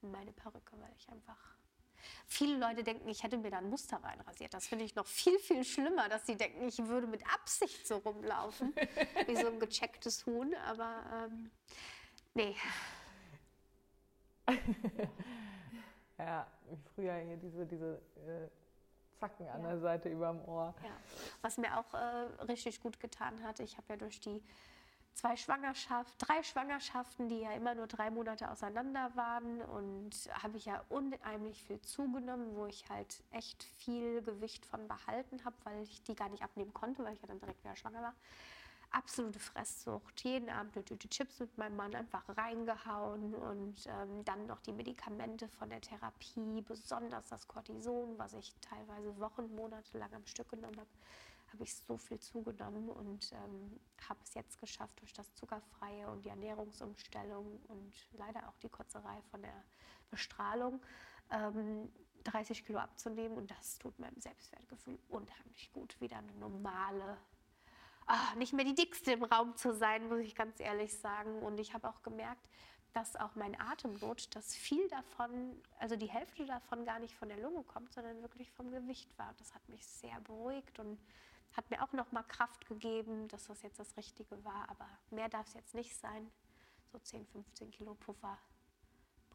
meine 0.00 0.32
Perücke, 0.32 0.78
weil 0.80 0.92
ich 0.96 1.08
einfach. 1.08 1.36
Viele 2.26 2.56
Leute 2.56 2.82
denken, 2.82 3.08
ich 3.08 3.22
hätte 3.22 3.36
mir 3.36 3.50
da 3.50 3.58
ein 3.58 3.68
Muster 3.68 4.02
reinrasiert. 4.02 4.54
Das 4.54 4.66
finde 4.66 4.84
ich 4.86 4.94
noch 4.94 5.06
viel, 5.06 5.38
viel 5.38 5.64
schlimmer, 5.64 6.08
dass 6.08 6.24
sie 6.24 6.36
denken, 6.36 6.66
ich 6.66 6.78
würde 6.86 7.06
mit 7.06 7.22
Absicht 7.30 7.86
so 7.86 7.96
rumlaufen, 7.96 8.74
wie 9.26 9.36
so 9.36 9.48
ein 9.48 9.60
gechecktes 9.60 10.24
Huhn. 10.24 10.54
Aber 10.66 11.28
ähm, 11.28 11.50
nee. 12.34 12.56
ja, 16.22 16.46
wie 16.68 16.76
früher 16.94 17.14
hier 17.14 17.36
diese, 17.36 17.66
diese 17.66 18.00
äh, 18.16 18.48
Zacken 19.18 19.48
an 19.48 19.62
ja. 19.62 19.68
der 19.68 19.78
Seite 19.80 20.08
über 20.08 20.28
dem 20.28 20.42
Ohr. 20.48 20.74
Ja. 20.82 20.90
Was 21.42 21.58
mir 21.58 21.78
auch 21.78 21.94
äh, 21.94 22.42
richtig 22.44 22.80
gut 22.80 23.00
getan 23.00 23.42
hat, 23.42 23.60
ich 23.60 23.76
habe 23.76 23.86
ja 23.90 23.96
durch 23.96 24.20
die 24.20 24.42
zwei 25.12 25.36
Schwangerschaften, 25.36 26.14
drei 26.18 26.42
Schwangerschaften, 26.42 27.28
die 27.28 27.40
ja 27.40 27.52
immer 27.52 27.74
nur 27.74 27.86
drei 27.86 28.10
Monate 28.10 28.50
auseinander 28.50 29.10
waren 29.14 29.60
und 29.62 30.10
habe 30.42 30.56
ich 30.56 30.64
ja 30.64 30.82
unheimlich 30.88 31.62
viel 31.64 31.80
zugenommen, 31.82 32.56
wo 32.56 32.66
ich 32.66 32.88
halt 32.88 33.22
echt 33.30 33.62
viel 33.62 34.22
Gewicht 34.22 34.64
von 34.64 34.88
behalten 34.88 35.44
habe, 35.44 35.56
weil 35.64 35.82
ich 35.82 36.02
die 36.04 36.14
gar 36.14 36.28
nicht 36.28 36.42
abnehmen 36.42 36.72
konnte, 36.72 37.04
weil 37.04 37.14
ich 37.14 37.20
ja 37.20 37.28
dann 37.28 37.40
direkt 37.40 37.62
wieder 37.62 37.76
schwanger 37.76 38.02
war. 38.02 38.14
Absolute 38.92 39.38
Fresssucht, 39.38 40.24
jeden 40.24 40.50
Abend 40.50 40.76
eine 40.76 40.84
Tüte 40.84 41.08
Chips 41.08 41.38
mit 41.38 41.56
meinem 41.56 41.76
Mann 41.76 41.94
einfach 41.94 42.24
reingehauen 42.36 43.34
und 43.34 43.86
ähm, 43.86 44.24
dann 44.24 44.46
noch 44.46 44.60
die 44.60 44.72
Medikamente 44.72 45.48
von 45.48 45.70
der 45.70 45.80
Therapie, 45.80 46.60
besonders 46.62 47.28
das 47.28 47.46
Cortison, 47.46 48.18
was 48.18 48.32
ich 48.32 48.52
teilweise 48.60 49.16
Wochen, 49.20 49.54
Monate 49.54 49.96
lang 49.96 50.12
am 50.12 50.26
Stück 50.26 50.48
genommen 50.48 50.76
habe 50.76 50.88
habe 51.52 51.64
ich 51.64 51.74
so 51.74 51.96
viel 51.96 52.18
zugenommen 52.20 52.88
und 52.88 53.32
ähm, 53.32 53.80
habe 54.08 54.20
es 54.22 54.34
jetzt 54.34 54.60
geschafft 54.60 55.00
durch 55.00 55.12
das 55.12 55.34
Zuckerfreie 55.34 56.08
und 56.08 56.24
die 56.24 56.28
Ernährungsumstellung 56.28 57.60
und 57.68 57.92
leider 58.12 58.48
auch 58.48 58.56
die 58.58 58.68
Kotzerei 58.68 59.20
von 59.30 59.42
der 59.42 59.64
Bestrahlung 60.10 60.80
ähm, 61.30 61.90
30 62.24 62.64
Kilo 62.64 62.78
abzunehmen 62.78 63.36
und 63.36 63.50
das 63.50 63.78
tut 63.78 63.98
meinem 63.98 64.20
Selbstwertgefühl 64.20 64.98
unheimlich 65.08 65.72
gut. 65.72 66.00
Wieder 66.00 66.18
eine 66.18 66.32
normale, 66.32 67.16
ach, 68.06 68.34
nicht 68.34 68.52
mehr 68.52 68.64
die 68.64 68.74
dickste 68.74 69.12
im 69.12 69.24
Raum 69.24 69.56
zu 69.56 69.74
sein, 69.74 70.08
muss 70.08 70.20
ich 70.20 70.34
ganz 70.34 70.60
ehrlich 70.60 70.96
sagen. 70.98 71.42
Und 71.42 71.58
ich 71.58 71.74
habe 71.74 71.88
auch 71.88 72.02
gemerkt, 72.02 72.48
dass 72.92 73.16
auch 73.16 73.34
mein 73.36 73.58
Atemnot, 73.60 74.34
dass 74.34 74.54
viel 74.54 74.88
davon, 74.88 75.60
also 75.78 75.96
die 75.96 76.10
Hälfte 76.10 76.44
davon 76.44 76.84
gar 76.84 76.98
nicht 76.98 77.14
von 77.14 77.28
der 77.28 77.38
Lunge 77.38 77.62
kommt, 77.62 77.92
sondern 77.92 78.20
wirklich 78.22 78.50
vom 78.52 78.70
Gewicht 78.70 79.16
war. 79.18 79.32
Das 79.38 79.54
hat 79.54 79.68
mich 79.68 79.86
sehr 79.86 80.20
beruhigt 80.20 80.78
und 80.78 80.98
hat 81.56 81.70
mir 81.70 81.82
auch 81.82 81.92
noch 81.92 82.12
mal 82.12 82.22
Kraft 82.22 82.66
gegeben, 82.66 83.28
dass 83.28 83.46
das 83.46 83.62
jetzt 83.62 83.78
das 83.78 83.96
Richtige 83.96 84.44
war. 84.44 84.68
Aber 84.68 84.88
mehr 85.10 85.28
darf 85.28 85.46
es 85.46 85.54
jetzt 85.54 85.74
nicht 85.74 85.94
sein. 85.96 86.30
So 86.92 86.98
10, 86.98 87.26
15 87.26 87.70
Kilo 87.70 87.94
Puffer 87.94 88.38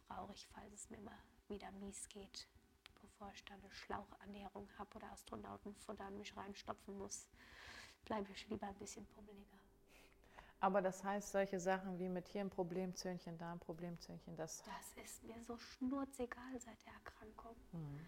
brauche 0.08 0.34
ich, 0.34 0.48
falls 0.48 0.74
es 0.74 0.90
mir 0.90 1.00
mal 1.00 1.18
wieder 1.48 1.72
mies 1.72 2.10
geht, 2.10 2.48
bevor 3.02 3.32
ich 3.34 3.44
dann 3.46 3.60
eine 3.60 3.72
Schlauchernährung 3.72 4.70
habe 4.78 4.96
oder 4.96 5.12
Astronautenfutter 5.12 6.06
an 6.06 6.18
mich 6.18 6.36
reinstopfen 6.36 6.98
muss. 6.98 7.30
Bleibe 8.06 8.32
ich 8.32 8.48
lieber 8.50 8.68
ein 8.68 8.76
bisschen 8.76 9.06
pummeliger. 9.08 9.58
Aber 10.60 10.82
das 10.82 11.04
heißt, 11.04 11.32
solche 11.32 11.60
Sachen 11.60 12.00
wie 12.00 12.10
mit 12.10 12.28
hier 12.28 12.42
ein 12.42 12.50
Problemzöhnchen, 12.50 13.38
da 13.38 13.52
ein 13.52 13.60
Problemzöhnchen, 13.60 14.36
das. 14.36 14.64
Das 14.64 15.04
ist 15.04 15.24
mir 15.24 15.40
so 15.44 15.58
schnurzegal 15.58 16.60
seit 16.60 16.84
der 16.86 16.94
Erkrankung. 16.94 17.56
Mhm. 17.72 18.00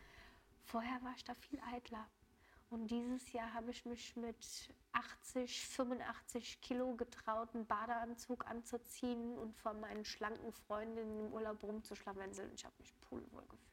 Vorher 0.63 1.01
war 1.03 1.13
ich 1.15 1.23
da 1.23 1.33
viel 1.33 1.59
eitler. 1.73 2.07
Und 2.69 2.87
dieses 2.91 3.31
Jahr 3.31 3.53
habe 3.53 3.71
ich 3.71 3.85
mich 3.85 4.15
mit 4.17 4.73
80, 4.91 5.67
85 5.67 6.59
Kilo 6.59 6.95
getraut, 6.95 7.53
einen 7.53 7.65
Badeanzug 7.65 8.45
anzuziehen 8.45 9.37
und 9.37 9.55
von 9.55 9.79
meinen 9.79 10.03
schlanken 10.03 10.51
Freundinnen 10.51 11.27
im 11.27 11.33
Urlaub 11.33 11.63
rumzuschlawenzeln. 11.63 12.51
Ich 12.53 12.65
habe 12.65 12.75
mich 12.79 12.93
pudelwohl 13.01 13.45
gefühlt. 13.47 13.66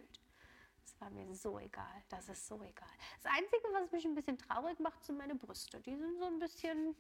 War 1.04 1.10
mir 1.10 1.34
so 1.34 1.58
egal. 1.58 2.02
Das 2.08 2.30
ist 2.30 2.46
so 2.46 2.62
egal. 2.62 2.88
Das 3.22 3.30
Einzige, 3.30 3.68
was 3.74 3.92
mich 3.92 4.06
ein 4.06 4.14
bisschen 4.14 4.38
traurig 4.38 4.80
macht, 4.80 5.04
sind 5.04 5.18
meine 5.18 5.34
Brüste. 5.34 5.78
Die 5.80 5.94
sind 5.94 6.18
so 6.18 6.24
ein 6.24 6.38
bisschen 6.38 6.96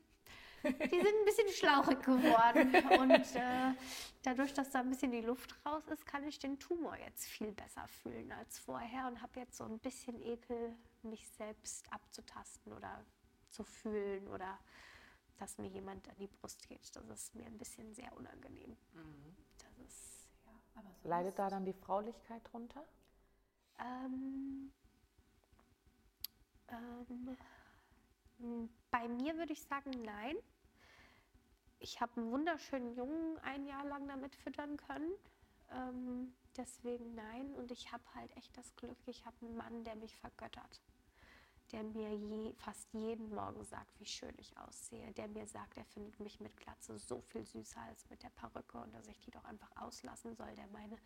die 0.62 1.00
sind 1.00 1.06
ein 1.06 1.24
bisschen 1.24 1.48
schlauchig 1.48 2.02
geworden. 2.02 2.74
Und 3.00 3.36
äh, 3.36 3.74
dadurch, 4.22 4.52
dass 4.52 4.70
da 4.70 4.80
ein 4.80 4.90
bisschen 4.90 5.10
die 5.10 5.22
Luft 5.22 5.54
raus 5.64 5.86
ist, 5.88 6.04
kann 6.04 6.24
ich 6.24 6.38
den 6.38 6.58
Tumor 6.58 6.96
jetzt 6.98 7.24
viel 7.26 7.52
besser 7.52 7.86
fühlen 7.88 8.30
als 8.32 8.58
vorher 8.58 9.06
und 9.08 9.22
habe 9.22 9.40
jetzt 9.40 9.56
so 9.56 9.64
ein 9.64 9.78
bisschen 9.78 10.20
Ekel, 10.20 10.74
mich 11.02 11.26
selbst 11.30 11.90
abzutasten 11.90 12.74
oder 12.74 13.04
zu 13.48 13.64
fühlen 13.64 14.28
oder 14.28 14.58
dass 15.38 15.56
mir 15.56 15.68
jemand 15.68 16.08
an 16.10 16.16
die 16.18 16.28
Brust 16.28 16.68
geht. 16.68 16.94
Das 16.94 17.04
ist 17.08 17.34
mir 17.34 17.46
ein 17.46 17.56
bisschen 17.56 17.94
sehr 17.94 18.14
unangenehm. 18.16 18.76
Mhm. 18.92 19.36
Das 19.58 19.86
ist, 19.86 20.28
ja, 20.46 20.82
Leidet 21.04 21.38
da 21.38 21.48
dann 21.48 21.64
die 21.64 21.72
Fraulichkeit 21.72 22.42
drunter? 22.52 22.84
Ähm, 23.78 24.72
ähm, 26.68 27.36
bei 28.90 29.08
mir 29.08 29.36
würde 29.36 29.52
ich 29.52 29.62
sagen, 29.62 29.90
nein. 30.04 30.36
Ich 31.78 32.00
habe 32.00 32.16
einen 32.16 32.30
wunderschönen 32.30 32.94
Jungen 32.94 33.38
ein 33.40 33.66
Jahr 33.66 33.84
lang 33.84 34.08
damit 34.08 34.34
füttern 34.36 34.76
können. 34.76 35.12
Ähm, 35.70 36.34
deswegen 36.56 37.14
nein. 37.14 37.54
Und 37.54 37.70
ich 37.70 37.92
habe 37.92 38.02
halt 38.14 38.34
echt 38.36 38.56
das 38.56 38.74
Glück, 38.76 38.96
ich 39.06 39.24
habe 39.26 39.36
einen 39.42 39.56
Mann, 39.56 39.84
der 39.84 39.96
mich 39.96 40.16
vergöttert. 40.16 40.80
Der 41.72 41.82
mir 41.82 42.14
je, 42.14 42.52
fast 42.54 42.92
jeden 42.92 43.34
Morgen 43.34 43.64
sagt, 43.64 43.98
wie 43.98 44.06
schön 44.06 44.34
ich 44.38 44.56
aussehe. 44.58 45.12
Der 45.14 45.28
mir 45.28 45.46
sagt, 45.46 45.76
er 45.76 45.84
findet 45.84 46.20
mich 46.20 46.40
mit 46.40 46.56
Glatze 46.56 46.98
so 46.98 47.20
viel 47.20 47.44
süßer 47.44 47.80
als 47.80 48.08
mit 48.08 48.22
der 48.22 48.30
Perücke 48.30 48.78
und 48.78 48.94
dass 48.94 49.08
ich 49.08 49.18
die 49.20 49.30
doch 49.30 49.44
einfach 49.44 49.70
auslassen 49.76 50.34
soll. 50.36 50.54
Der 50.54 50.66
meine 50.68 50.96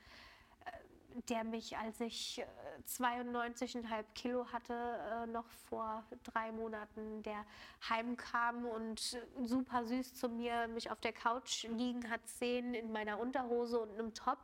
der 1.29 1.45
mich, 1.45 1.77
als 1.77 2.01
ich 2.01 2.45
92,5 2.87 3.91
äh, 3.91 4.05
Kilo 4.15 4.47
hatte, 4.53 4.75
äh, 4.75 5.27
noch 5.27 5.49
vor 5.69 6.05
drei 6.23 6.53
Monaten, 6.53 7.23
der 7.23 7.45
heimkam 7.89 8.67
und 8.67 9.19
super 9.45 9.85
süß 9.85 10.15
zu 10.15 10.29
mir 10.29 10.69
mich 10.69 10.91
auf 10.91 11.01
der 11.01 11.13
Couch 11.13 11.65
liegen 11.65 12.11
hat 12.11 12.27
sehen 12.29 12.75
in 12.75 12.93
meiner 12.93 13.19
Unterhose 13.19 13.79
und 13.81 13.93
einem 13.93 14.15
Top 14.15 14.39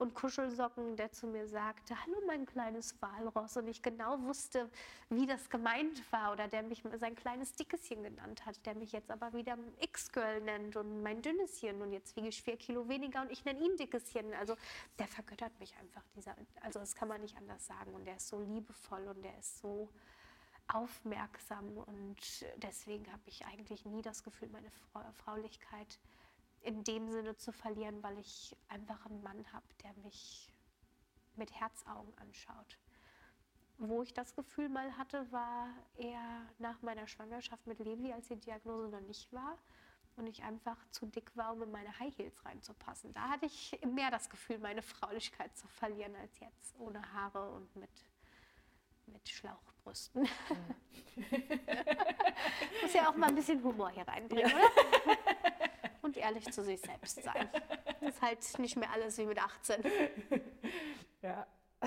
und 0.00 0.14
Kuschelsocken, 0.14 0.96
der 0.96 1.12
zu 1.12 1.26
mir 1.26 1.46
sagte, 1.46 1.94
hallo 1.94 2.16
mein 2.26 2.46
kleines 2.46 3.00
Walross. 3.02 3.58
Und 3.58 3.68
ich 3.68 3.82
genau 3.82 4.18
wusste, 4.22 4.70
wie 5.10 5.26
das 5.26 5.50
gemeint 5.50 6.10
war 6.10 6.32
oder 6.32 6.48
der 6.48 6.62
mich 6.62 6.82
sein 6.98 7.14
kleines 7.14 7.52
Dickeschen 7.52 8.02
genannt 8.02 8.46
hat, 8.46 8.64
der 8.64 8.74
mich 8.74 8.92
jetzt 8.92 9.10
aber 9.10 9.34
wieder 9.34 9.58
X-Girl 9.80 10.40
nennt 10.40 10.76
und 10.76 11.02
mein 11.02 11.20
Dünneschen 11.20 11.82
und 11.82 11.92
jetzt 11.92 12.16
wiege 12.16 12.28
ich 12.28 12.42
vier 12.42 12.56
Kilo 12.56 12.88
weniger 12.88 13.20
und 13.20 13.30
ich 13.30 13.44
nenne 13.44 13.60
ihn 13.60 13.76
Dickeschen. 13.76 14.32
Also 14.32 14.56
der 14.98 15.06
vergöttert 15.06 15.58
mich 15.60 15.76
einfach, 15.76 16.02
dieser, 16.16 16.34
also 16.62 16.80
das 16.80 16.94
kann 16.94 17.08
man 17.08 17.20
nicht 17.20 17.36
anders 17.36 17.66
sagen. 17.66 17.92
Und 17.92 18.06
der 18.06 18.16
ist 18.16 18.28
so 18.28 18.40
liebevoll 18.40 19.06
und 19.06 19.22
der 19.22 19.38
ist 19.38 19.58
so 19.58 19.90
aufmerksam. 20.68 21.76
Und 21.76 22.46
deswegen 22.56 23.06
habe 23.12 23.22
ich 23.26 23.44
eigentlich 23.44 23.84
nie 23.84 24.00
das 24.00 24.22
Gefühl, 24.22 24.48
meine 24.48 24.70
Fraulichkeit 25.12 25.98
in 26.62 26.84
dem 26.84 27.10
Sinne 27.10 27.36
zu 27.36 27.52
verlieren, 27.52 28.02
weil 28.02 28.18
ich 28.18 28.56
einfach 28.68 29.06
einen 29.06 29.22
Mann 29.22 29.44
habe, 29.52 29.66
der 29.82 29.92
mich 30.04 30.52
mit 31.36 31.52
Herzaugen 31.52 32.12
anschaut. 32.18 32.78
Wo 33.78 34.02
ich 34.02 34.12
das 34.12 34.34
Gefühl 34.34 34.68
mal 34.68 34.96
hatte, 34.98 35.30
war 35.32 35.68
eher 35.96 36.46
nach 36.58 36.82
meiner 36.82 37.06
Schwangerschaft 37.06 37.66
mit 37.66 37.78
Levi, 37.78 38.12
als 38.12 38.28
die 38.28 38.36
Diagnose 38.36 38.88
noch 38.88 39.00
nicht 39.00 39.32
war 39.32 39.56
und 40.16 40.26
ich 40.26 40.42
einfach 40.42 40.76
zu 40.90 41.06
dick 41.06 41.34
war, 41.34 41.52
um 41.54 41.62
in 41.62 41.70
meine 41.70 41.98
High 41.98 42.16
Heels 42.16 42.44
reinzupassen. 42.44 43.12
Da 43.14 43.30
hatte 43.30 43.46
ich 43.46 43.78
mehr 43.86 44.10
das 44.10 44.28
Gefühl, 44.28 44.58
meine 44.58 44.82
Fraulichkeit 44.82 45.56
zu 45.56 45.66
verlieren 45.66 46.14
als 46.16 46.38
jetzt, 46.40 46.78
ohne 46.78 47.00
Haare 47.12 47.50
und 47.52 47.74
mit, 47.76 47.90
mit 49.06 49.28
Schlauchbrüsten. 49.28 50.22
Mhm. 50.22 50.28
Muss 52.82 52.92
ja 52.92 53.08
auch 53.08 53.16
mal 53.16 53.28
ein 53.28 53.34
bisschen 53.34 53.62
Humor 53.62 53.90
hier 53.90 54.06
reinbringen, 54.06 54.50
ja. 54.50 54.56
oder? 54.56 54.68
Und 56.10 56.16
ehrlich 56.16 56.50
zu 56.52 56.64
sich 56.64 56.80
selbst 56.80 57.22
sein. 57.22 57.48
Das 58.00 58.02
ist 58.02 58.20
halt 58.20 58.58
nicht 58.58 58.74
mehr 58.76 58.90
alles 58.90 59.16
wie 59.18 59.26
mit 59.26 59.40
18. 59.40 59.84
Ja. 61.22 61.46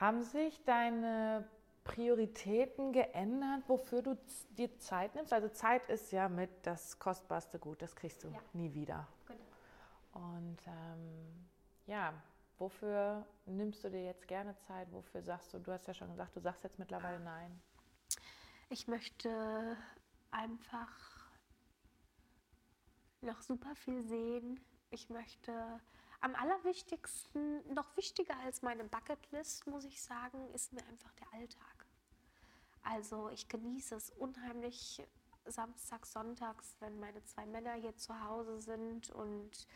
Haben 0.00 0.22
sich 0.22 0.64
deine 0.64 1.46
Prioritäten 1.84 2.94
geändert, 2.94 3.62
wofür 3.68 4.00
du 4.00 4.16
dir 4.56 4.74
Zeit 4.78 5.14
nimmst? 5.14 5.34
Also 5.34 5.50
Zeit 5.50 5.86
ist 5.90 6.12
ja 6.12 6.30
mit 6.30 6.48
das 6.62 6.98
kostbarste 6.98 7.58
Gut, 7.58 7.82
das 7.82 7.94
kriegst 7.94 8.24
du 8.24 8.28
ja. 8.28 8.38
nie 8.54 8.72
wieder. 8.72 9.06
Genau. 9.26 9.38
Und 10.14 10.56
ähm, 10.66 11.46
ja, 11.84 12.14
wofür 12.56 13.26
nimmst 13.44 13.84
du 13.84 13.90
dir 13.90 14.02
jetzt 14.02 14.26
gerne 14.26 14.56
Zeit? 14.56 14.90
Wofür 14.92 15.20
sagst 15.20 15.52
du, 15.52 15.58
du 15.58 15.72
hast 15.72 15.86
ja 15.86 15.92
schon 15.92 16.08
gesagt, 16.08 16.34
du 16.34 16.40
sagst 16.40 16.64
jetzt 16.64 16.78
mittlerweile 16.78 17.20
Nein. 17.20 17.60
Ich 18.70 18.88
möchte 18.88 19.76
einfach 20.34 20.90
noch 23.20 23.40
super 23.40 23.74
viel 23.74 24.02
sehen. 24.02 24.60
Ich 24.90 25.08
möchte 25.08 25.80
am 26.20 26.34
allerwichtigsten, 26.34 27.72
noch 27.72 27.96
wichtiger 27.96 28.36
als 28.40 28.62
meine 28.62 28.84
Bucketlist, 28.84 29.66
muss 29.66 29.84
ich 29.84 30.02
sagen, 30.02 30.50
ist 30.52 30.72
mir 30.72 30.84
einfach 30.86 31.12
der 31.14 31.32
Alltag. 31.32 31.86
Also 32.82 33.30
ich 33.30 33.48
genieße 33.48 33.94
es 33.94 34.10
unheimlich 34.10 35.02
samstags, 35.46 36.12
sonntags, 36.12 36.76
wenn 36.80 36.98
meine 37.00 37.22
zwei 37.24 37.46
Männer 37.46 37.74
hier 37.74 37.96
zu 37.96 38.18
Hause 38.24 38.60
sind 38.60 39.10
und 39.10 39.66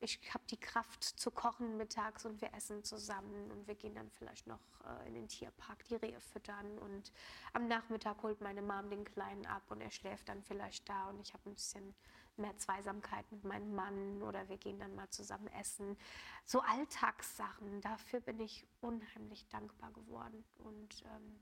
ich 0.00 0.20
habe 0.32 0.44
die 0.50 0.56
Kraft 0.56 1.02
zu 1.02 1.30
kochen 1.30 1.76
mittags 1.76 2.24
und 2.24 2.40
wir 2.40 2.52
essen 2.54 2.84
zusammen 2.84 3.50
und 3.50 3.66
wir 3.66 3.74
gehen 3.74 3.94
dann 3.94 4.10
vielleicht 4.10 4.46
noch 4.46 4.60
äh, 4.84 5.08
in 5.08 5.14
den 5.14 5.28
Tierpark 5.28 5.84
die 5.84 5.96
Rehe 5.96 6.20
füttern 6.20 6.78
und 6.78 7.12
am 7.52 7.66
Nachmittag 7.68 8.22
holt 8.22 8.40
meine 8.40 8.62
Mom 8.62 8.90
den 8.90 9.04
Kleinen 9.04 9.46
ab 9.46 9.62
und 9.68 9.80
er 9.80 9.90
schläft 9.90 10.28
dann 10.28 10.42
vielleicht 10.42 10.88
da 10.88 11.08
und 11.08 11.20
ich 11.20 11.32
habe 11.32 11.50
ein 11.50 11.54
bisschen 11.54 11.94
mehr 12.36 12.56
Zweisamkeit 12.56 13.30
mit 13.32 13.44
meinem 13.44 13.74
Mann 13.74 14.22
oder 14.22 14.48
wir 14.48 14.56
gehen 14.56 14.78
dann 14.78 14.94
mal 14.94 15.08
zusammen 15.10 15.48
essen. 15.48 15.96
So 16.44 16.60
Alltagssachen, 16.60 17.80
dafür 17.80 18.20
bin 18.20 18.40
ich 18.40 18.66
unheimlich 18.80 19.48
dankbar 19.48 19.90
geworden 19.92 20.44
und 20.58 21.02
ähm, 21.02 21.40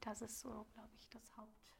das 0.00 0.20
ist 0.22 0.40
so, 0.40 0.66
glaube 0.74 0.90
ich, 0.98 1.08
das 1.10 1.36
Haupt. 1.36 1.76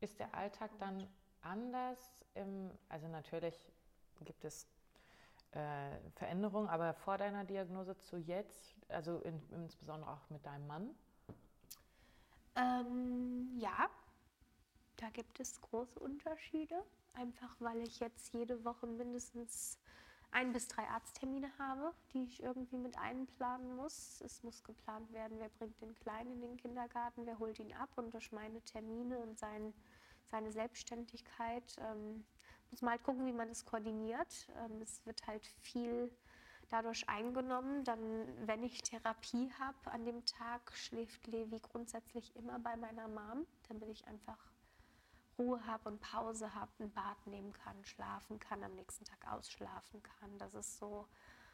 Ist 0.00 0.18
der 0.18 0.34
Alltag 0.34 0.72
dann 0.78 1.08
anders? 1.40 2.24
Im, 2.34 2.70
also 2.88 3.06
natürlich 3.06 3.72
gibt 4.22 4.44
es 4.44 4.66
äh, 5.52 5.90
Veränderungen, 6.16 6.68
aber 6.68 6.94
vor 6.94 7.18
deiner 7.18 7.44
Diagnose 7.44 7.96
zu 7.98 8.16
jetzt, 8.18 8.74
also 8.88 9.18
in, 9.20 9.40
insbesondere 9.52 10.10
auch 10.10 10.30
mit 10.30 10.44
deinem 10.44 10.66
Mann? 10.66 10.90
Ähm, 12.56 13.50
ja, 13.56 13.88
da 14.96 15.10
gibt 15.10 15.40
es 15.40 15.60
große 15.60 15.98
Unterschiede, 15.98 16.76
einfach 17.14 17.54
weil 17.58 17.82
ich 17.82 18.00
jetzt 18.00 18.32
jede 18.32 18.64
Woche 18.64 18.86
mindestens 18.86 19.78
ein 20.34 20.52
bis 20.52 20.66
drei 20.66 20.88
Arzttermine 20.88 21.50
habe, 21.58 21.94
die 22.12 22.24
ich 22.24 22.42
irgendwie 22.42 22.76
mit 22.76 22.98
einplanen 22.98 23.76
muss. 23.76 24.20
Es 24.20 24.42
muss 24.42 24.64
geplant 24.64 25.12
werden, 25.12 25.38
wer 25.38 25.48
bringt 25.48 25.80
den 25.80 25.94
Kleinen 25.94 26.32
in 26.32 26.40
den 26.40 26.56
Kindergarten, 26.56 27.24
wer 27.24 27.38
holt 27.38 27.58
ihn 27.60 27.72
ab 27.72 27.90
und 27.96 28.12
durch 28.12 28.32
meine 28.32 28.60
Termine 28.62 29.18
und 29.18 29.38
sein, 29.38 29.72
seine 30.30 30.50
Selbstständigkeit 30.50 31.76
ähm, 31.78 32.24
muss 32.70 32.82
man 32.82 32.92
halt 32.92 33.02
gucken, 33.04 33.26
wie 33.26 33.32
man 33.32 33.48
das 33.48 33.64
koordiniert. 33.64 34.48
Ähm, 34.58 34.82
es 34.82 35.04
wird 35.06 35.26
halt 35.26 35.46
viel 35.60 36.10
dadurch 36.70 37.08
eingenommen. 37.08 37.84
Dann, 37.84 38.26
wenn 38.46 38.62
ich 38.62 38.82
Therapie 38.82 39.52
habe 39.58 39.90
an 39.90 40.04
dem 40.04 40.24
Tag, 40.24 40.72
schläft 40.74 41.26
Levi 41.26 41.60
grundsätzlich 41.60 42.34
immer 42.36 42.58
bei 42.58 42.76
meiner 42.76 43.08
Mom, 43.08 43.46
damit 43.68 43.88
ich 43.88 44.06
einfach 44.06 44.38
Ruhe 45.38 45.66
habe 45.66 45.88
und 45.88 46.00
Pause 46.00 46.54
habe, 46.54 46.70
ein 46.78 46.92
Bad 46.92 47.26
nehmen 47.26 47.52
kann, 47.52 47.84
schlafen 47.84 48.38
kann, 48.38 48.62
am 48.62 48.74
nächsten 48.74 49.04
Tag 49.04 49.32
ausschlafen 49.32 50.02
kann. 50.02 50.38
Das 50.38 50.54
ist 50.54 50.78
so, 50.78 51.08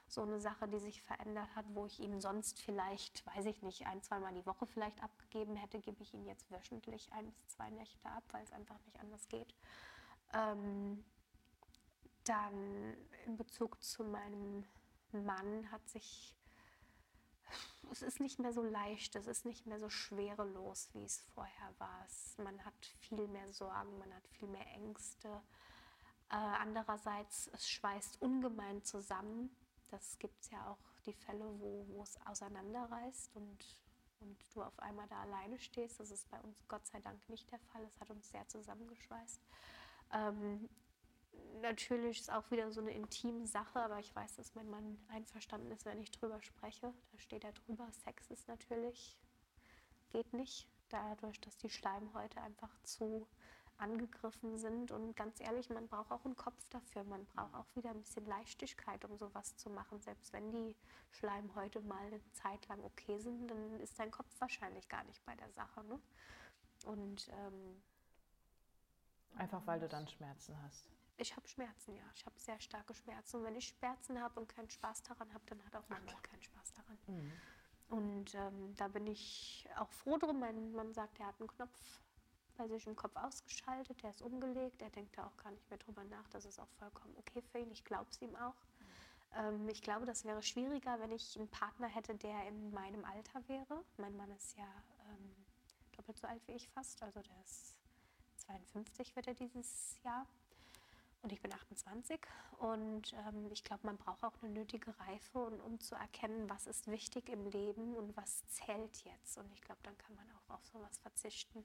so 0.06 0.22
eine 0.22 0.40
Sache, 0.40 0.68
die 0.68 0.78
sich 0.78 1.02
verändert 1.02 1.48
hat, 1.54 1.64
wo 1.70 1.86
ich 1.86 2.00
ihm 2.00 2.20
sonst 2.20 2.60
vielleicht, 2.60 3.24
weiß 3.26 3.46
ich 3.46 3.62
nicht, 3.62 3.86
ein, 3.86 4.02
zweimal 4.02 4.34
die 4.34 4.44
Woche 4.44 4.66
vielleicht 4.66 5.02
abgegeben 5.02 5.56
hätte, 5.56 5.80
gebe 5.80 6.02
ich 6.02 6.12
ihn 6.12 6.26
jetzt 6.26 6.50
wöchentlich 6.50 7.10
ein 7.12 7.30
bis 7.30 7.48
zwei 7.48 7.70
Nächte 7.70 8.08
ab, 8.08 8.24
weil 8.32 8.44
es 8.44 8.52
einfach 8.52 8.78
nicht 8.84 9.00
anders 9.00 9.28
geht. 9.28 9.54
Ähm, 10.32 11.04
dann 12.24 12.96
in 13.26 13.36
Bezug 13.36 13.82
zu 13.82 14.04
meinem 14.04 14.64
Mann 15.12 15.70
hat 15.70 15.88
sich, 15.88 16.36
es 17.90 18.02
ist 18.02 18.20
nicht 18.20 18.38
mehr 18.38 18.52
so 18.52 18.62
leicht, 18.62 19.16
es 19.16 19.26
ist 19.26 19.44
nicht 19.44 19.66
mehr 19.66 19.80
so 19.80 19.88
schwerelos, 19.88 20.90
wie 20.92 21.04
es 21.04 21.18
vorher 21.34 21.74
war. 21.78 22.04
Es, 22.06 22.36
man 22.38 22.64
hat 22.64 22.86
viel 23.00 23.26
mehr 23.26 23.52
Sorgen, 23.52 23.98
man 23.98 24.14
hat 24.14 24.26
viel 24.28 24.48
mehr 24.48 24.66
Ängste. 24.74 25.42
Äh, 26.30 26.36
andererseits, 26.36 27.48
es 27.52 27.68
schweißt 27.68 28.22
ungemein 28.22 28.84
zusammen. 28.84 29.54
Das 29.88 30.18
gibt 30.18 30.40
es 30.40 30.50
ja 30.50 30.70
auch 30.70 31.02
die 31.04 31.12
Fälle, 31.12 31.44
wo, 31.58 31.84
wo 31.88 32.02
es 32.02 32.16
auseinanderreißt 32.26 33.34
und, 33.34 33.58
und 34.20 34.38
du 34.54 34.62
auf 34.62 34.78
einmal 34.78 35.08
da 35.08 35.22
alleine 35.22 35.58
stehst. 35.58 35.98
Das 35.98 36.12
ist 36.12 36.30
bei 36.30 36.40
uns 36.40 36.68
Gott 36.68 36.86
sei 36.86 37.00
Dank 37.00 37.28
nicht 37.28 37.50
der 37.50 37.58
Fall. 37.58 37.82
Es 37.84 37.98
hat 38.00 38.10
uns 38.10 38.30
sehr 38.30 38.46
zusammengeschweißt. 38.46 39.40
Ähm, 40.12 40.68
natürlich 41.60 42.20
ist 42.20 42.32
auch 42.32 42.50
wieder 42.50 42.70
so 42.70 42.80
eine 42.80 42.92
intime 42.92 43.46
Sache, 43.46 43.80
aber 43.80 43.98
ich 43.98 44.14
weiß, 44.14 44.36
dass 44.36 44.54
mein 44.54 44.70
Mann 44.70 44.98
einverstanden 45.08 45.70
ist, 45.70 45.84
wenn 45.84 46.00
ich 46.00 46.10
drüber 46.10 46.40
spreche. 46.42 46.92
Da 47.12 47.18
steht 47.18 47.44
er 47.44 47.52
drüber. 47.52 47.88
Sex 48.04 48.30
ist 48.30 48.48
natürlich, 48.48 49.18
geht 50.10 50.32
nicht, 50.32 50.68
dadurch, 50.88 51.40
dass 51.40 51.56
die 51.58 51.70
Schleimhäute 51.70 52.40
einfach 52.40 52.70
zu 52.82 53.26
angegriffen 53.80 54.58
sind. 54.58 54.90
Und 54.90 55.16
ganz 55.16 55.40
ehrlich, 55.40 55.70
man 55.70 55.88
braucht 55.88 56.10
auch 56.10 56.24
einen 56.24 56.36
Kopf 56.36 56.68
dafür. 56.68 57.04
Man 57.04 57.24
braucht 57.26 57.54
auch 57.54 57.76
wieder 57.76 57.90
ein 57.90 58.02
bisschen 58.02 58.26
Leichtigkeit, 58.26 59.04
um 59.04 59.16
sowas 59.16 59.56
zu 59.56 59.70
machen. 59.70 60.00
Selbst 60.00 60.32
wenn 60.32 60.50
die 60.50 60.76
Schleimhäute 61.12 61.80
mal 61.80 62.06
eine 62.06 62.20
Zeit 62.32 62.66
lang 62.68 62.82
okay 62.84 63.18
sind, 63.18 63.48
dann 63.48 63.80
ist 63.80 63.98
dein 63.98 64.10
Kopf 64.10 64.28
wahrscheinlich 64.38 64.88
gar 64.88 65.04
nicht 65.04 65.24
bei 65.24 65.34
der 65.34 65.50
Sache. 65.52 65.82
Ne? 65.84 65.98
Und 66.84 67.28
ähm, 67.28 67.82
Einfach 69.36 69.66
weil 69.66 69.80
du 69.80 69.88
dann 69.88 70.06
Schmerzen 70.08 70.60
hast. 70.62 70.86
Ich 71.16 71.36
habe 71.36 71.46
Schmerzen, 71.46 71.94
ja. 71.94 72.02
Ich 72.14 72.24
habe 72.24 72.38
sehr 72.38 72.58
starke 72.60 72.94
Schmerzen. 72.94 73.36
Und 73.36 73.44
wenn 73.44 73.56
ich 73.56 73.68
Schmerzen 73.68 74.20
habe 74.20 74.40
und 74.40 74.48
keinen 74.48 74.70
Spaß 74.70 75.02
daran 75.02 75.32
habe, 75.34 75.44
dann 75.46 75.62
hat 75.64 75.76
auch 75.76 75.88
mein 75.88 76.04
Mann 76.06 76.22
keinen 76.22 76.42
Spaß 76.42 76.72
daran. 76.72 76.98
Mhm. 77.06 77.32
Und 77.90 78.34
ähm, 78.34 78.74
da 78.76 78.88
bin 78.88 79.06
ich 79.06 79.68
auch 79.76 79.90
froh 79.90 80.16
drum. 80.16 80.40
Mein 80.40 80.72
Mann 80.72 80.94
sagt, 80.94 81.18
er 81.20 81.26
hat 81.26 81.38
einen 81.40 81.48
Knopf 81.48 82.00
bei 82.56 82.68
sich 82.68 82.86
im 82.86 82.96
Kopf 82.96 83.16
ausgeschaltet, 83.16 84.02
der 84.02 84.10
ist 84.10 84.22
umgelegt. 84.22 84.80
Er 84.80 84.90
denkt 84.90 85.16
da 85.18 85.26
auch 85.26 85.36
gar 85.36 85.50
nicht 85.50 85.68
mehr 85.68 85.78
drüber 85.78 86.04
nach. 86.04 86.28
Das 86.28 86.44
ist 86.44 86.58
auch 86.58 86.70
vollkommen 86.78 87.14
okay 87.18 87.42
für 87.42 87.58
ihn. 87.58 87.70
Ich 87.70 87.84
glaube 87.84 88.06
es 88.10 88.22
ihm 88.22 88.34
auch. 88.36 88.54
Mhm. 88.54 88.86
Ähm, 89.34 89.68
ich 89.68 89.82
glaube, 89.82 90.06
das 90.06 90.24
wäre 90.24 90.42
schwieriger, 90.42 90.98
wenn 91.00 91.12
ich 91.12 91.36
einen 91.36 91.48
Partner 91.48 91.88
hätte, 91.88 92.14
der 92.14 92.46
in 92.48 92.70
meinem 92.72 93.04
Alter 93.04 93.46
wäre. 93.48 93.84
Mein 93.98 94.16
Mann 94.16 94.30
ist 94.30 94.56
ja 94.56 94.64
ähm, 95.10 95.34
doppelt 95.96 96.18
so 96.18 96.26
alt 96.26 96.46
wie 96.46 96.52
ich 96.52 96.68
fast. 96.70 97.02
Also 97.02 97.20
der 97.20 97.40
ist 97.42 97.79
52 98.50 99.14
wird 99.14 99.28
er 99.28 99.34
dieses 99.34 99.96
Jahr 100.02 100.26
und 101.22 101.32
ich 101.32 101.40
bin 101.40 101.52
28 101.52 102.18
und 102.58 103.12
ähm, 103.12 103.48
ich 103.52 103.62
glaube, 103.62 103.86
man 103.86 103.96
braucht 103.96 104.24
auch 104.24 104.32
eine 104.42 104.52
nötige 104.52 104.92
Reife, 105.00 105.38
um, 105.38 105.60
um 105.60 105.80
zu 105.80 105.94
erkennen, 105.94 106.48
was 106.48 106.66
ist 106.66 106.90
wichtig 106.90 107.28
im 107.28 107.46
Leben 107.46 107.94
und 107.94 108.16
was 108.16 108.42
zählt 108.48 109.04
jetzt. 109.04 109.36
Und 109.36 109.52
ich 109.52 109.60
glaube, 109.60 109.80
dann 109.82 109.96
kann 109.98 110.14
man 110.14 110.24
auch 110.32 110.54
auf 110.54 110.64
sowas 110.66 110.98
verzichten. 110.98 111.64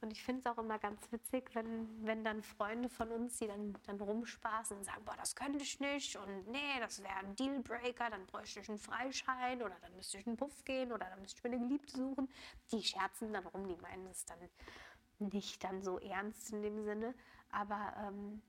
Und 0.00 0.12
ich 0.12 0.22
finde 0.22 0.40
es 0.40 0.46
auch 0.46 0.58
immer 0.58 0.78
ganz 0.78 1.10
witzig, 1.12 1.50
wenn, 1.54 2.06
wenn 2.06 2.24
dann 2.24 2.42
Freunde 2.42 2.88
von 2.88 3.10
uns, 3.10 3.38
die 3.38 3.46
dann, 3.46 3.74
dann 3.86 4.00
rumspaßen 4.00 4.76
und 4.76 4.84
sagen, 4.84 5.04
boah, 5.04 5.16
das 5.16 5.34
könnte 5.34 5.62
ich 5.62 5.80
nicht 5.80 6.16
und 6.16 6.48
nee, 6.48 6.80
das 6.80 7.02
wäre 7.02 7.16
ein 7.16 7.34
Dealbreaker, 7.36 8.10
dann 8.10 8.26
bräuchte 8.26 8.60
ich 8.60 8.68
einen 8.68 8.78
Freischein 8.78 9.62
oder 9.62 9.76
dann 9.80 9.96
müsste 9.96 10.18
ich 10.18 10.26
einen 10.26 10.36
Puff 10.36 10.64
gehen 10.64 10.92
oder 10.92 11.06
dann 11.08 11.22
müsste 11.22 11.38
ich 11.38 11.44
mir 11.44 11.56
eine 11.56 11.66
Geliebte 11.66 11.96
suchen. 11.96 12.28
Die 12.70 12.82
scherzen 12.82 13.32
dann 13.32 13.46
rum, 13.46 13.66
die 13.66 13.76
meinen 13.76 14.06
es 14.08 14.26
dann 14.26 14.38
nicht 15.32 15.64
dann 15.64 15.82
so 15.82 15.98
ernst 15.98 16.52
in 16.52 16.62
dem 16.62 16.82
Sinne, 16.84 17.14
aber 17.50 17.94
ähm, 17.98 18.42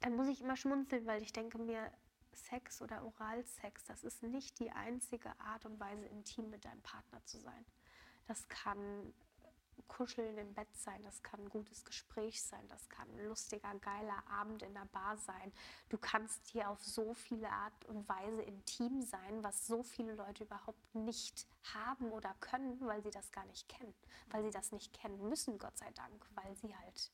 dann 0.00 0.16
muss 0.16 0.28
ich 0.28 0.40
immer 0.40 0.56
schmunzeln, 0.56 1.06
weil 1.06 1.22
ich 1.22 1.32
denke 1.32 1.58
mir, 1.58 1.90
Sex 2.32 2.80
oder 2.80 3.04
Oralsex, 3.04 3.84
das 3.84 4.04
ist 4.04 4.22
nicht 4.22 4.58
die 4.58 4.70
einzige 4.70 5.38
Art 5.38 5.66
und 5.66 5.78
Weise, 5.78 6.06
intim 6.06 6.50
mit 6.50 6.64
deinem 6.64 6.82
Partner 6.82 7.24
zu 7.24 7.38
sein. 7.38 7.64
Das 8.26 8.48
kann 8.48 9.12
Kuscheln 9.88 10.38
im 10.38 10.54
Bett 10.54 10.74
sein, 10.74 11.02
das 11.04 11.22
kann 11.22 11.40
ein 11.40 11.48
gutes 11.48 11.84
Gespräch 11.84 12.42
sein, 12.42 12.66
das 12.68 12.88
kann 12.88 13.08
ein 13.10 13.26
lustiger, 13.26 13.74
geiler 13.80 14.22
Abend 14.30 14.62
in 14.62 14.72
der 14.74 14.86
Bar 14.86 15.16
sein. 15.16 15.52
Du 15.90 15.98
kannst 15.98 16.46
hier 16.46 16.70
auf 16.70 16.82
so 16.82 17.14
viele 17.14 17.50
Art 17.50 17.84
und 17.86 18.08
Weise 18.08 18.42
intim 18.42 19.02
sein, 19.02 19.44
was 19.44 19.66
so 19.66 19.82
viele 19.82 20.14
Leute 20.14 20.44
überhaupt 20.44 20.94
nicht 20.94 21.46
haben 21.74 22.10
oder 22.10 22.34
können, 22.40 22.80
weil 22.80 23.02
sie 23.02 23.10
das 23.10 23.30
gar 23.32 23.44
nicht 23.44 23.68
kennen, 23.68 23.94
weil 24.30 24.42
sie 24.42 24.50
das 24.50 24.72
nicht 24.72 24.92
kennen 24.92 25.28
müssen, 25.28 25.58
Gott 25.58 25.76
sei 25.76 25.90
Dank, 25.92 26.26
weil 26.34 26.56
sie 26.56 26.74
halt 26.74 27.10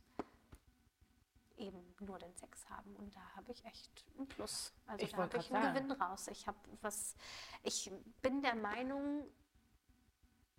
eben 1.59 1.95
nur 2.01 2.19
den 2.19 2.35
Sex 2.37 2.69
haben. 2.71 2.95
Und 2.97 3.15
da 3.15 3.21
habe 3.35 3.53
ich 3.53 3.65
echt 3.65 4.05
ein 4.19 4.27
Plus. 4.27 4.73
Also 4.87 5.05
ich 5.05 5.13
da 5.13 5.19
habe 5.19 5.37
ich 5.37 5.53
einen 5.53 5.63
sagen. 5.63 5.75
Gewinn 5.75 5.93
raus. 5.93 6.29
Ich 6.29 6.47
habe 6.47 6.59
was, 6.81 7.17
ich 7.63 7.91
bin 8.23 8.43
der 8.43 8.55
Meinung, 8.55 9.25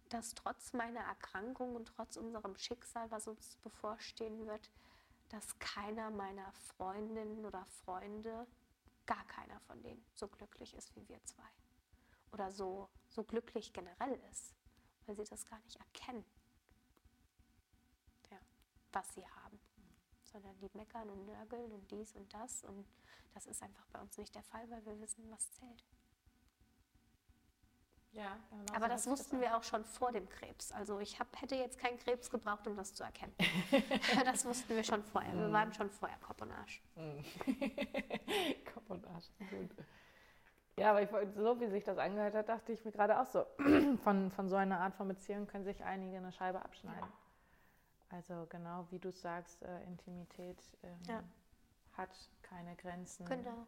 dass 0.09 0.33
trotz 0.33 0.73
meiner 0.73 1.01
Erkrankung 1.01 1.75
und 1.75 1.85
trotz 1.85 2.17
unserem 2.17 2.57
Schicksal, 2.57 3.09
was 3.11 3.27
uns 3.27 3.57
bevorstehen 3.57 4.47
wird, 4.47 4.69
dass 5.29 5.57
keiner 5.59 6.09
meiner 6.09 6.51
Freundinnen 6.53 7.45
oder 7.45 7.65
Freunde, 7.65 8.47
gar 9.05 9.23
keiner 9.25 9.59
von 9.61 9.81
denen 9.81 10.03
so 10.13 10.27
glücklich 10.27 10.73
ist 10.75 10.95
wie 10.95 11.07
wir 11.07 11.23
zwei. 11.23 11.49
Oder 12.31 12.51
so, 12.51 12.89
so 13.09 13.23
glücklich 13.23 13.73
generell 13.73 14.19
ist, 14.31 14.55
weil 15.05 15.15
sie 15.15 15.23
das 15.23 15.45
gar 15.45 15.59
nicht 15.59 15.77
erkennen, 15.77 16.25
ja, 18.29 18.39
was 18.91 19.13
sie 19.13 19.27
haben. 19.27 19.59
Sondern 20.23 20.59
die 20.59 20.69
meckern 20.73 21.09
und 21.09 21.25
nörgeln 21.25 21.71
und 21.71 21.89
dies 21.89 22.13
und 22.13 22.31
das. 22.35 22.63
Und 22.63 22.87
das 23.33 23.47
ist 23.47 23.63
einfach 23.63 23.87
bei 23.87 23.99
uns 23.99 24.15
nicht 24.17 24.35
der 24.35 24.43
Fall, 24.43 24.69
weil 24.69 24.85
wir 24.85 24.99
wissen, 24.99 25.29
was 25.31 25.51
zählt. 25.53 25.83
Ja, 28.13 28.37
genau 28.49 28.75
Aber 28.75 28.87
das 28.87 29.07
wussten 29.07 29.39
wir 29.39 29.55
auch 29.55 29.63
schon 29.63 29.85
vor 29.85 30.11
dem 30.11 30.27
Krebs. 30.29 30.71
Also 30.71 30.99
ich 30.99 31.19
hab, 31.19 31.27
hätte 31.41 31.55
jetzt 31.55 31.77
keinen 31.77 31.97
Krebs 31.97 32.29
gebraucht, 32.29 32.67
um 32.67 32.75
das 32.75 32.93
zu 32.93 33.03
erkennen. 33.03 33.33
das 34.25 34.45
wussten 34.45 34.75
wir 34.75 34.83
schon 34.83 35.03
vorher. 35.03 35.33
Wir 35.35 35.51
waren 35.51 35.73
schon 35.73 35.89
vorher 35.89 36.17
Kopf 36.19 36.41
und 36.41 36.51
Arsch. 36.51 36.81
Kopf 38.73 38.89
und 38.89 39.05
Arsch, 39.07 39.29
gut. 39.49 39.69
Ja, 40.77 40.91
aber 40.91 41.01
ich, 41.01 41.09
so 41.35 41.59
wie 41.59 41.67
sich 41.67 41.83
das 41.83 41.97
angehört 41.97 42.33
hat, 42.35 42.49
dachte 42.49 42.71
ich 42.71 42.83
mir 42.85 42.91
gerade 42.91 43.19
auch 43.19 43.25
so, 43.25 43.45
von, 44.03 44.31
von 44.31 44.49
so 44.49 44.55
einer 44.55 44.79
Art 44.79 44.95
von 44.95 45.07
Beziehung 45.07 45.45
können 45.45 45.65
sich 45.65 45.83
einige 45.83 46.17
eine 46.17 46.31
Scheibe 46.31 46.63
abschneiden. 46.63 47.09
Also 48.09 48.47
genau 48.49 48.87
wie 48.89 48.99
du 48.99 49.11
sagst, 49.11 49.61
äh, 49.61 49.83
Intimität 49.83 50.57
ähm, 50.83 50.99
Ja. 51.07 51.23
hat 51.97 52.09
keine 52.41 52.75
Grenzen. 52.75 53.25
Genau. 53.25 53.67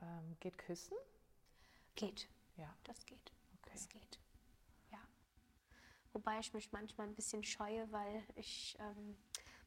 Ähm, 0.00 0.36
geht 0.40 0.56
küssen? 0.58 0.96
Geht. 1.96 2.28
Ja, 2.56 2.74
Das 2.84 3.04
geht. 3.06 3.32
okay. 3.54 3.70
Das 3.72 3.88
geht. 3.88 4.18
Ja. 4.90 4.98
Wobei 6.12 6.38
ich 6.38 6.52
mich 6.54 6.72
manchmal 6.72 7.06
ein 7.08 7.14
bisschen 7.14 7.42
scheue, 7.44 7.90
weil 7.92 8.24
ich 8.36 8.76
ähm, 8.78 9.16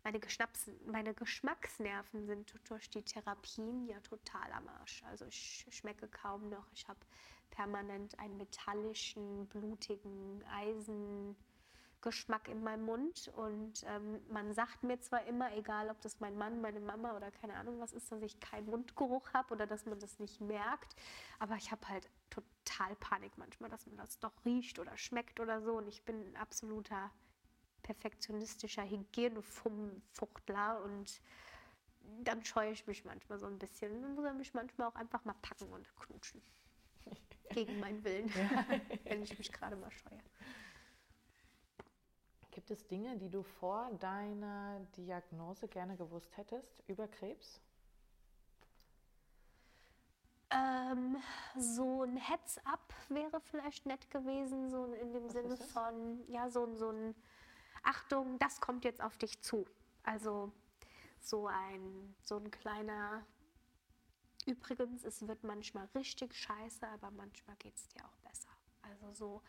meine, 0.03 0.19
Geschnaps 0.19 0.69
meine 0.85 1.13
Geschmacksnerven 1.15 2.27
sind 2.27 2.53
durch 2.69 2.89
die 2.91 3.01
Therapien 3.03 3.87
ja 3.87 3.99
total 4.01 4.51
am 4.53 4.67
Arsch. 4.67 5.03
Also 5.03 5.25
ich 5.25 5.65
schmecke 5.71 6.07
kaum 6.07 6.49
noch. 6.49 6.71
Ich 6.73 6.87
habe 6.87 6.99
permanent 7.49 8.17
einen 8.19 8.37
metallischen, 8.37 9.47
blutigen 9.47 10.43
Eisengeschmack 10.51 12.47
in 12.49 12.63
meinem 12.63 12.85
Mund. 12.85 13.31
Und 13.35 13.83
ähm, 13.87 14.21
man 14.29 14.53
sagt 14.53 14.83
mir 14.83 14.99
zwar 14.99 15.25
immer, 15.25 15.55
egal 15.57 15.89
ob 15.89 15.99
das 16.01 16.19
mein 16.19 16.37
Mann, 16.37 16.61
meine 16.61 16.81
Mama 16.81 17.15
oder 17.15 17.31
keine 17.31 17.55
Ahnung 17.55 17.79
was 17.79 17.93
ist, 17.93 18.11
dass 18.11 18.21
ich 18.21 18.39
keinen 18.39 18.67
Mundgeruch 18.67 19.33
habe 19.33 19.53
oder 19.55 19.65
dass 19.65 19.85
man 19.87 19.99
das 19.99 20.19
nicht 20.19 20.39
merkt. 20.39 20.95
Aber 21.39 21.55
ich 21.55 21.71
habe 21.71 21.87
halt 21.87 22.07
total 22.29 22.95
Panik 22.95 23.37
manchmal, 23.37 23.69
dass 23.69 23.85
man 23.85 23.97
das 23.97 24.19
doch 24.19 24.33
riecht 24.45 24.79
oder 24.79 24.97
schmeckt 24.97 25.39
oder 25.39 25.61
so. 25.61 25.77
Und 25.77 25.87
ich 25.87 26.03
bin 26.03 26.31
ein 26.31 26.35
absoluter 26.35 27.11
perfektionistischer 27.83 28.83
Hygienefuchtler 28.83 30.81
und 30.83 31.21
dann 32.23 32.43
scheue 32.43 32.71
ich 32.71 32.87
mich 32.87 33.05
manchmal 33.05 33.39
so 33.39 33.45
ein 33.45 33.59
bisschen. 33.59 34.01
Dann 34.01 34.15
muss 34.15 34.25
er 34.25 34.33
mich 34.33 34.53
manchmal 34.53 34.87
auch 34.87 34.95
einfach 34.95 35.23
mal 35.25 35.35
packen 35.41 35.67
und 35.67 35.95
knutschen. 35.95 36.41
Gegen 37.51 37.79
meinen 37.79 38.03
Willen, 38.03 38.29
wenn 39.03 39.21
ich 39.21 39.37
mich 39.37 39.51
gerade 39.51 39.75
mal 39.75 39.91
scheue. 39.91 40.19
Gibt 42.51 42.71
es 42.71 42.87
Dinge, 42.87 43.17
die 43.17 43.29
du 43.29 43.43
vor 43.43 43.91
deiner 43.99 44.79
Diagnose 44.95 45.67
gerne 45.67 45.97
gewusst 45.97 46.37
hättest 46.37 46.81
über 46.87 47.07
Krebs? 47.07 47.61
Ähm, 50.55 51.17
so 51.57 52.03
ein 52.03 52.15
Heads-up 52.15 52.93
wäre 53.09 53.41
vielleicht 53.41 53.85
nett 53.85 54.09
gewesen, 54.09 54.69
so 54.69 54.85
in 54.93 55.11
dem 55.11 55.25
Was 55.25 55.33
Sinne 55.33 55.57
von, 55.57 56.23
ja, 56.29 56.49
so, 56.49 56.65
ein- 56.65 56.75
so 56.77 56.89
ein 56.91 57.13
Achtung, 57.83 58.39
das 58.39 58.61
kommt 58.61 58.85
jetzt 58.85 59.01
auf 59.01 59.17
dich 59.17 59.41
zu. 59.41 59.65
Also 60.03 60.53
so 61.19 61.47
ein, 61.47 62.15
so 62.23 62.37
ein 62.37 62.49
kleiner, 62.51 63.25
übrigens, 64.45 65.03
es 65.03 65.27
wird 65.27 65.43
manchmal 65.43 65.89
richtig 65.95 66.33
scheiße, 66.35 66.87
aber 66.87 67.11
manchmal 67.11 67.55
geht 67.57 67.75
es 67.75 67.87
dir 67.89 68.05
auch 68.05 68.15
besser. 68.17 68.49
Also 68.83 69.11
so, 69.13 69.41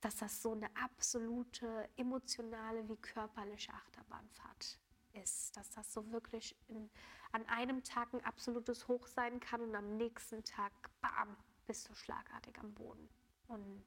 dass 0.00 0.16
das 0.16 0.40
so 0.40 0.52
eine 0.52 0.70
absolute 0.76 1.90
emotionale 1.96 2.88
wie 2.88 2.96
körperliche 2.96 3.72
Achterbahnfahrt 3.72 4.78
ist. 5.14 5.56
Dass 5.56 5.70
das 5.70 5.92
so 5.92 6.10
wirklich 6.12 6.56
in, 6.68 6.90
an 7.32 7.46
einem 7.48 7.82
Tag 7.82 8.12
ein 8.12 8.24
absolutes 8.24 8.88
Hoch 8.88 9.06
sein 9.06 9.40
kann 9.40 9.60
und 9.60 9.74
am 9.74 9.96
nächsten 9.96 10.44
Tag, 10.44 10.72
bam, 11.00 11.36
bist 11.66 11.88
du 11.88 11.94
schlagartig 11.94 12.58
am 12.58 12.72
Boden. 12.74 13.08
Und 13.48 13.82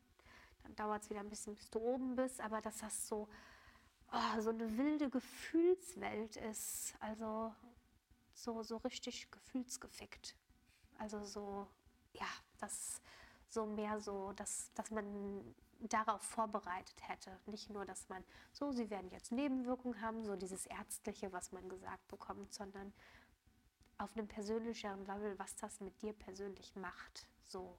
dann 0.63 0.75
dauert 0.75 1.03
es 1.03 1.09
wieder 1.09 1.21
ein 1.21 1.29
bisschen, 1.29 1.55
bis 1.55 1.69
du 1.69 1.79
oben 1.79 2.15
bist, 2.15 2.41
aber 2.41 2.61
dass 2.61 2.79
das 2.79 3.07
so, 3.07 3.27
oh, 4.11 4.41
so 4.41 4.49
eine 4.49 4.77
wilde 4.77 5.09
Gefühlswelt 5.09 6.35
ist. 6.37 6.95
Also 6.99 7.53
so, 8.33 8.63
so 8.63 8.77
richtig 8.77 9.29
gefühlsgefickt. 9.31 10.35
Also 10.97 11.23
so, 11.23 11.67
ja, 12.13 12.27
das 12.59 13.01
so 13.49 13.65
mehr 13.65 13.99
so, 13.99 14.33
dass, 14.33 14.71
dass 14.73 14.91
man 14.91 15.55
darauf 15.81 16.21
vorbereitet 16.21 17.07
hätte. 17.07 17.39
Nicht 17.45 17.69
nur, 17.69 17.85
dass 17.85 18.07
man 18.09 18.23
so, 18.51 18.71
sie 18.71 18.89
werden 18.89 19.09
jetzt 19.11 19.31
Nebenwirkungen 19.31 20.01
haben, 20.01 20.23
so 20.23 20.35
dieses 20.35 20.65
Ärztliche, 20.65 21.31
was 21.31 21.51
man 21.51 21.67
gesagt 21.69 22.07
bekommt, 22.07 22.53
sondern 22.53 22.93
auf 23.97 24.15
einem 24.15 24.27
persönlicheren 24.27 25.05
Level, 25.05 25.37
was 25.39 25.55
das 25.55 25.79
mit 25.79 26.01
dir 26.01 26.13
persönlich 26.13 26.75
macht. 26.75 27.27
So 27.43 27.77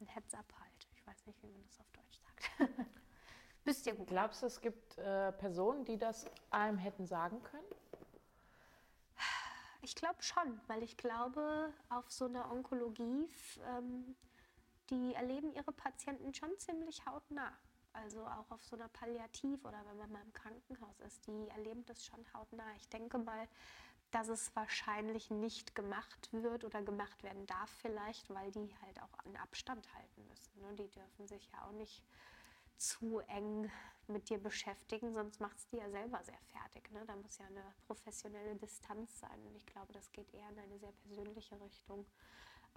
ein 0.00 0.06
Heads-up 0.06 0.52
halt. 0.60 0.88
Ich 0.94 1.06
weiß 1.06 1.26
nicht, 1.26 1.42
wie 1.42 1.48
man 1.48 1.62
das 1.64 1.80
auf 1.80 1.90
Deutsch 1.92 2.20
sagt. 2.20 2.70
Müsst 3.64 3.86
ihr 3.86 3.92
googeln. 3.92 4.08
Glaubst 4.08 4.42
du, 4.42 4.46
es 4.46 4.60
gibt 4.60 4.98
äh, 4.98 5.32
Personen, 5.32 5.84
die 5.84 5.98
das 5.98 6.26
einem 6.50 6.78
hätten 6.78 7.06
sagen 7.06 7.42
können? 7.44 7.72
Ich 9.84 9.96
glaube 9.96 10.22
schon, 10.22 10.60
weil 10.68 10.84
ich 10.84 10.96
glaube, 10.96 11.72
auf 11.88 12.10
so 12.10 12.26
einer 12.26 12.50
Onkologie, 12.52 13.28
ähm, 13.66 14.14
die 14.90 15.14
erleben 15.14 15.52
ihre 15.52 15.72
Patienten 15.72 16.34
schon 16.34 16.56
ziemlich 16.58 17.04
hautnah. 17.06 17.52
Also 17.92 18.24
auch 18.26 18.50
auf 18.50 18.64
so 18.64 18.76
einer 18.76 18.88
Palliativ 18.88 19.64
oder 19.64 19.84
wenn 19.86 19.98
man 19.98 20.12
mal 20.12 20.22
im 20.22 20.32
Krankenhaus 20.32 21.00
ist, 21.00 21.26
die 21.26 21.48
erleben 21.48 21.84
das 21.86 22.04
schon 22.04 22.24
hautnah. 22.32 22.74
Ich 22.76 22.88
denke 22.88 23.18
mal, 23.18 23.48
dass 24.12 24.28
es 24.28 24.54
wahrscheinlich 24.54 25.30
nicht 25.30 25.74
gemacht 25.74 26.28
wird 26.32 26.64
oder 26.64 26.82
gemacht 26.82 27.22
werden 27.22 27.46
darf 27.46 27.70
vielleicht, 27.80 28.30
weil 28.30 28.50
die 28.50 28.74
halt 28.82 29.02
auch 29.02 29.18
einen 29.24 29.36
Abstand 29.36 29.86
halten 29.94 30.26
müssen. 30.28 30.60
Ne? 30.60 30.74
Die 30.76 30.90
dürfen 30.90 31.26
sich 31.26 31.50
ja 31.50 31.66
auch 31.66 31.72
nicht 31.72 32.02
zu 32.76 33.20
eng 33.20 33.70
mit 34.08 34.28
dir 34.28 34.38
beschäftigen, 34.38 35.14
sonst 35.14 35.40
macht 35.40 35.56
es 35.56 35.66
die 35.68 35.76
ja 35.76 35.88
selber 35.90 36.22
sehr 36.24 36.40
fertig. 36.50 36.90
Ne? 36.90 37.04
Da 37.06 37.16
muss 37.16 37.38
ja 37.38 37.46
eine 37.46 37.64
professionelle 37.86 38.56
Distanz 38.56 39.20
sein. 39.20 39.46
Und 39.46 39.56
ich 39.56 39.66
glaube, 39.66 39.92
das 39.92 40.10
geht 40.12 40.32
eher 40.34 40.48
in 40.50 40.58
eine 40.58 40.78
sehr 40.78 40.92
persönliche 40.92 41.58
Richtung. 41.60 42.06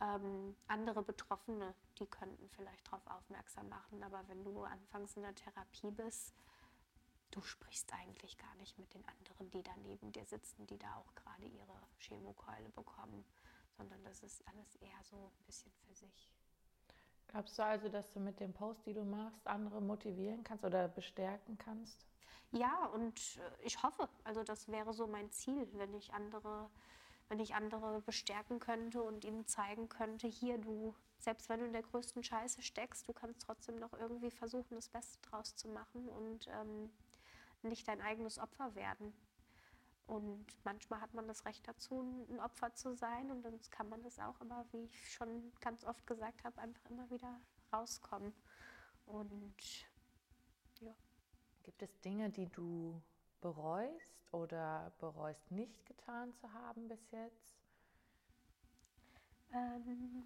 Ähm, 0.01 0.55
andere 0.67 1.03
Betroffene, 1.03 1.73
die 1.99 2.05
könnten 2.05 2.49
vielleicht 2.49 2.85
darauf 2.87 3.05
aufmerksam 3.07 3.69
machen, 3.69 4.03
aber 4.03 4.27
wenn 4.27 4.43
du 4.43 4.63
anfangs 4.63 5.15
in 5.15 5.23
der 5.23 5.35
Therapie 5.35 5.91
bist, 5.91 6.33
du 7.31 7.41
sprichst 7.41 7.91
eigentlich 7.93 8.37
gar 8.37 8.53
nicht 8.55 8.77
mit 8.77 8.93
den 8.93 9.05
anderen, 9.07 9.49
die 9.51 9.63
da 9.63 9.71
neben 9.83 10.11
dir 10.11 10.25
sitzen, 10.25 10.67
die 10.67 10.77
da 10.77 10.95
auch 10.97 11.15
gerade 11.15 11.45
ihre 11.45 11.79
Chemokeule 11.99 12.69
bekommen, 12.69 13.25
sondern 13.77 14.03
das 14.03 14.21
ist 14.23 14.45
alles 14.47 14.75
eher 14.77 15.03
so 15.03 15.15
ein 15.17 15.45
bisschen 15.45 15.71
für 15.71 15.93
sich. 15.93 16.29
Glaubst 17.27 17.57
du 17.57 17.63
also, 17.63 17.89
dass 17.89 18.11
du 18.13 18.19
mit 18.19 18.39
dem 18.39 18.53
Post, 18.53 18.85
die 18.85 18.93
du 18.93 19.03
machst, 19.03 19.45
andere 19.47 19.81
motivieren 19.81 20.43
kannst 20.43 20.63
oder 20.63 20.87
bestärken 20.87 21.57
kannst? 21.57 22.05
Ja, 22.51 22.85
und 22.93 23.19
äh, 23.37 23.65
ich 23.65 23.81
hoffe, 23.83 24.07
also 24.23 24.43
das 24.43 24.69
wäre 24.69 24.93
so 24.93 25.07
mein 25.07 25.31
Ziel, 25.31 25.67
wenn 25.73 25.93
ich 25.93 26.13
andere, 26.13 26.69
wenn 27.29 27.39
ich 27.39 27.55
andere 27.55 28.01
bestärken 28.01 28.59
könnte 28.59 29.01
und 29.01 29.25
ihnen 29.25 29.47
zeigen 29.47 29.89
könnte, 29.89 30.27
hier 30.27 30.57
du, 30.57 30.95
selbst 31.19 31.49
wenn 31.49 31.59
du 31.59 31.65
in 31.65 31.73
der 31.73 31.81
größten 31.81 32.23
Scheiße 32.23 32.61
steckst, 32.61 33.07
du 33.07 33.13
kannst 33.13 33.41
trotzdem 33.41 33.77
noch 33.77 33.93
irgendwie 33.93 34.31
versuchen, 34.31 34.75
das 34.75 34.89
Beste 34.89 35.19
draus 35.21 35.55
zu 35.55 35.67
machen 35.67 36.07
und 36.09 36.47
ähm, 36.47 36.91
nicht 37.63 37.87
dein 37.87 38.01
eigenes 38.01 38.37
Opfer 38.37 38.75
werden. 38.75 39.13
Und 40.07 40.45
manchmal 40.63 41.01
hat 41.01 41.15
man 41.15 41.27
das 41.27 41.45
Recht 41.45 41.67
dazu, 41.67 41.99
ein 42.29 42.39
Opfer 42.39 42.73
zu 42.75 42.93
sein 42.95 43.31
und 43.31 43.41
dann 43.41 43.59
kann 43.71 43.89
man 43.89 44.03
das 44.03 44.19
auch, 44.19 44.39
aber 44.39 44.65
wie 44.71 44.83
ich 44.83 45.13
schon 45.13 45.51
ganz 45.61 45.83
oft 45.83 46.05
gesagt 46.05 46.43
habe, 46.43 46.61
einfach 46.61 46.89
immer 46.91 47.09
wieder 47.09 47.41
rauskommen. 47.73 48.31
Und 49.07 49.55
Gibt 51.65 51.81
es 51.81 51.99
Dinge, 52.01 52.29
die 52.29 52.45
du 52.45 53.01
bereust 53.45 54.25
oder 54.31 54.91
bereust 54.97 55.51
nicht 55.51 55.85
getan 55.85 56.33
zu 56.33 56.51
haben 56.51 56.87
bis 56.87 57.11
jetzt? 57.11 57.59
Ähm, 59.53 60.23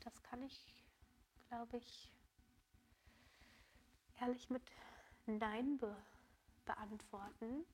das 0.00 0.22
kann 0.22 0.42
ich, 0.42 0.74
glaube 1.48 1.76
ich, 1.76 2.10
ehrlich 4.20 4.48
mit 4.48 4.62
Nein 5.26 5.76
be 5.76 5.94
beantworten. 6.64 7.66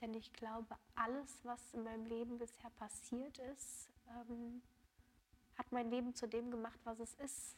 Denn 0.00 0.14
ich 0.14 0.32
glaube, 0.32 0.74
alles, 0.94 1.44
was 1.44 1.74
in 1.74 1.84
meinem 1.84 2.06
Leben 2.06 2.38
bisher 2.38 2.70
passiert 2.70 3.38
ist, 3.38 3.90
ähm, 4.08 4.62
hat 5.58 5.70
mein 5.70 5.90
Leben 5.90 6.14
zu 6.14 6.26
dem 6.26 6.50
gemacht, 6.50 6.80
was 6.84 6.98
es 6.98 7.14
ist. 7.14 7.56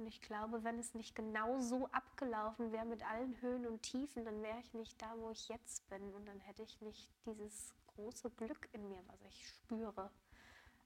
Und 0.00 0.06
ich 0.06 0.22
glaube, 0.22 0.64
wenn 0.64 0.78
es 0.78 0.94
nicht 0.94 1.14
genau 1.14 1.60
so 1.60 1.86
abgelaufen 1.88 2.72
wäre 2.72 2.86
mit 2.86 3.06
allen 3.06 3.38
Höhen 3.42 3.66
und 3.66 3.82
Tiefen, 3.82 4.24
dann 4.24 4.42
wäre 4.42 4.58
ich 4.58 4.72
nicht 4.72 5.00
da, 5.02 5.12
wo 5.18 5.30
ich 5.30 5.46
jetzt 5.48 5.86
bin. 5.90 6.14
Und 6.14 6.26
dann 6.26 6.40
hätte 6.40 6.62
ich 6.62 6.80
nicht 6.80 7.12
dieses 7.26 7.74
große 7.88 8.30
Glück 8.30 8.66
in 8.72 8.88
mir, 8.88 9.02
was 9.08 9.22
ich 9.28 9.46
spüre. 9.46 10.10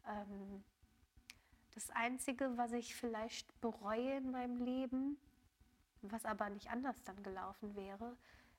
Ähm, 0.09 0.65
das 1.75 1.91
Einzige, 1.91 2.57
was 2.57 2.73
ich 2.73 2.97
vielleicht 2.97 3.61
bereue 3.61 4.17
in 4.17 4.33
meinem 4.33 4.57
Leben, 4.57 5.17
was 6.03 6.25
aber 6.25 6.51
nicht 6.51 6.71
anders 6.71 7.01
dann 7.05 7.23
gelaufen 7.23 7.77
wäre, 7.77 8.17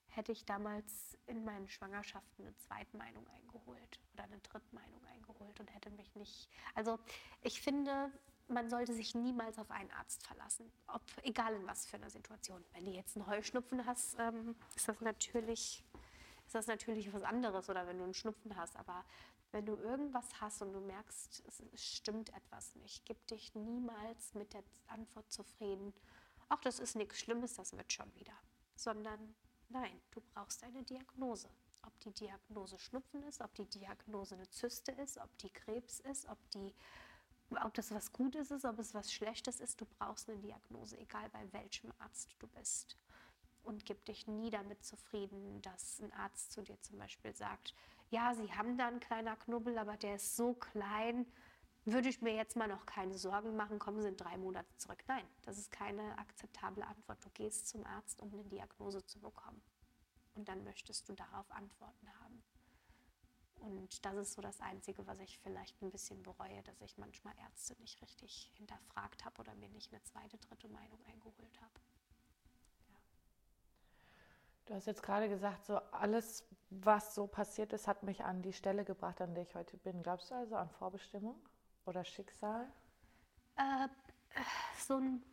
hätte 0.08 0.32
ich 0.32 0.46
damals 0.46 1.18
in 1.28 1.44
meinen 1.44 1.68
Schwangerschaften 1.68 2.46
eine 2.46 2.56
Zweitmeinung 2.56 3.28
eingeholt 3.28 4.00
oder 4.14 4.24
eine 4.24 4.40
Drittmeinung 4.40 5.04
eingeholt 5.14 5.60
und 5.60 5.76
hätte 5.76 5.90
mich 5.90 6.16
nicht. 6.16 6.50
Also 6.76 6.98
ich 7.42 7.60
finde, 7.60 8.10
man 8.48 8.70
sollte 8.70 8.94
sich 8.94 9.16
niemals 9.16 9.58
auf 9.58 9.72
einen 9.72 9.92
Arzt 9.92 10.26
verlassen, 10.26 10.72
ob, 10.88 11.02
egal 11.24 11.54
in 11.56 11.68
was 11.68 11.86
für 11.86 11.98
einer 11.98 12.10
Situation. 12.10 12.64
Wenn 12.74 12.86
du 12.86 12.92
jetzt 12.92 13.16
einen 13.16 13.28
Heuschnupfen 13.28 13.86
hast, 13.86 14.16
ähm, 14.20 14.56
ist, 14.76 14.88
das 14.88 15.02
natürlich, 15.02 15.84
ist 16.46 16.56
das 16.56 16.68
natürlich 16.68 17.12
was 17.14 17.24
anderes 17.24 17.70
oder 17.70 17.88
wenn 17.88 17.98
du 17.98 18.04
einen 18.04 18.14
Schnupfen 18.14 18.56
hast. 18.56 18.76
Aber 18.76 19.04
wenn 19.52 19.66
du 19.66 19.76
irgendwas 19.76 20.42
hast 20.42 20.62
und 20.62 20.74
du 20.74 20.82
merkst, 20.82 21.44
es, 21.48 21.64
stimmt 21.82 22.30
etwas 22.36 22.76
nicht, 22.76 23.06
gib 23.06 23.26
dich 23.28 23.56
niemals 23.56 24.34
mit 24.34 24.54
der 24.54 24.64
Antwort 24.88 25.32
zufrieden. 25.32 25.94
Ach, 26.50 26.62
das 26.62 26.80
ist 26.80 26.96
nichts 26.96 27.20
Schlimmes, 27.20 27.54
das 27.56 27.76
wird 27.76 27.92
schon 27.92 28.14
wieder. 28.16 28.34
Sondern 28.76 29.36
nein, 29.70 30.02
du 30.12 30.22
brauchst 30.34 30.64
eine 30.64 30.84
Diagnose. 30.84 31.50
Ob 31.84 32.00
die 32.02 32.12
Diagnose 32.12 32.78
Schnupfen 32.80 33.24
ist, 33.24 33.42
ob 33.42 33.54
die 33.56 33.66
Diagnose 33.66 34.36
eine 34.36 34.50
Zyste 34.50 34.92
ist, 34.92 35.18
ob 35.18 35.36
die 35.38 35.52
Krebs 35.52 36.00
ist, 36.00 36.28
ob 36.28 36.38
die 36.52 36.74
ob 37.52 37.74
das 37.74 37.92
was 37.92 38.12
Gutes 38.12 38.52
ist, 38.52 38.66
ob 38.66 38.80
es 38.80 38.94
was 38.94 39.14
Schlechtes 39.14 39.60
ist, 39.60 39.80
du 39.80 39.86
brauchst 39.86 40.30
eine 40.30 40.40
Diagnose, 40.40 40.98
egal 40.98 41.30
bei 41.30 41.52
welchem 41.54 41.92
Arzt 42.00 42.36
du 42.40 42.48
bist. 42.48 42.98
Und 43.64 43.86
gib 43.86 44.06
dich 44.06 44.28
nie 44.28 44.50
damit 44.50 44.84
zufrieden, 44.84 45.62
dass 45.62 46.00
ein 46.00 46.14
Arzt 46.14 46.52
zu 46.52 46.62
dir 46.62 46.80
zum 46.82 46.98
Beispiel 46.98 47.34
sagt, 47.34 47.74
ja, 48.10 48.34
Sie 48.36 48.52
haben 48.54 48.78
da 48.78 48.88
einen 48.88 49.00
kleinen 49.00 49.38
Knubbel, 49.40 49.78
aber 49.78 49.98
der 49.98 50.16
ist 50.16 50.36
so 50.36 50.54
klein, 50.54 51.26
würde 51.86 52.10
ich 52.10 52.22
mir 52.22 52.36
jetzt 52.36 52.56
mal 52.56 52.68
noch 52.68 52.86
keine 52.86 53.18
Sorgen 53.18 53.56
machen, 53.56 53.80
kommen 53.80 54.02
Sie 54.02 54.08
in 54.08 54.18
drei 54.18 54.38
Monate 54.38 54.76
zurück. 54.78 55.04
Nein, 55.08 55.26
das 55.44 55.58
ist 55.58 55.72
keine 55.72 56.18
akzeptable 56.18 56.86
Antwort. 56.86 57.24
Du 57.24 57.30
gehst 57.30 57.68
zum 57.68 57.86
Arzt, 57.86 58.22
um 58.22 58.34
eine 58.34 58.44
Diagnose 58.44 59.06
zu 59.06 59.20
bekommen. 59.20 59.62
Und 60.34 60.48
dann 60.48 60.64
möchtest 60.64 61.08
du 61.10 61.14
darauf 61.14 61.50
Antworten 61.52 62.08
haben. 62.22 62.44
Und 63.66 64.06
das 64.06 64.16
ist 64.16 64.34
so 64.34 64.42
das 64.44 64.62
Einzige, 64.62 65.08
was 65.08 65.20
ich 65.20 65.40
vielleicht 65.40 65.82
ein 65.82 65.90
bisschen 65.90 66.22
bereue, 66.22 66.62
dass 66.62 66.80
ich 66.82 67.00
manchmal 67.00 67.34
Ärzte 67.40 67.74
nicht 67.82 68.00
richtig 68.00 68.52
hinterfragt 68.58 69.26
habe 69.26 69.42
oder 69.42 69.56
mir 69.56 69.70
nicht 69.70 69.92
eine 69.92 70.04
zweite, 70.04 70.38
dritte 70.38 70.68
Meinung 70.68 71.00
eingeholt 71.12 71.60
habe. 71.60 71.74
Ja. 72.90 72.96
Du 74.68 74.76
hast 74.76 74.86
jetzt 74.86 75.02
gerade 75.02 75.28
gesagt, 75.30 75.66
so 75.66 75.78
alles, 75.92 76.44
was 76.70 77.16
so 77.16 77.26
passiert 77.26 77.74
ist, 77.74 77.88
hat 77.88 78.04
mich 78.04 78.24
an 78.24 78.44
die 78.44 78.54
Stelle 78.54 78.86
gebracht, 78.86 79.20
an 79.20 79.34
der 79.34 79.44
ich 79.44 79.56
heute 79.56 79.78
bin. 79.78 80.04
Glaubst 80.04 80.30
du 80.30 80.36
also 80.36 80.56
an 80.58 80.70
Vorbestimmung 80.70 81.36
oder 81.88 82.06
Schicksal? 82.06 82.72
Äh, 83.56 83.88
so, 84.78 84.98
ein, 84.98 85.24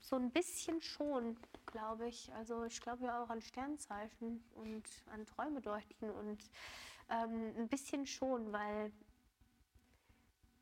so 0.00 0.14
ein 0.14 0.30
bisschen 0.30 0.80
schon, 0.80 1.36
glaube 1.66 2.06
ich. 2.06 2.32
Also 2.34 2.62
ich 2.62 2.80
glaube 2.80 3.02
ja 3.02 3.20
auch 3.20 3.30
an 3.30 3.42
Sternzeichen 3.42 4.44
und 4.54 4.84
an 5.12 5.26
Träume 5.26 5.60
deuten 5.60 6.10
und 6.10 6.48
ähm, 7.08 7.54
ein 7.56 7.68
bisschen 7.68 8.06
schon, 8.06 8.52
weil 8.52 8.92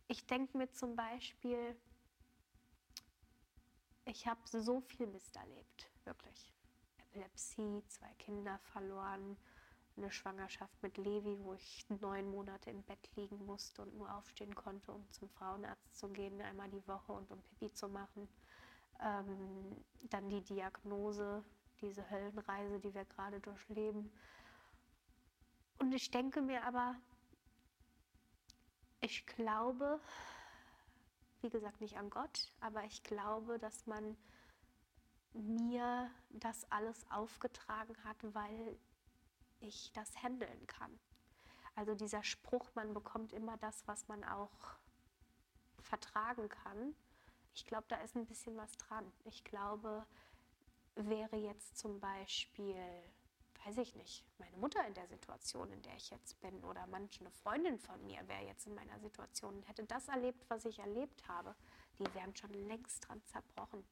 ich 0.09 0.27
denke 0.27 0.57
mir 0.59 0.71
zum 0.73 0.97
Beispiel, 0.97 1.77
ich 4.05 4.27
habe 4.27 4.41
so 4.45 4.81
viel 4.81 5.07
Mist 5.07 5.37
erlebt, 5.37 5.91
wirklich. 6.05 6.53
Epilepsie, 6.99 7.83
zwei 7.89 8.13
Kinder 8.19 8.59
verloren, 8.59 9.37
eine 9.97 10.11
Schwangerschaft 10.11 10.83
mit 10.83 10.97
Levi, 10.97 11.39
wo 11.41 11.55
ich 11.55 11.87
neun 11.89 12.31
Monate 12.31 12.71
im 12.71 12.83
Bett 12.83 13.11
liegen 13.17 13.45
musste 13.45 13.83
und 13.83 13.95
nur 13.95 14.13
aufstehen 14.15 14.55
konnte, 14.55 14.93
um 14.93 15.09
zum 15.11 15.29
Frauenarzt 15.29 15.97
zu 15.97 16.09
gehen, 16.09 16.41
einmal 16.41 16.71
die 16.71 16.87
Woche 16.89 17.13
und 17.13 17.31
um 17.31 17.43
Pipi 17.43 17.73
zu 17.73 17.89
machen. 17.89 18.29
Ähm, 19.01 19.77
dann 20.11 20.29
die 20.29 20.43
Diagnose, 20.43 21.45
diese 21.81 22.09
Höllenreise, 22.11 22.81
die 22.81 22.95
wir 22.95 23.05
gerade 23.05 23.41
durchleben. 23.41 24.11
Und 25.83 25.91
ich 25.91 26.13
denke 26.13 26.43
mir 26.43 26.63
aber, 26.63 26.95
ich 29.01 29.27
glaube, 29.27 30.01
wie 31.41 31.51
gesagt, 31.51 31.81
nicht 31.81 31.97
an 31.97 32.09
Gott, 32.09 32.53
aber 32.61 32.85
ich 32.85 33.03
glaube, 33.03 33.59
dass 33.59 33.85
man 33.89 34.17
mir 35.33 36.09
das 36.31 36.71
alles 36.71 37.05
aufgetragen 37.11 37.97
hat, 38.05 38.17
weil 38.33 38.79
ich 39.59 39.91
das 39.93 40.23
handeln 40.23 40.69
kann. 40.69 41.01
Also 41.75 41.97
dieser 41.97 42.23
Spruch, 42.23 42.71
man 42.77 42.95
bekommt 42.95 43.33
immer 43.33 43.57
das, 43.57 43.85
was 43.89 44.07
man 44.07 44.23
auch 44.23 44.77
vertragen 45.81 46.49
kann. 46.49 46.95
Ich 47.55 47.67
glaube, 47.67 47.87
da 47.89 47.97
ist 47.97 48.15
ein 48.15 48.27
bisschen 48.27 48.57
was 48.57 48.71
dran. 48.77 49.13
Ich 49.25 49.43
glaube, 49.43 50.07
wäre 50.95 51.35
jetzt 51.39 51.77
zum 51.77 51.99
Beispiel 51.99 53.03
weiß 53.65 53.79
ich 53.79 53.95
nicht, 53.95 54.25
meine 54.39 54.57
Mutter 54.57 54.87
in 54.87 54.95
der 54.95 55.07
Situation, 55.07 55.71
in 55.73 55.83
der 55.83 55.97
ich 55.97 56.11
jetzt 56.11 56.41
bin 56.41 56.63
oder 56.65 56.87
manche 56.87 57.21
eine 57.21 57.31
Freundin 57.31 57.79
von 57.79 58.05
mir 58.05 58.27
wäre 58.29 58.45
jetzt 58.47 58.67
in 58.67 58.75
meiner 58.75 58.99
Situation 59.01 59.57
und 59.57 59.69
hätte 59.69 59.85
das 59.85 60.09
erlebt, 60.09 60.45
was 60.49 60.65
ich 60.65 60.79
erlebt 60.79 61.27
habe, 61.29 61.55
die 61.99 62.15
wären 62.15 62.35
schon 62.35 62.53
längst 62.53 63.09
dran 63.09 63.23
zerbrochen. 63.25 63.85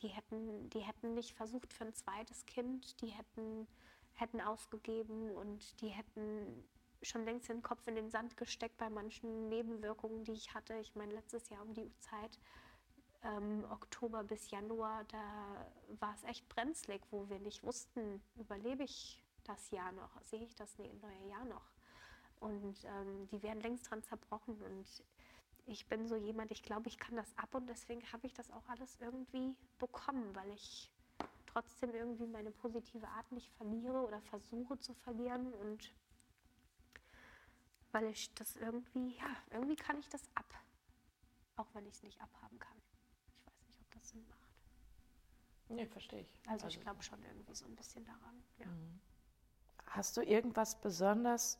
Die 0.00 0.08
hätten, 0.08 0.70
die 0.70 0.80
hätten 0.80 1.14
nicht 1.14 1.34
versucht 1.34 1.72
für 1.72 1.84
ein 1.84 1.94
zweites 1.94 2.46
Kind, 2.46 3.00
die 3.00 3.08
hätten, 3.08 3.66
hätten 4.14 4.40
aufgegeben 4.40 5.30
und 5.32 5.80
die 5.80 5.88
hätten 5.88 6.68
schon 7.02 7.24
längst 7.24 7.48
den 7.48 7.62
Kopf 7.62 7.86
in 7.86 7.94
den 7.94 8.10
Sand 8.10 8.36
gesteckt 8.36 8.76
bei 8.76 8.90
manchen 8.90 9.48
Nebenwirkungen, 9.48 10.24
die 10.24 10.32
ich 10.32 10.54
hatte. 10.54 10.74
Ich 10.78 10.94
meine, 10.94 11.14
letztes 11.14 11.48
Jahr 11.48 11.62
um 11.62 11.74
die 11.74 11.92
Zeit 11.98 12.38
ähm, 13.22 13.64
Oktober 13.70 14.24
bis 14.24 14.50
Januar, 14.50 15.04
da 15.04 15.66
war 16.00 16.14
es 16.14 16.24
echt 16.24 16.48
brenzlig, 16.48 17.02
wo 17.10 17.28
wir 17.28 17.38
nicht 17.40 17.62
wussten, 17.64 18.22
überlebe 18.36 18.84
ich 18.84 19.22
das 19.44 19.70
Jahr 19.70 19.92
noch, 19.92 20.10
sehe 20.22 20.44
ich 20.44 20.54
das 20.54 20.78
neue 20.78 21.28
Jahr 21.28 21.44
noch. 21.46 21.72
Und 22.40 22.84
ähm, 22.84 23.28
die 23.28 23.42
werden 23.42 23.60
längst 23.60 23.90
dran 23.90 24.02
zerbrochen. 24.02 24.60
Und 24.62 24.86
ich 25.66 25.86
bin 25.86 26.06
so 26.06 26.16
jemand, 26.16 26.50
ich 26.50 26.62
glaube, 26.62 26.88
ich 26.88 26.98
kann 26.98 27.16
das 27.16 27.36
ab 27.36 27.54
und 27.54 27.68
deswegen 27.68 28.02
habe 28.12 28.26
ich 28.26 28.34
das 28.34 28.50
auch 28.50 28.68
alles 28.68 28.96
irgendwie 29.00 29.56
bekommen, 29.78 30.34
weil 30.34 30.50
ich 30.50 30.90
trotzdem 31.46 31.94
irgendwie 31.94 32.26
meine 32.26 32.50
positive 32.50 33.08
Art 33.08 33.30
nicht 33.32 33.50
verliere 33.52 34.00
oder 34.06 34.20
versuche 34.22 34.78
zu 34.78 34.94
verlieren 34.94 35.52
und 35.54 35.92
weil 37.90 38.06
ich 38.06 38.32
das 38.34 38.56
irgendwie, 38.56 39.16
ja, 39.16 39.36
irgendwie 39.50 39.76
kann 39.76 39.98
ich 39.98 40.08
das 40.08 40.22
ab, 40.34 40.54
auch 41.56 41.66
wenn 41.72 41.86
ich 41.86 41.94
es 41.94 42.02
nicht 42.02 42.20
abhaben 42.20 42.58
kann. 42.58 42.76
Nee, 45.68 45.86
verstehe 45.86 46.20
ich. 46.20 46.34
Also, 46.46 46.66
also 46.66 46.78
ich 46.78 46.80
glaube 46.80 47.02
schon 47.02 47.22
irgendwie 47.22 47.54
so 47.54 47.66
ein 47.66 47.76
bisschen 47.76 48.04
daran. 48.04 48.42
Ja. 48.58 48.66
Mhm. 48.66 49.00
Hast 49.86 50.16
du 50.16 50.22
irgendwas 50.22 50.80
besonders 50.80 51.58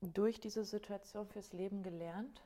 durch 0.00 0.40
diese 0.40 0.64
Situation 0.64 1.28
fürs 1.28 1.52
Leben 1.52 1.82
gelernt? 1.82 2.42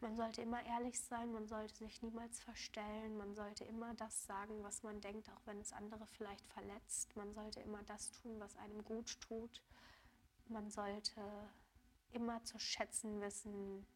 Man 0.00 0.16
sollte 0.16 0.42
immer 0.42 0.64
ehrlich 0.66 1.00
sein, 1.00 1.32
man 1.32 1.46
sollte 1.46 1.74
sich 1.76 2.02
niemals 2.02 2.38
verstellen, 2.40 3.16
man 3.16 3.34
sollte 3.34 3.64
immer 3.64 3.94
das 3.94 4.26
sagen, 4.26 4.62
was 4.62 4.82
man 4.82 5.00
denkt, 5.00 5.30
auch 5.30 5.40
wenn 5.46 5.58
es 5.60 5.72
andere 5.72 6.06
vielleicht 6.06 6.46
verletzt. 6.48 7.16
Man 7.16 7.32
sollte 7.32 7.60
immer 7.60 7.82
das 7.84 8.10
tun, 8.10 8.38
was 8.38 8.56
einem 8.56 8.84
gut 8.84 9.18
tut. 9.20 9.62
Man 10.48 10.70
sollte 10.70 11.22
immer 12.12 12.44
zu 12.44 12.58
schätzen 12.58 13.20
wissen, 13.22 13.86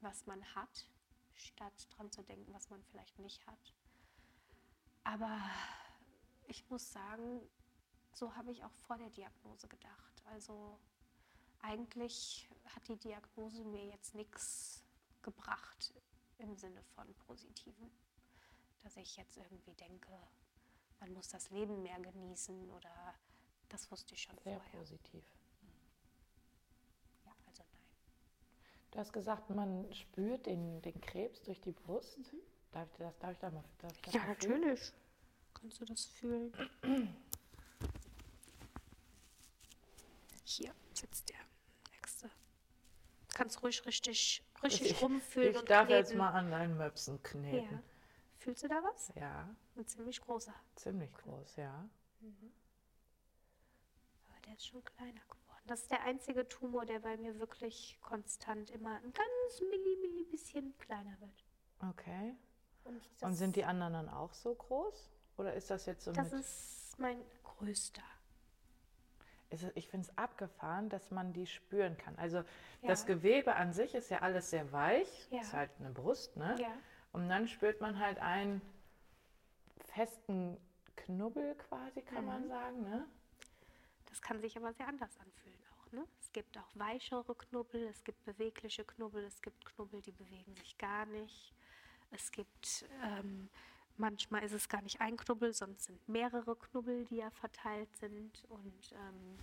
was 0.00 0.26
man 0.26 0.44
hat 0.54 0.86
statt 1.34 1.88
dran 1.90 2.10
zu 2.10 2.22
denken, 2.22 2.52
was 2.52 2.70
man 2.70 2.82
vielleicht 2.84 3.18
nicht 3.18 3.46
hat. 3.46 3.74
Aber 5.04 5.40
ich 6.46 6.68
muss 6.70 6.92
sagen, 6.92 7.40
so 8.12 8.34
habe 8.36 8.50
ich 8.52 8.64
auch 8.64 8.72
vor 8.72 8.96
der 8.96 9.10
Diagnose 9.10 9.68
gedacht. 9.68 10.22
Also 10.26 10.78
eigentlich 11.60 12.48
hat 12.74 12.86
die 12.88 12.96
Diagnose 12.96 13.64
mir 13.64 13.86
jetzt 13.86 14.14
nichts 14.14 14.82
gebracht 15.22 15.92
im 16.38 16.56
Sinne 16.56 16.82
von 16.94 17.12
positiven. 17.26 17.90
Dass 18.82 18.96
ich 18.96 19.16
jetzt 19.16 19.36
irgendwie 19.36 19.74
denke, 19.74 20.12
man 21.00 21.12
muss 21.12 21.28
das 21.28 21.50
Leben 21.50 21.82
mehr 21.82 21.98
genießen 22.00 22.70
oder 22.70 23.14
das 23.68 23.90
wusste 23.90 24.14
ich 24.14 24.22
schon 24.22 24.36
Sehr 24.38 24.60
vorher. 24.60 24.78
positiv. 24.78 25.24
Du 28.94 29.00
hast 29.00 29.12
gesagt, 29.12 29.50
man 29.50 29.92
spürt 29.92 30.46
den, 30.46 30.80
den 30.82 31.00
Krebs 31.00 31.42
durch 31.42 31.60
die 31.60 31.72
Brust. 31.72 32.16
Mhm. 32.16 32.38
Darf 32.70 32.88
ich 32.92 32.96
das, 32.98 33.18
darf 33.18 33.32
ich 33.32 33.38
da 33.38 33.50
mal, 33.50 33.64
darf 33.78 33.92
ich 33.92 34.02
das 34.02 34.14
Ja, 34.14 34.24
natürlich. 34.24 34.80
Fühlen? 34.80 35.00
Kannst 35.52 35.80
du 35.80 35.84
das 35.84 36.04
fühlen? 36.04 36.52
Hier 40.44 40.72
sitzt 40.92 41.28
der 41.28 41.40
nächste. 41.90 42.30
Kannst 43.34 43.64
ruhig 43.64 43.84
richtig, 43.84 44.44
richtig 44.62 44.90
ich, 44.92 45.02
rumfühlen. 45.02 45.56
Ich 45.56 45.62
darf 45.62 45.88
kneten. 45.88 46.04
jetzt 46.04 46.14
mal 46.14 46.30
an 46.30 46.52
deinen 46.52 46.76
Möpsen 46.76 47.20
kneten. 47.20 47.72
Ja. 47.72 47.82
Fühlst 48.38 48.62
du 48.62 48.68
da 48.68 48.80
was? 48.84 49.12
Ja. 49.16 49.48
Ein 49.76 49.86
ziemlich 49.88 50.20
großer. 50.20 50.54
Ziemlich 50.76 51.12
groß, 51.14 51.56
ja. 51.56 51.88
Mhm. 52.20 52.52
Aber 54.28 54.40
der 54.46 54.54
ist 54.54 54.68
schon 54.68 54.84
kleiner 54.84 55.20
geworden. 55.22 55.43
Das 55.66 55.80
ist 55.80 55.90
der 55.90 56.02
einzige 56.02 56.46
Tumor, 56.48 56.84
der 56.84 57.00
bei 57.00 57.16
mir 57.16 57.38
wirklich 57.38 57.98
konstant 58.02 58.70
immer 58.70 58.96
ein 58.96 59.12
ganz 59.12 59.60
milli, 59.60 59.96
milli 60.02 60.24
bisschen 60.24 60.76
kleiner 60.78 61.18
wird. 61.20 61.44
Okay. 61.80 62.36
Und, 62.84 63.00
Und, 63.22 63.34
sind 63.34 63.56
die 63.56 63.64
anderen 63.64 63.94
dann 63.94 64.08
auch 64.10 64.34
so 64.34 64.54
groß? 64.54 65.10
Oder 65.38 65.54
ist 65.54 65.70
das 65.70 65.86
jetzt 65.86 66.04
so 66.04 66.12
Das 66.12 66.32
ist 66.32 66.98
mein 66.98 67.18
größter. 67.42 68.02
ich 69.74 69.88
finde 69.88 70.08
es 70.08 70.18
abgefahren, 70.18 70.88
dass 70.88 71.10
man 71.10 71.32
die 71.32 71.46
spüren 71.46 71.96
kann. 71.96 72.16
Also 72.16 72.38
ja. 72.38 72.44
das 72.82 73.06
Gewebe 73.06 73.54
an 73.54 73.72
sich 73.72 73.94
ist 73.94 74.10
ja 74.10 74.18
alles 74.18 74.50
sehr 74.50 74.70
weich, 74.72 75.28
ja. 75.30 75.40
ist 75.40 75.52
halt 75.52 75.70
eine 75.78 75.90
Brust, 75.90 76.36
ne? 76.36 76.56
Ja. 76.60 76.72
Und 77.12 77.28
dann 77.28 77.46
spürt 77.48 77.80
man 77.80 77.98
halt 78.00 78.18
einen 78.18 78.60
festen 79.86 80.56
Knubbel 80.96 81.54
quasi, 81.54 82.02
kann 82.02 82.22
mhm. 82.22 82.26
man 82.26 82.48
sagen, 82.48 82.82
ne? 82.82 83.06
Das 84.14 84.22
kann 84.22 84.40
sich 84.40 84.56
aber 84.56 84.72
sehr 84.72 84.86
anders 84.86 85.18
anfühlen 85.18 85.58
auch, 85.72 85.90
ne? 85.90 86.06
Es 86.20 86.32
gibt 86.32 86.56
auch 86.56 86.70
weichere 86.74 87.34
Knubbel, 87.34 87.82
es 87.88 88.04
gibt 88.04 88.24
bewegliche 88.24 88.84
Knubbel, 88.84 89.24
es 89.24 89.42
gibt 89.42 89.64
Knubbel, 89.64 90.00
die 90.02 90.12
bewegen 90.12 90.54
sich 90.54 90.78
gar 90.78 91.04
nicht. 91.06 91.52
Es 92.12 92.30
gibt 92.30 92.86
ähm, 93.02 93.50
Manchmal 93.96 94.42
ist 94.42 94.52
es 94.52 94.68
gar 94.68 94.82
nicht 94.82 95.00
ein 95.00 95.16
Knubbel, 95.16 95.50
es 95.50 95.58
sind 95.58 96.08
mehrere 96.08 96.56
Knubbel, 96.56 97.04
die 97.06 97.16
ja 97.16 97.30
verteilt 97.30 97.94
sind. 97.96 98.44
Und 98.48 98.92
ähm, 98.92 99.38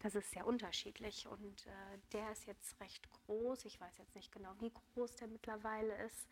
das 0.00 0.14
ist 0.14 0.30
sehr 0.30 0.46
unterschiedlich. 0.46 1.26
Und 1.26 1.66
äh, 1.66 1.98
der 2.12 2.30
ist 2.32 2.46
jetzt 2.46 2.78
recht 2.80 3.08
groß. 3.10 3.64
Ich 3.64 3.80
weiß 3.80 3.96
jetzt 3.96 4.14
nicht 4.14 4.30
genau, 4.30 4.54
wie 4.60 4.70
groß 4.70 5.16
der 5.16 5.28
mittlerweile 5.28 5.94
ist. 6.04 6.28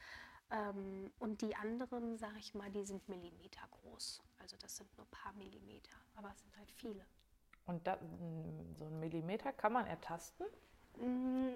Ähm, 0.50 1.10
und 1.18 1.40
die 1.40 1.56
anderen, 1.56 2.18
sage 2.18 2.38
ich 2.38 2.54
mal, 2.54 2.70
die 2.70 2.84
sind 2.84 3.08
Millimeter 3.08 3.66
groß. 3.70 4.22
Also 4.38 4.56
das 4.58 4.76
sind 4.76 4.94
nur 4.98 5.06
ein 5.06 5.10
paar 5.10 5.32
Millimeter, 5.32 5.96
aber 6.14 6.30
es 6.32 6.40
sind 6.40 6.54
halt 6.58 6.70
viele. 6.72 7.06
Und 7.66 7.86
da, 7.86 7.98
so 8.78 8.84
ein 8.84 9.00
Millimeter 9.00 9.52
kann 9.52 9.72
man 9.72 9.86
ertasten? 9.86 10.46
Mm, 10.98 11.48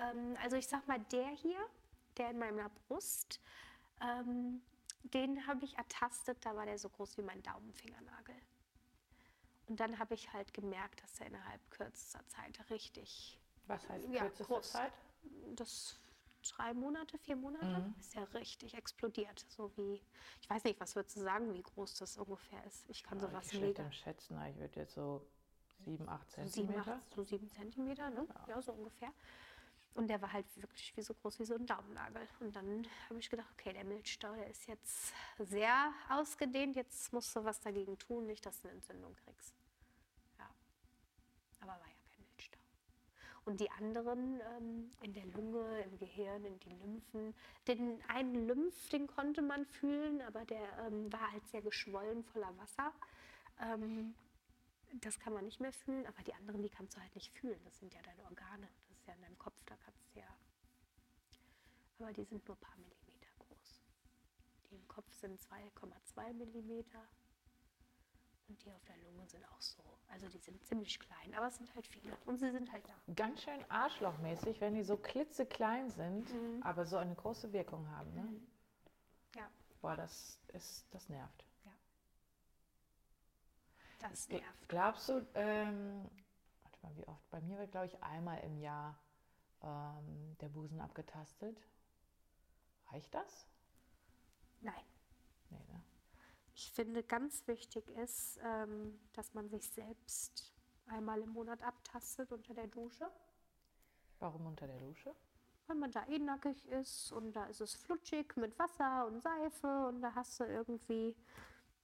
ähm, 0.00 0.36
also 0.42 0.56
ich 0.56 0.68
sag 0.68 0.86
mal, 0.86 1.00
der 1.12 1.28
hier, 1.28 1.58
der 2.16 2.30
in 2.30 2.38
meiner 2.38 2.68
Brust, 2.68 3.40
ähm, 4.00 4.62
den 5.02 5.46
habe 5.46 5.64
ich 5.64 5.76
ertastet, 5.76 6.38
da 6.44 6.54
war 6.54 6.64
der 6.64 6.78
so 6.78 6.88
groß 6.88 7.18
wie 7.18 7.22
mein 7.22 7.42
Daumenfingernagel. 7.42 8.36
Und 9.66 9.80
dann 9.80 9.98
habe 9.98 10.14
ich 10.14 10.32
halt 10.32 10.52
gemerkt, 10.52 11.02
dass 11.02 11.20
er 11.20 11.26
innerhalb 11.26 11.70
kürzester 11.70 12.26
Zeit 12.28 12.70
richtig. 12.70 13.38
Was 13.66 13.88
heißt 13.88 14.08
ja, 14.08 14.22
kürzester 14.22 14.54
groß, 14.54 14.72
Zeit? 14.72 14.92
Das 15.56 15.98
drei 16.42 16.74
Monate, 16.74 17.18
vier 17.18 17.36
Monate 17.36 17.66
mhm. 17.66 17.94
ist 17.98 18.16
er 18.16 18.32
richtig 18.34 18.74
explodiert. 18.74 19.44
So 19.48 19.70
wie, 19.76 20.00
ich 20.40 20.50
weiß 20.50 20.64
nicht, 20.64 20.80
was 20.80 20.94
würdest 20.96 21.16
du 21.16 21.20
sagen, 21.20 21.52
wie 21.54 21.62
groß 21.62 21.96
das 21.96 22.16
ungefähr 22.16 22.64
ist? 22.64 22.88
Ich 22.88 23.02
kann 23.02 23.18
ja, 23.18 23.26
sowas 23.28 23.52
ich 23.52 23.60
mega. 23.60 23.90
schätzen, 23.92 24.40
ich 24.48 24.58
würde 24.58 24.80
jetzt 24.80 24.94
so 24.94 25.26
sieben, 25.84 26.08
acht 26.08 26.30
Zentimeter. 26.30 26.72
So 26.72 26.82
sieben, 26.82 26.90
acht, 26.90 27.14
so 27.14 27.22
sieben 27.24 27.50
Zentimeter, 27.50 28.10
ne? 28.10 28.26
Ja. 28.28 28.54
ja, 28.54 28.62
so 28.62 28.72
ungefähr. 28.72 29.12
Und 29.94 30.08
der 30.08 30.22
war 30.22 30.32
halt 30.32 30.46
wirklich 30.56 30.96
wie 30.96 31.02
so 31.02 31.14
groß 31.14 31.40
wie 31.40 31.44
so 31.44 31.54
ein 31.54 31.66
Daumennagel. 31.66 32.26
Und 32.38 32.54
dann 32.54 32.86
habe 33.08 33.18
ich 33.18 33.28
gedacht, 33.28 33.48
okay, 33.52 33.72
der 33.72 33.84
Milchstau, 33.84 34.34
der 34.34 34.46
ist 34.46 34.66
jetzt 34.66 35.12
sehr 35.38 35.92
ausgedehnt. 36.08 36.76
Jetzt 36.76 37.12
musst 37.12 37.34
du 37.34 37.44
was 37.44 37.60
dagegen 37.60 37.98
tun, 37.98 38.26
nicht, 38.26 38.46
dass 38.46 38.60
du 38.60 38.68
eine 38.68 38.76
Entzündung 38.76 39.14
kriegst. 39.16 39.54
Ja. 40.38 40.48
Aber 41.60 41.72
war 41.72 41.88
ja 41.88 41.94
kein 42.14 42.24
Milchstau. 42.30 42.60
Und 43.50 43.58
die 43.58 43.70
anderen 43.72 44.40
ähm, 44.56 44.92
in 45.02 45.12
der 45.12 45.26
Lunge, 45.26 45.82
im 45.82 45.98
Gehirn, 45.98 46.44
in 46.44 46.60
die 46.60 46.70
Lymphen. 46.70 47.34
Den 47.66 48.00
einen 48.06 48.46
Lymph, 48.46 48.88
den 48.90 49.08
konnte 49.08 49.42
man 49.42 49.66
fühlen, 49.66 50.22
aber 50.22 50.44
der 50.44 50.62
ähm, 50.86 51.12
war 51.12 51.32
halt 51.32 51.44
sehr 51.48 51.60
geschwollen, 51.60 52.22
voller 52.22 52.56
Wasser. 52.58 52.92
Ähm, 53.60 54.14
das 55.00 55.18
kann 55.18 55.32
man 55.32 55.44
nicht 55.44 55.58
mehr 55.58 55.72
fühlen, 55.72 56.06
aber 56.06 56.22
die 56.22 56.32
anderen, 56.34 56.62
die 56.62 56.70
kannst 56.70 56.96
du 56.96 57.00
halt 57.00 57.12
nicht 57.16 57.32
fühlen. 57.32 57.58
Das 57.64 57.76
sind 57.80 57.92
ja 57.92 58.00
deine 58.02 58.24
Organe 58.26 58.68
ja 59.08 59.14
in 59.14 59.22
deinem 59.22 59.38
Kopf, 59.40 59.60
da 59.66 59.74
kannst 59.84 60.14
du 60.14 60.20
ja. 60.20 60.28
Aber 61.98 62.12
die 62.12 62.22
sind 62.22 62.46
nur 62.46 62.56
ein 62.56 62.60
paar 62.60 62.76
Millimeter 62.76 63.30
groß. 63.36 63.82
Die 64.70 64.76
im 64.76 64.86
Kopf 64.86 65.12
sind 65.12 65.40
2,2 65.40 66.34
Millimeter. 66.34 67.04
Und 68.50 68.64
die 68.64 68.72
auf 68.72 68.84
der 68.84 68.96
Lunge 68.98 69.24
sind 69.28 69.44
auch 69.44 69.60
so. 69.60 69.84
Also 70.08 70.28
die 70.28 70.38
sind 70.38 70.60
ziemlich 70.64 70.98
klein, 70.98 71.34
aber 71.36 71.46
es 71.46 71.56
sind 71.56 71.72
halt 71.72 71.86
viele. 71.86 72.16
Und 72.26 72.38
sie 72.38 72.50
sind 72.50 72.72
halt 72.72 72.82
da. 72.88 73.14
Ganz 73.14 73.42
schön 73.42 73.64
arschlochmäßig, 73.70 74.60
wenn 74.60 74.74
die 74.74 74.82
so 74.82 74.96
klitzeklein 74.96 75.88
sind, 75.90 76.28
mhm. 76.34 76.60
aber 76.64 76.84
so 76.84 76.96
eine 76.96 77.14
große 77.14 77.52
Wirkung 77.52 77.88
haben. 77.90 78.12
Ne? 78.12 78.22
Mhm. 78.22 78.46
Ja. 79.36 79.48
Boah, 79.80 79.94
das, 79.94 80.40
ist, 80.48 80.84
das 80.90 81.08
nervt. 81.08 81.46
Ja. 81.64 81.70
Das 84.00 84.28
nervt. 84.28 84.68
Glaubst 84.68 85.08
du, 85.08 85.24
ähm, 85.34 86.10
mal, 86.82 86.96
wie 86.96 87.06
oft. 87.06 87.30
Bei 87.30 87.40
mir 87.40 87.56
wird, 87.58 87.70
glaube 87.70 87.86
ich, 87.86 88.02
einmal 88.02 88.40
im 88.40 88.58
Jahr 88.58 88.98
ähm, 89.62 90.36
der 90.40 90.48
Busen 90.48 90.80
abgetastet. 90.80 91.56
Reicht 92.90 93.14
das? 93.14 93.46
Nein. 94.60 94.84
Nee, 95.50 95.64
ne? 95.68 95.82
Ich 96.60 96.72
finde, 96.72 97.02
ganz 97.02 97.46
wichtig 97.46 97.88
ist, 97.96 98.38
ähm, 98.44 99.00
dass 99.14 99.32
man 99.32 99.48
sich 99.48 99.66
selbst 99.70 100.52
einmal 100.88 101.22
im 101.22 101.30
Monat 101.30 101.62
abtastet 101.62 102.32
unter 102.32 102.52
der 102.52 102.66
Dusche. 102.66 103.10
Warum 104.18 104.46
unter 104.46 104.66
der 104.66 104.78
Dusche? 104.78 105.14
Weil 105.68 105.76
man 105.76 105.90
da 105.90 106.06
eh 106.06 106.18
nackig 106.18 106.66
ist 106.68 107.12
und 107.12 107.32
da 107.32 107.46
ist 107.46 107.62
es 107.62 107.74
flutschig 107.74 108.36
mit 108.36 108.58
Wasser 108.58 109.06
und 109.06 109.22
Seife 109.22 109.86
und 109.88 110.02
da 110.02 110.14
hast 110.14 110.38
du 110.38 110.44
irgendwie 110.44 111.16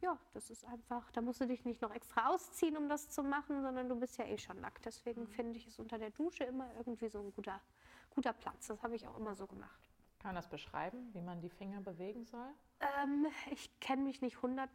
ja, 0.03 0.19
das 0.35 0.51
ist 0.51 0.63
einfach, 0.67 1.11
da 1.13 1.23
musst 1.23 1.41
du 1.41 1.47
dich 1.47 1.65
nicht 1.65 1.81
noch 1.81 1.95
extra 1.95 2.29
ausziehen, 2.29 2.77
um 2.77 2.87
das 2.87 3.09
zu 3.09 3.23
machen, 3.23 3.63
sondern 3.63 3.89
du 3.89 3.97
bist 3.99 4.19
ja 4.19 4.27
eh 4.27 4.37
schon 4.37 4.61
nackt. 4.61 4.85
Deswegen 4.85 5.23
mhm. 5.23 5.29
finde 5.29 5.59
ich 5.59 5.67
es 5.67 5.79
unter 5.79 5.99
der 5.99 6.11
Dusche 6.11 6.45
immer 6.45 6.69
irgendwie 6.77 7.09
so 7.09 7.19
ein 7.21 7.33
guter, 7.33 7.63
guter 8.11 8.35
Platz. 8.35 8.67
Das 8.67 8.83
habe 8.83 8.95
ich 8.95 9.09
auch 9.09 9.17
immer 9.17 9.35
so 9.35 9.47
gemacht. 9.47 9.91
Kann 10.19 10.35
man 10.35 10.35
das 10.35 10.51
beschreiben, 10.51 11.15
wie 11.15 11.23
man 11.23 11.41
die 11.41 11.49
Finger 11.49 11.81
bewegen 11.81 12.27
soll? 12.27 12.53
Ähm, 12.81 13.27
ich 13.51 13.79
kenne 13.81 14.03
mich 14.03 14.21
nicht 14.21 14.37
100% 14.39 14.69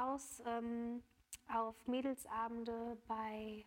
aus. 0.00 0.42
Ähm, 0.46 1.02
auf 1.48 1.86
Mädelsabende 1.86 2.98
bei 3.06 3.64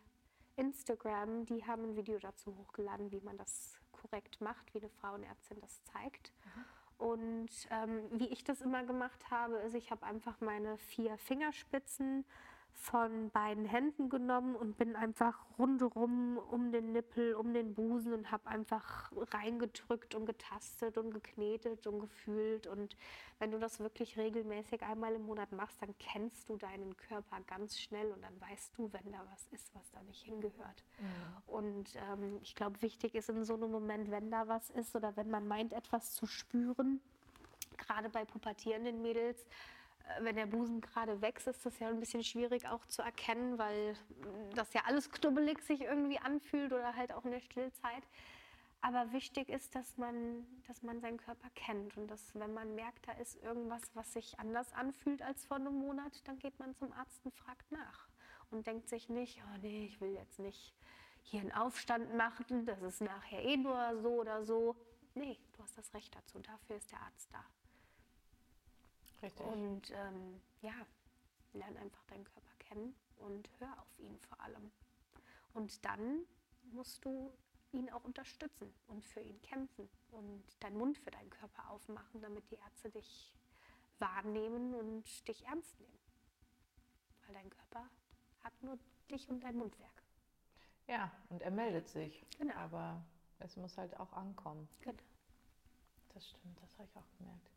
Instagram, 0.56 1.46
die 1.46 1.66
haben 1.66 1.84
ein 1.84 1.96
Video 1.96 2.20
dazu 2.20 2.56
hochgeladen, 2.56 3.12
wie 3.12 3.22
man 3.22 3.38
das 3.38 3.80
korrekt 3.92 4.42
macht, 4.42 4.74
wie 4.74 4.80
eine 4.80 4.90
Frauenärztin 4.90 5.60
das 5.62 5.84
zeigt. 5.84 6.32
Mhm. 6.44 6.66
Und 6.98 7.50
ähm, 7.72 8.04
wie 8.12 8.28
ich 8.28 8.44
das 8.44 8.62
immer 8.62 8.84
gemacht 8.84 9.32
habe, 9.32 9.56
ist, 9.58 9.74
ich 9.74 9.90
habe 9.90 10.06
einfach 10.06 10.40
meine 10.40 10.78
vier 10.78 11.18
Fingerspitzen 11.18 12.26
von 12.74 13.30
beiden 13.30 13.66
Händen 13.66 14.10
genommen 14.10 14.56
und 14.56 14.78
bin 14.78 14.96
einfach 14.96 15.46
rundherum 15.60 16.38
um 16.38 16.72
den 16.72 16.92
Nippel, 16.92 17.36
um 17.36 17.54
den 17.54 17.76
Busen 17.76 18.14
und 18.14 18.32
habe 18.32 18.48
einfach 18.48 19.12
reingedrückt 19.32 20.16
und 20.16 20.26
getastet 20.26 20.98
und 20.98 21.14
geknetet 21.14 21.86
und 21.86 22.00
gefühlt. 22.00 22.66
Und 22.66 22.98
wenn 23.40 23.52
du 23.52 23.60
das 23.60 23.80
wirklich 23.80 24.18
regelmäßig 24.18 24.82
einmal 24.82 25.14
im 25.14 25.26
Monat 25.26 25.52
machst, 25.52 25.82
dann 25.82 25.94
kennst 26.00 26.50
du 26.50 26.58
deinen 26.58 26.98
Körper 26.98 27.40
ganz 27.46 27.80
schnell 27.80 28.12
und 28.12 28.24
dann 28.24 28.42
weißt 28.42 28.78
du, 28.78 28.92
wenn 28.92 29.12
da 29.12 29.20
was 29.32 29.48
ist, 29.52 29.74
was 29.76 29.92
da 29.92 30.02
nicht 30.04 30.24
hingehört. 30.24 30.84
Mhm. 31.00 31.54
Und 31.54 31.96
ähm, 31.96 32.40
ich 32.42 32.56
glaube, 32.56 32.82
wichtig 32.82 33.14
ist 33.14 33.30
in 33.30 33.46
so 33.46 33.54
einem 33.54 33.72
Moment, 33.72 34.10
wenn 34.10 34.32
da 34.32 34.48
was 34.48 34.72
ist 34.72 34.96
oder 34.96 35.16
wenn 35.16 35.30
man 35.30 35.48
meint, 35.48 35.72
etwas 35.74 36.14
zu 36.14 36.26
spüren, 36.26 37.00
gerade 37.78 38.10
bei 38.10 38.26
pubertierenden 38.26 39.02
Mädels, 39.02 39.46
wenn 40.20 40.36
der 40.36 40.46
Busen 40.46 40.82
gerade 40.82 41.22
wächst, 41.22 41.48
ist 41.48 41.66
das 41.66 41.80
ja 41.80 41.90
ein 41.90 42.00
bisschen 42.00 42.24
schwierig 42.24 42.68
auch 42.68 42.86
zu 42.88 43.02
erkennen, 43.02 43.58
weil 43.58 43.96
das 44.56 44.74
ja 44.74 44.82
alles 44.86 45.10
knubbelig 45.12 45.62
sich 45.62 45.82
irgendwie 45.82 46.20
anfühlt 46.20 46.74
oder 46.74 46.96
halt 46.96 47.14
auch 47.14 47.26
in 47.26 47.32
der 47.32 47.42
Stillzeit. 47.42 48.04
Aber 48.82 49.12
wichtig 49.14 49.50
ist, 49.50 49.76
dass 49.76 49.98
man, 49.98 50.46
dass 50.68 50.82
man 50.82 51.00
seinen 51.02 51.18
Körper 51.18 51.50
kennt 51.54 51.96
und 51.98 52.08
dass, 52.08 52.34
wenn 52.34 52.54
man 52.54 52.74
merkt, 52.74 53.08
da 53.08 53.12
ist 53.14 53.36
irgendwas, 53.44 53.82
was 53.94 54.14
sich 54.14 54.40
anders 54.40 54.74
anfühlt 54.74 55.22
als 55.22 55.46
vor 55.46 55.58
einem 55.58 55.76
Monat, 55.76 56.28
dann 56.28 56.40
geht 56.40 56.58
man 56.58 56.74
zum 56.74 56.92
Arzt 56.94 57.24
und 57.24 57.36
fragt 57.36 57.72
nach 57.72 58.08
und 58.50 58.66
denkt 58.66 58.90
sich 58.90 59.08
nicht, 59.08 59.40
oh 59.46 59.58
nee, 59.62 59.86
ich 59.86 60.02
will 60.02 60.14
jetzt 60.14 60.40
nicht 60.40 60.74
hier 61.22 61.42
einen 61.42 61.52
Aufstand 61.52 62.16
machen, 62.16 62.66
das 62.66 62.82
ist 62.82 63.02
nachher 63.02 63.44
eh 63.44 63.56
nur 63.56 64.02
so 64.02 64.22
oder 64.22 64.44
so. 64.44 64.76
Nee, 65.14 65.38
du 65.54 65.62
hast 65.62 65.78
das 65.78 65.94
Recht 65.94 66.16
dazu, 66.16 66.40
dafür 66.40 66.78
ist 66.78 66.92
der 66.92 67.02
Arzt 67.02 67.32
da. 67.32 67.46
Richtig. 69.22 69.46
Und 69.46 69.92
ähm, 69.92 70.42
ja, 70.62 70.74
lerne 71.54 71.80
einfach 71.80 72.04
deinen 72.06 72.24
Körper 72.26 72.56
kennen 72.60 72.96
und 73.18 73.50
hör 73.60 73.80
auf 73.80 74.00
ihn 74.00 74.18
vor 74.20 74.40
allem. 74.42 74.72
Und 75.54 75.84
dann 75.86 76.26
musst 76.72 77.04
du 77.06 77.32
ihn 77.72 77.90
auch 77.92 78.04
unterstützen 78.04 78.74
und 78.88 79.06
für 79.06 79.22
ihn 79.22 79.42
kämpfen 79.42 79.90
und 80.12 80.44
deinen 80.60 80.78
Mund 80.78 80.98
für 80.98 81.12
deinen 81.12 81.30
Körper 81.30 81.70
aufmachen, 81.70 82.22
damit 82.22 82.50
die 82.52 82.56
Ärzte 82.56 82.90
dich 82.90 83.36
wahrnehmen 84.00 84.74
und 84.74 85.28
dich 85.28 85.46
ernst 85.46 85.80
nehmen. 85.80 86.00
Weil 87.26 87.36
dein 87.36 87.50
Körper 87.50 87.90
hat 88.44 88.54
nur 88.62 88.78
dich 89.10 89.30
und 89.30 89.42
dein 89.42 89.56
Mundwerk. 89.56 90.04
Ja, 90.88 91.12
und 91.30 91.42
er 91.42 91.52
meldet 91.52 91.88
sich. 91.88 92.26
Genau. 92.38 92.56
Aber 92.56 93.06
es 93.40 93.56
muss 93.56 93.78
halt 93.78 93.98
auch 94.00 94.12
ankommen. 94.14 94.68
Genau. 94.82 95.04
Das 96.10 96.28
stimmt, 96.28 96.62
das 96.62 96.74
habe 96.78 96.90
ich 96.90 96.98
auch 96.98 97.18
gemerkt. 97.18 97.51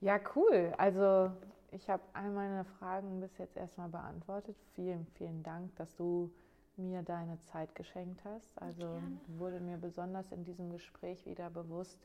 Ja, 0.00 0.20
cool. 0.34 0.72
Also 0.76 1.32
ich 1.70 1.88
habe 1.88 2.02
all 2.12 2.30
meine 2.30 2.64
Fragen 2.64 3.20
bis 3.20 3.36
jetzt 3.38 3.56
erstmal 3.56 3.88
beantwortet. 3.88 4.56
Vielen, 4.74 5.06
vielen 5.16 5.42
Dank, 5.42 5.74
dass 5.76 5.94
du 5.96 6.30
mir 6.76 7.02
deine 7.02 7.38
Zeit 7.40 7.74
geschenkt 7.74 8.20
hast. 8.24 8.60
Also 8.60 8.86
Gerne. 8.86 9.20
wurde 9.38 9.60
mir 9.60 9.78
besonders 9.78 10.30
in 10.32 10.44
diesem 10.44 10.70
Gespräch 10.70 11.24
wieder 11.24 11.50
bewusst, 11.50 11.98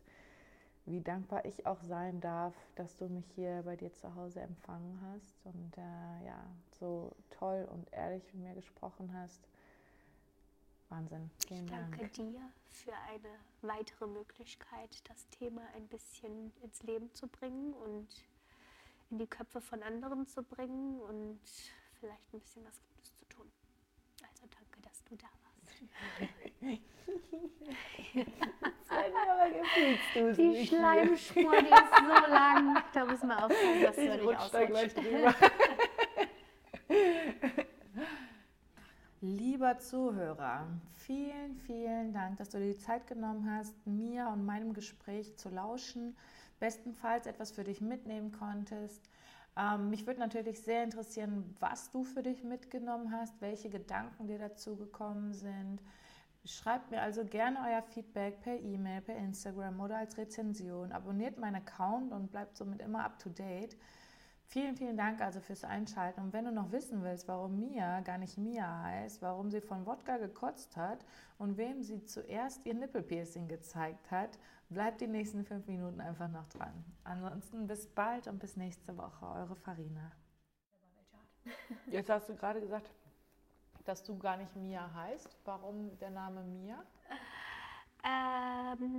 wie 0.86 1.02
dankbar 1.02 1.46
ich 1.46 1.66
auch 1.66 1.82
sein 1.84 2.22
darf, 2.22 2.54
dass 2.76 2.98
du 2.98 3.08
mich 3.08 3.26
hier 3.36 3.62
bei 3.64 3.76
dir 3.76 3.94
zu 3.94 4.16
Hause 4.16 4.42
empfangen 4.42 5.00
hast 5.12 5.36
und 5.44 5.78
äh, 5.78 6.26
ja, 6.26 6.44
so 6.80 7.12
toll 7.30 7.68
und 7.72 7.92
ehrlich 7.94 8.24
mit 8.34 8.44
mir 8.44 8.56
gesprochen 8.56 9.12
hast. 9.14 9.48
Wahnsinn. 10.92 11.32
Vielen 11.48 11.66
ich 11.66 11.72
danke 11.72 12.00
Dank. 12.00 12.14
dir 12.14 12.52
für 12.68 12.94
eine 13.10 13.40
weitere 13.62 14.08
Möglichkeit, 14.08 15.02
das 15.10 15.28
Thema 15.30 15.62
ein 15.76 15.88
bisschen 15.88 16.52
ins 16.62 16.84
Leben 16.84 17.14
zu 17.14 17.28
bringen 17.28 17.74
und 17.74 18.08
in 19.10 19.18
die 19.18 19.28
Köpfe 19.28 19.62
von 19.62 19.82
anderen 19.84 20.28
zu 20.28 20.44
bringen 20.44 21.00
und 21.02 21.40
vielleicht 22.00 22.34
ein 22.34 22.40
bisschen 22.42 22.66
was 22.66 22.82
Gutes 22.84 23.16
zu 23.16 23.26
tun. 23.26 23.50
Also 24.22 24.48
danke, 24.50 24.82
dass 24.82 25.04
du 25.06 25.16
da 25.16 25.28
warst. 25.44 25.52
die 30.38 30.68
Schleimspur, 30.68 31.52
die 31.62 31.68
ist 31.68 31.96
so 32.00 32.32
lang. 32.32 32.84
Da 32.94 33.06
müssen 33.06 33.28
wir 33.28 33.46
aufpassen, 33.46 33.82
dass 33.82 33.96
du 33.96 34.18
nicht 34.18 34.38
ausrutscht. 34.38 34.96
Lieber 39.22 39.78
Zuhörer, 39.78 40.68
vielen, 40.98 41.56
vielen 41.56 42.12
Dank, 42.12 42.38
dass 42.38 42.50
du 42.50 42.58
dir 42.58 42.74
die 42.74 42.80
Zeit 42.80 43.06
genommen 43.06 43.50
hast, 43.50 43.86
mir 43.86 44.28
und 44.28 44.46
meinem 44.46 44.74
Gespräch 44.74 45.38
zu 45.38 45.50
lauschen. 45.50 46.18
Bestenfalls 46.60 47.28
etwas 47.28 47.52
für 47.52 47.64
dich 47.64 47.82
mitnehmen 47.82 48.32
konntest. 48.32 49.08
Ähm, 49.56 49.92
mich 49.92 50.08
würde 50.08 50.20
natürlich 50.20 50.62
sehr 50.62 50.84
interessieren, 50.84 51.56
was 51.60 51.92
du 51.92 52.04
für 52.04 52.24
dich 52.24 52.44
mitgenommen 52.44 53.12
hast, 53.12 53.40
welche 53.42 53.70
Gedanken 53.70 54.28
dir 54.28 54.40
dazu 54.40 54.76
gekommen 54.76 55.34
sind 55.34 55.82
Schreibt 56.44 56.90
mir 56.90 57.02
also 57.04 57.24
gerne 57.24 57.60
euer 57.68 57.84
Feedback 57.84 58.42
per 58.42 58.60
E-Mail, 58.60 59.02
per 59.02 59.16
Instagram 59.16 59.80
oder 59.80 59.98
als 59.98 60.18
Rezension. 60.18 60.92
Abonniert 60.92 61.38
meinen 61.38 61.58
Account 61.58 62.12
und 62.12 62.32
bleibt 62.32 62.58
somit 62.58 62.82
immer 62.82 63.06
up 63.06 63.20
to 63.20 63.30
date. 63.30 63.78
Vielen, 64.52 64.76
vielen 64.76 64.98
Dank 64.98 65.22
also 65.22 65.40
fürs 65.40 65.64
Einschalten. 65.64 66.20
Und 66.20 66.34
wenn 66.34 66.44
du 66.44 66.52
noch 66.52 66.74
wissen 66.74 67.02
willst, 67.04 67.26
warum 67.30 67.58
Mia 67.58 68.02
gar 68.02 68.18
nicht 68.18 68.38
Mia 68.38 68.84
heißt, 68.84 69.22
warum 69.22 69.50
sie 69.50 69.62
von 69.62 69.86
Wodka 69.86 70.18
gekotzt 70.18 70.76
hat 70.76 71.06
und 71.38 71.56
wem 71.56 71.82
sie 71.82 72.04
zuerst 72.04 72.66
ihr 72.66 72.74
Nippelpiercing 72.74 73.48
gezeigt 73.48 74.12
hat, 74.12 74.38
bleibt 74.68 75.00
die 75.00 75.08
nächsten 75.08 75.46
fünf 75.46 75.68
Minuten 75.68 76.02
einfach 76.02 76.28
noch 76.28 76.50
dran. 76.50 76.84
Ansonsten 77.06 77.66
bis 77.66 77.88
bald 77.88 78.28
und 78.28 78.40
bis 78.40 78.58
nächste 78.58 78.98
Woche. 78.98 79.26
Eure 79.26 79.56
Farina. 79.56 80.12
Jetzt 81.88 82.10
hast 82.10 82.28
du 82.28 82.36
gerade 82.36 82.60
gesagt, 82.60 82.92
dass 83.86 84.04
du 84.04 84.18
gar 84.18 84.36
nicht 84.36 84.54
Mia 84.58 84.94
heißt. 84.94 85.38
Warum 85.46 85.98
der 86.00 86.10
Name 86.10 86.44
Mia? 86.44 86.84
Ähm, 88.04 88.90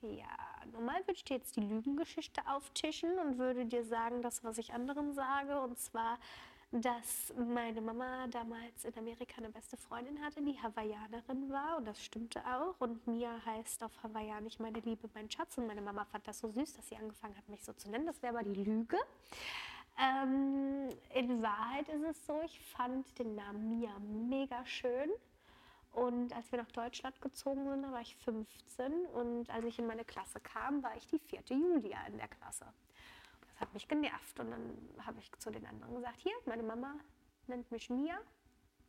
ja, 0.00 0.51
normal 0.72 1.00
würde 1.02 1.14
ich 1.14 1.24
dir 1.24 1.36
jetzt 1.36 1.56
die 1.56 1.60
Lügengeschichte 1.60 2.40
auftischen 2.46 3.18
und 3.18 3.38
würde 3.38 3.66
dir 3.66 3.84
sagen, 3.84 4.22
das, 4.22 4.42
was 4.44 4.58
ich 4.58 4.72
anderen 4.72 5.12
sage. 5.12 5.60
Und 5.60 5.78
zwar, 5.78 6.18
dass 6.72 7.32
meine 7.36 7.80
Mama 7.80 8.26
damals 8.28 8.84
in 8.84 8.96
Amerika 8.96 9.36
eine 9.38 9.50
beste 9.50 9.76
Freundin 9.76 10.22
hatte, 10.22 10.42
die 10.42 10.58
Hawaiianerin 10.60 11.50
war. 11.50 11.76
Und 11.78 11.86
das 11.86 12.02
stimmte 12.02 12.40
auch. 12.46 12.80
Und 12.80 13.06
Mia 13.06 13.44
heißt 13.44 13.82
auf 13.84 13.92
Hawaiianisch 14.02 14.58
meine 14.58 14.80
Liebe, 14.80 15.08
mein 15.14 15.30
Schatz. 15.30 15.58
Und 15.58 15.66
meine 15.66 15.82
Mama 15.82 16.04
fand 16.04 16.26
das 16.26 16.38
so 16.38 16.50
süß, 16.50 16.74
dass 16.74 16.88
sie 16.88 16.96
angefangen 16.96 17.36
hat, 17.36 17.48
mich 17.48 17.62
so 17.64 17.72
zu 17.72 17.90
nennen. 17.90 18.06
Das 18.06 18.22
wäre 18.22 18.36
aber 18.38 18.44
die 18.44 18.62
Lüge. 18.62 18.96
Ähm, 19.98 20.88
in 21.14 21.42
Wahrheit 21.42 21.88
ist 21.88 22.02
es 22.02 22.26
so, 22.26 22.40
ich 22.44 22.58
fand 22.60 23.18
den 23.18 23.34
Namen 23.34 23.68
Mia 23.68 23.92
mega 23.98 24.64
schön. 24.64 25.10
Und 25.92 26.34
als 26.34 26.50
wir 26.50 26.58
nach 26.58 26.70
Deutschland 26.72 27.20
gezogen 27.20 27.68
sind, 27.68 27.82
da 27.82 27.92
war 27.92 28.00
ich 28.00 28.16
15 28.16 29.06
und 29.06 29.50
als 29.50 29.64
ich 29.66 29.78
in 29.78 29.86
meine 29.86 30.04
Klasse 30.04 30.40
kam, 30.40 30.82
war 30.82 30.96
ich 30.96 31.06
die 31.06 31.18
vierte 31.18 31.52
Julia 31.52 31.98
in 32.06 32.16
der 32.16 32.28
Klasse. 32.28 32.64
Das 33.46 33.60
hat 33.60 33.74
mich 33.74 33.86
genervt 33.88 34.40
und 34.40 34.50
dann 34.50 34.78
habe 35.04 35.18
ich 35.20 35.30
zu 35.38 35.50
den 35.50 35.66
anderen 35.66 35.94
gesagt, 35.94 36.18
hier, 36.20 36.32
meine 36.46 36.62
Mama 36.62 36.94
nennt 37.46 37.70
mich 37.70 37.90
Mia. 37.90 38.18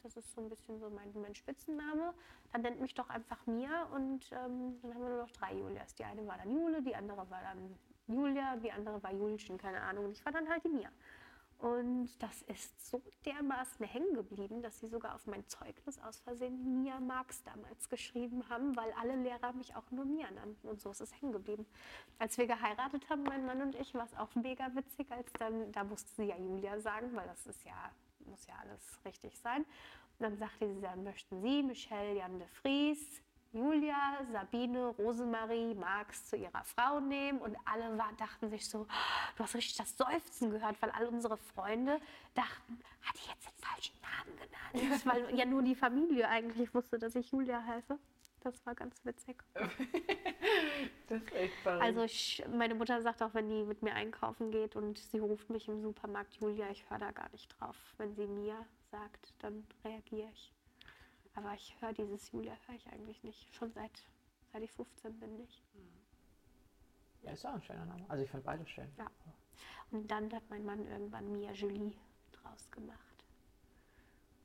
Das 0.01 0.15
ist 0.15 0.33
so 0.33 0.41
ein 0.41 0.49
bisschen 0.49 0.79
so 0.79 0.89
mein, 0.89 1.11
mein 1.21 1.35
Spitzenname. 1.35 2.13
Dann 2.51 2.61
nennt 2.61 2.79
mich 2.79 2.93
doch 2.93 3.09
einfach 3.09 3.45
Mia 3.47 3.83
und 3.93 4.31
ähm, 4.31 4.79
dann 4.81 4.93
haben 4.93 5.01
wir 5.01 5.09
nur 5.09 5.23
noch 5.23 5.31
drei 5.31 5.55
Julias. 5.55 5.95
Die 5.95 6.05
eine 6.05 6.25
war 6.25 6.37
dann 6.37 6.51
Jule, 6.51 6.81
die 6.81 6.95
andere 6.95 7.29
war 7.29 7.41
dann 7.41 7.77
Julia, 8.07 8.55
die 8.57 8.71
andere 8.71 9.01
war 9.01 9.13
Julchen, 9.13 9.57
keine 9.57 9.81
Ahnung. 9.81 10.05
Und 10.05 10.11
ich 10.11 10.25
war 10.25 10.31
dann 10.31 10.47
halt 10.47 10.63
die 10.63 10.69
Mia. 10.69 10.89
Und 11.63 12.09
das 12.21 12.41
ist 12.41 12.89
so 12.89 13.01
dermaßen 13.25 13.85
hängen 13.85 14.13
geblieben, 14.15 14.61
dass 14.61 14.81
sie 14.81 14.89
sogar 14.89 15.15
auf 15.15 15.25
mein 15.27 15.47
Zeugnis 15.47 15.97
aus 15.99 16.19
Versehen 16.19 16.83
Mia 16.83 16.99
Marx 16.99 17.41
damals 17.43 17.87
geschrieben 17.87 18.43
haben, 18.49 18.75
weil 18.75 18.91
alle 18.99 19.15
Lehrer 19.15 19.53
mich 19.53 19.73
auch 19.73 19.89
nur 19.89 20.03
Mia 20.03 20.29
nannten. 20.31 20.67
Und 20.67 20.81
so 20.81 20.91
ist 20.91 20.99
es 20.99 21.13
hängen 21.21 21.31
geblieben. 21.31 21.65
Als 22.19 22.37
wir 22.37 22.47
geheiratet 22.47 23.09
haben, 23.09 23.23
mein 23.23 23.45
Mann 23.45 23.61
und 23.61 23.75
ich, 23.75 23.93
war 23.93 24.03
es 24.03 24.13
auch 24.17 24.35
mega 24.35 24.75
witzig, 24.75 25.09
als 25.09 25.31
dann, 25.39 25.71
da 25.71 25.85
musste 25.85 26.13
sie 26.17 26.25
ja 26.25 26.37
Julia 26.37 26.81
sagen, 26.81 27.15
weil 27.15 27.27
das 27.27 27.47
ist 27.47 27.63
ja, 27.63 27.93
muss 28.25 28.45
ja 28.45 28.55
alles 28.61 28.99
richtig 29.05 29.39
sein. 29.39 29.61
Und 29.61 30.19
dann 30.19 30.37
sagte 30.37 30.67
sie, 30.67 30.81
dann 30.81 31.05
möchten 31.05 31.41
Sie 31.41 31.63
Michelle 31.63 32.17
Jan 32.17 32.39
de 32.39 32.47
Vries, 32.61 33.21
Julia, 33.53 34.17
Sabine, 34.31 34.87
Rosemarie, 34.97 35.75
Marx 35.75 36.25
zu 36.25 36.35
ihrer 36.35 36.63
Frau 36.63 36.99
nehmen 36.99 37.39
und 37.39 37.55
alle 37.65 37.97
war, 37.99 38.11
dachten 38.17 38.49
sich 38.49 38.67
so, 38.67 38.87
du 39.37 39.43
hast 39.43 39.53
richtig 39.53 39.77
das 39.77 39.95
Seufzen 39.95 40.49
gehört, 40.49 40.81
weil 40.81 40.89
all 40.89 41.05
unsere 41.05 41.37
Freunde 41.37 41.99
dachten, 42.33 42.79
hat 43.03 43.15
die 43.15 43.29
jetzt 43.29 43.45
den 43.45 43.63
falschen 43.63 43.95
Namen 44.01 44.35
genannt? 44.37 45.05
weil 45.05 45.37
ja 45.37 45.45
nur 45.45 45.61
die 45.61 45.75
Familie 45.75 46.27
eigentlich 46.27 46.73
wusste, 46.73 46.97
dass 46.97 47.15
ich 47.15 47.31
Julia 47.31 47.63
heiße. 47.63 47.99
Das 48.41 48.65
war 48.65 48.75
ganz 48.75 48.99
witzig. 49.05 49.41
das 51.07 51.21
ist 51.21 51.33
echt 51.33 51.55
verrückt. 51.61 51.83
Also 51.83 52.03
ich, 52.03 52.43
meine 52.51 52.75
Mutter 52.75 53.01
sagt 53.01 53.21
auch, 53.21 53.33
wenn 53.33 53.47
die 53.47 53.63
mit 53.63 53.83
mir 53.83 53.93
einkaufen 53.93 54.51
geht 54.51 54.75
und 54.75 54.97
sie 54.97 55.19
ruft 55.19 55.49
mich 55.49 55.67
im 55.69 55.79
Supermarkt 55.81 56.33
Julia, 56.41 56.69
ich 56.71 56.89
höre 56.89 56.97
da 56.97 57.11
gar 57.11 57.29
nicht 57.31 57.55
drauf. 57.57 57.77
Wenn 57.97 58.15
sie 58.15 58.27
mir 58.27 58.65
sagt, 58.91 59.33
dann 59.39 59.65
reagiere 59.85 60.29
ich. 60.33 60.51
Aber 61.35 61.53
ich 61.53 61.75
höre 61.81 61.93
dieses 61.93 62.31
Julia 62.31 62.55
höre 62.67 62.75
ich 62.75 62.87
eigentlich 62.87 63.23
nicht. 63.23 63.53
Schon 63.55 63.71
seit, 63.71 64.03
seit 64.51 64.63
ich 64.63 64.71
15 64.71 65.19
bin 65.19 65.37
nicht. 65.37 65.63
Ja, 67.23 67.31
ist 67.31 67.45
auch 67.45 67.53
ein 67.53 67.63
schöner 67.63 67.85
Name. 67.85 68.05
Also 68.09 68.23
ich 68.23 68.29
fand 68.29 68.43
beide 68.43 68.65
schön. 68.67 68.91
Ja. 68.97 69.09
Und 69.91 70.09
dann 70.09 70.31
hat 70.33 70.43
mein 70.49 70.65
Mann 70.65 70.85
irgendwann 70.87 71.31
Mia 71.31 71.51
Julie 71.51 71.95
draus 72.31 72.69
gemacht. 72.71 72.99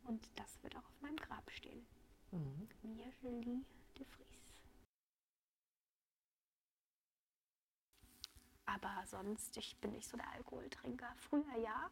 Und 0.05 0.29
das 0.39 0.63
wird 0.63 0.77
auch 0.77 0.85
auf 0.85 1.01
meinem 1.01 1.17
Grab 1.17 1.51
stehen. 1.51 1.87
Mhm. 2.31 2.69
Mia 2.83 3.07
Julie 3.23 3.65
de 3.99 4.05
Vries. 4.05 4.27
Aber 8.67 9.03
sonst, 9.07 9.57
ich 9.57 9.77
bin 9.79 9.93
nicht 9.93 10.09
so 10.09 10.17
der 10.17 10.31
Alkoholtrinker. 10.33 11.13
Früher 11.17 11.57
ja, 11.57 11.91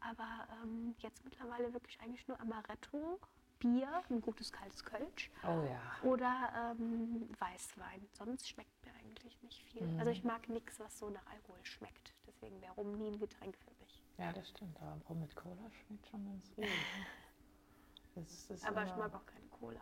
aber 0.00 0.48
ähm, 0.62 0.94
jetzt 0.98 1.24
mittlerweile 1.24 1.72
wirklich 1.72 2.00
eigentlich 2.00 2.26
nur 2.26 2.40
Amaretto 2.40 3.20
Bier, 3.64 4.02
ein 4.10 4.20
gutes 4.20 4.52
kaltes 4.52 4.84
Kölsch. 4.84 5.30
Oh 5.42 5.64
ja. 5.66 5.80
Oder 6.02 6.74
ähm, 6.78 7.26
Weißwein. 7.38 8.06
Sonst 8.12 8.46
schmeckt 8.46 8.84
mir 8.84 8.92
eigentlich 8.92 9.42
nicht 9.42 9.62
viel. 9.62 9.86
Mhm. 9.86 9.98
Also 9.98 10.10
ich 10.10 10.22
mag 10.22 10.50
nichts, 10.50 10.78
was 10.80 10.98
so 10.98 11.08
nach 11.08 11.26
Alkohol 11.32 11.64
schmeckt. 11.64 12.12
Deswegen 12.26 12.60
wäre 12.60 12.74
Rum 12.74 12.92
nie 12.98 13.06
ein 13.06 13.18
Getränk 13.18 13.56
für 13.56 13.70
mich. 13.80 14.04
Ja, 14.18 14.34
das 14.34 14.50
stimmt. 14.50 14.78
Aber 14.82 15.00
Rum 15.08 15.22
mit 15.22 15.34
Cola 15.34 15.70
schmeckt 15.70 16.06
schon 16.08 16.26
ganz 16.26 16.54
gut. 16.54 16.66
das 18.16 18.50
ist 18.50 18.68
aber 18.68 18.84
ich 18.84 18.94
mag 18.96 19.14
auch 19.14 19.24
keine 19.24 19.48
Cola. 19.48 19.80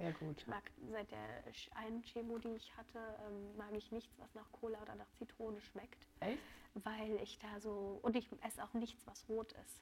Ja, 0.00 0.10
gut. 0.10 0.38
Ich 0.38 0.46
mag 0.48 0.72
seit 0.90 1.12
der 1.12 1.44
einen 1.76 2.02
Chemo, 2.02 2.38
die 2.38 2.56
ich 2.56 2.76
hatte, 2.76 2.98
ähm, 3.28 3.56
mag 3.56 3.72
ich 3.72 3.92
nichts, 3.92 4.18
was 4.18 4.34
nach 4.34 4.50
Cola 4.50 4.82
oder 4.82 4.96
nach 4.96 5.12
Zitrone 5.12 5.60
schmeckt. 5.60 6.08
Echt? 6.18 6.42
Weil 6.74 7.20
ich 7.22 7.38
da 7.38 7.60
so. 7.60 8.00
Und 8.02 8.16
ich 8.16 8.28
esse 8.42 8.64
auch 8.64 8.74
nichts, 8.74 9.06
was 9.06 9.28
rot 9.28 9.52
ist. 9.52 9.80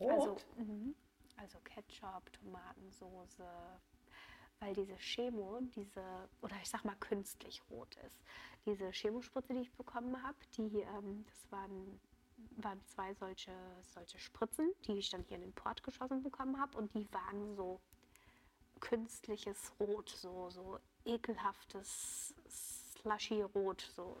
Rot? 0.00 0.12
Also, 0.12 0.36
mhm 0.56 0.94
also 1.40 1.58
Ketchup, 1.64 2.32
Tomatensoße, 2.32 3.46
weil 4.60 4.74
diese 4.74 4.96
Chemo, 4.98 5.60
diese, 5.74 6.28
oder 6.42 6.56
ich 6.62 6.68
sag 6.68 6.84
mal 6.84 6.96
künstlich 6.96 7.62
rot 7.70 7.96
ist. 8.06 8.20
Diese 8.66 8.90
Chemospritze, 8.92 9.54
die 9.54 9.62
ich 9.62 9.72
bekommen 9.72 10.22
habe, 10.22 10.36
die, 10.56 10.80
ähm, 10.80 11.24
das 11.26 11.50
waren, 11.50 12.00
waren 12.56 12.84
zwei 12.84 13.14
solche, 13.14 13.52
solche 13.82 14.18
Spritzen, 14.18 14.72
die 14.86 14.98
ich 14.98 15.08
dann 15.10 15.22
hier 15.22 15.36
in 15.36 15.42
den 15.42 15.52
Port 15.54 15.82
geschossen 15.82 16.22
bekommen 16.22 16.60
habe 16.60 16.76
und 16.76 16.94
die 16.94 17.10
waren 17.12 17.54
so 17.56 17.80
künstliches 18.80 19.72
Rot, 19.80 20.08
so, 20.10 20.50
so 20.50 20.78
ekelhaftes 21.04 22.34
Slushy-Rot, 22.48 23.92
so. 23.96 24.18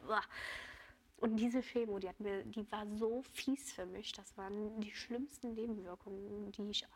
Und 1.18 1.36
diese 1.36 1.60
Chemo, 1.60 1.98
die, 1.98 2.08
hat 2.08 2.18
mir, 2.18 2.44
die 2.44 2.70
war 2.72 2.86
so 2.96 3.22
fies 3.34 3.72
für 3.72 3.84
mich. 3.84 4.12
Das 4.12 4.36
waren 4.38 4.80
die 4.80 4.94
schlimmsten 4.94 5.52
Nebenwirkungen, 5.52 6.50
die 6.52 6.70
ich 6.70 6.86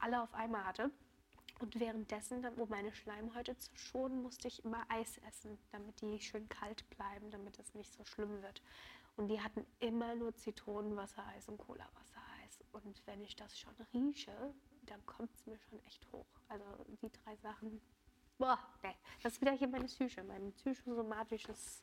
alle 0.00 0.22
auf 0.22 0.32
einmal 0.34 0.64
hatte. 0.64 0.90
Und 1.60 1.78
währenddessen, 1.78 2.44
um 2.58 2.68
meine 2.70 2.92
Schleimhäute 2.92 3.56
zu 3.58 3.70
schonen, 3.76 4.22
musste 4.22 4.48
ich 4.48 4.64
immer 4.64 4.82
Eis 4.88 5.18
essen, 5.28 5.58
damit 5.72 6.00
die 6.00 6.18
schön 6.20 6.48
kalt 6.48 6.88
bleiben, 6.90 7.30
damit 7.30 7.58
es 7.58 7.74
nicht 7.74 7.92
so 7.92 8.04
schlimm 8.04 8.40
wird. 8.42 8.62
Und 9.16 9.28
die 9.28 9.40
hatten 9.42 9.66
immer 9.80 10.14
nur 10.14 10.34
Zitronenwassereis 10.34 11.48
und 11.48 11.58
Colawassereis. 11.58 12.64
Und 12.72 13.02
wenn 13.06 13.22
ich 13.22 13.36
das 13.36 13.58
schon 13.58 13.74
rieche, 13.92 14.32
dann 14.86 15.04
kommt 15.04 15.34
es 15.34 15.44
mir 15.46 15.58
schon 15.58 15.78
echt 15.84 16.06
hoch. 16.12 16.24
Also 16.48 16.64
die 17.02 17.10
drei 17.12 17.36
Sachen 17.36 17.80
Boah, 18.38 18.58
nee. 18.82 18.94
Das 19.22 19.34
ist 19.34 19.40
wieder 19.42 19.52
hier 19.52 19.68
meine 19.68 19.84
Psyche, 19.84 20.24
mein 20.24 20.50
psychosomatisches 20.54 21.82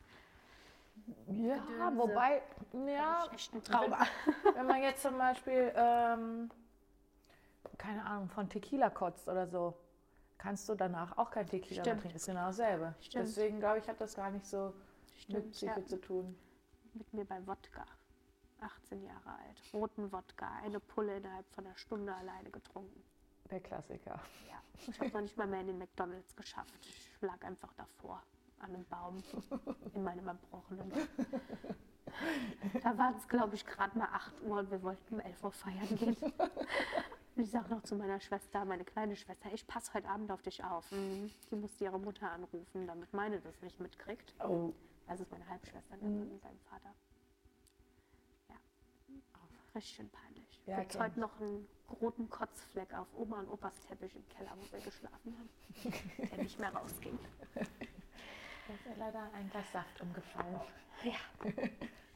Ja, 1.28 1.56
Gedönse. 1.58 1.96
wobei, 1.98 2.42
ja, 2.84 3.18
Das 3.18 3.26
ist 3.28 3.32
echt 3.34 3.54
ein 3.54 3.62
Trauma. 3.62 4.04
wenn 4.54 4.66
man 4.66 4.82
jetzt 4.82 5.02
zum 5.02 5.16
Beispiel, 5.16 5.72
ähm, 5.76 6.50
keine 7.76 8.04
Ahnung, 8.04 8.28
von 8.28 8.48
Tequila 8.48 8.90
kotzt 8.90 9.28
oder 9.28 9.46
so, 9.46 9.74
kannst 10.36 10.68
du 10.68 10.74
danach 10.74 11.16
auch 11.18 11.30
kein 11.30 11.46
Tequila 11.46 11.76
mehr 11.76 11.84
Stimmt. 11.84 12.00
trinken. 12.02 12.16
Ist 12.16 12.26
genau 12.26 12.46
dasselbe. 12.46 12.94
Stimmt. 13.00 13.26
Deswegen 13.26 13.60
glaube 13.60 13.78
ich, 13.78 13.88
hat 13.88 14.00
das 14.00 14.14
gar 14.14 14.30
nicht 14.30 14.46
so 14.46 14.74
mit 15.12 15.20
Stimmt, 15.20 15.50
Psyche 15.52 15.80
ja. 15.80 15.86
zu 15.86 16.00
tun. 16.00 16.38
Mit 16.94 17.12
mir 17.12 17.24
bei 17.24 17.46
Wodka. 17.46 17.84
18 18.60 19.02
Jahre 19.04 19.30
alt. 19.30 19.72
Roten 19.72 20.10
Wodka. 20.12 20.48
Eine 20.64 20.80
Pulle 20.80 21.18
innerhalb 21.18 21.48
von 21.54 21.66
einer 21.66 21.76
Stunde 21.76 22.14
alleine 22.14 22.50
getrunken. 22.50 23.02
Der 23.50 23.60
Klassiker. 23.60 24.20
Ja. 24.48 24.60
Ich 24.86 25.00
habe 25.00 25.10
noch 25.10 25.20
nicht 25.20 25.36
mal 25.36 25.46
mehr 25.46 25.60
in 25.60 25.68
den 25.68 25.78
McDonalds 25.78 26.34
geschafft. 26.36 26.74
Ich 26.80 27.20
lag 27.20 27.42
einfach 27.42 27.72
davor. 27.74 28.22
An 28.60 28.74
einem 28.74 28.84
Baum. 28.86 29.22
In 29.94 30.02
meinem 30.02 30.26
Erbrochenen. 30.28 30.92
Da 32.82 32.98
waren 32.98 33.14
es, 33.16 33.28
glaube 33.28 33.54
ich, 33.54 33.64
gerade 33.64 33.96
mal 33.96 34.08
8 34.12 34.42
Uhr 34.42 34.58
und 34.58 34.70
wir 34.70 34.82
wollten 34.82 35.14
um 35.14 35.20
11 35.20 35.44
Uhr 35.44 35.52
feiern 35.52 35.96
gehen. 35.96 36.16
Ich 37.38 37.52
sage 37.52 37.70
noch 37.70 37.82
zu 37.84 37.94
meiner 37.94 38.18
Schwester, 38.18 38.64
meine 38.64 38.84
kleine 38.84 39.14
Schwester, 39.14 39.48
ich 39.52 39.64
passe 39.64 39.94
heute 39.94 40.08
Abend 40.08 40.32
auf 40.32 40.42
dich 40.42 40.64
auf. 40.64 40.90
Mhm. 40.90 41.30
Die 41.50 41.54
musste 41.54 41.84
ihre 41.84 41.98
Mutter 41.98 42.28
anrufen, 42.32 42.88
damit 42.88 43.12
meine 43.12 43.40
das 43.40 43.62
nicht 43.62 43.78
mitkriegt. 43.78 44.34
Oh. 44.40 44.72
Das 45.06 45.20
ist 45.20 45.30
meine 45.30 45.48
Halbschwester, 45.48 45.96
der 45.96 46.08
Mann 46.08 46.32
mit 46.32 46.42
seinem 46.42 46.58
Vater. 46.68 46.92
Ja. 48.48 48.56
Richtig 49.72 49.94
schön 49.94 50.10
peinlich. 50.10 50.60
Ja, 50.66 50.80
Gibt 50.80 50.98
heute 50.98 51.20
noch 51.20 51.40
einen 51.40 51.68
roten 52.00 52.28
Kotzfleck 52.28 52.92
auf 52.94 53.06
Oma 53.16 53.38
und 53.38 53.48
Opas 53.50 53.74
Teppich 53.86 54.16
im 54.16 54.28
Keller, 54.28 54.56
wo 54.56 54.72
wir 54.72 54.84
geschlafen 54.84 55.36
haben, 55.38 55.92
der 56.30 56.42
nicht 56.42 56.58
mehr 56.58 56.74
rausging. 56.74 57.18
Da 58.68 58.74
ist 58.74 58.84
ja 58.84 58.92
leider 58.98 59.22
ein 59.34 59.48
Glas 59.50 59.72
Saft 59.72 60.00
umgefallen. 60.02 60.60
Ja, 61.02 61.14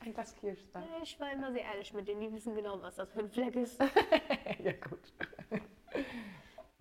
Ein 0.05 0.13
Glas 0.13 0.35
Kirschsaft. 0.37 0.87
ich 1.03 1.19
war 1.19 1.33
immer 1.33 1.51
sehr 1.53 1.63
ehrlich 1.63 1.93
mit 1.95 2.07
denen, 2.09 2.21
die 2.21 2.33
wissen 2.33 2.55
genau, 2.55 2.83
was 2.83 2.97
das 2.97 3.11
für 3.13 3.21
ein 3.21 3.31
Fleck 3.31 3.55
ist. 3.57 3.81
ja, 4.59 4.73
gut. 4.73 5.13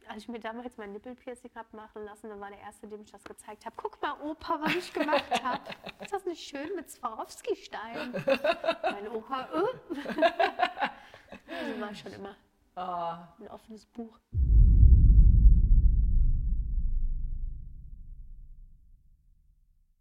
Als 0.07 0.23
ich 0.23 0.27
mir 0.27 0.39
damals 0.39 0.75
mein 0.75 0.91
Nippelpiercing 0.91 1.51
habe 1.55 1.73
machen 1.77 2.03
lassen, 2.03 2.27
dann 2.29 2.41
war 2.41 2.49
der 2.49 2.59
Erste, 2.59 2.85
dem 2.87 3.01
ich 3.03 3.11
das 3.11 3.23
gezeigt 3.23 3.65
habe. 3.65 3.75
Guck 3.77 4.01
mal, 4.01 4.19
Opa, 4.21 4.59
was 4.61 4.75
ich 4.75 4.91
gemacht 4.91 5.41
habe. 5.41 5.61
Ist 6.01 6.11
das 6.11 6.25
nicht 6.25 6.43
schön 6.45 6.75
mit 6.75 6.89
Swarovski-Stein? 6.91 8.11
Mein 8.83 9.07
Opa, 9.07 9.47
äh. 9.53 10.89
Also 11.47 11.79
war 11.81 11.95
schon 11.95 12.11
immer 12.13 12.35
Oh, 12.75 13.41
ein 13.43 13.47
offenes 13.49 13.85
Buch. 13.85 14.17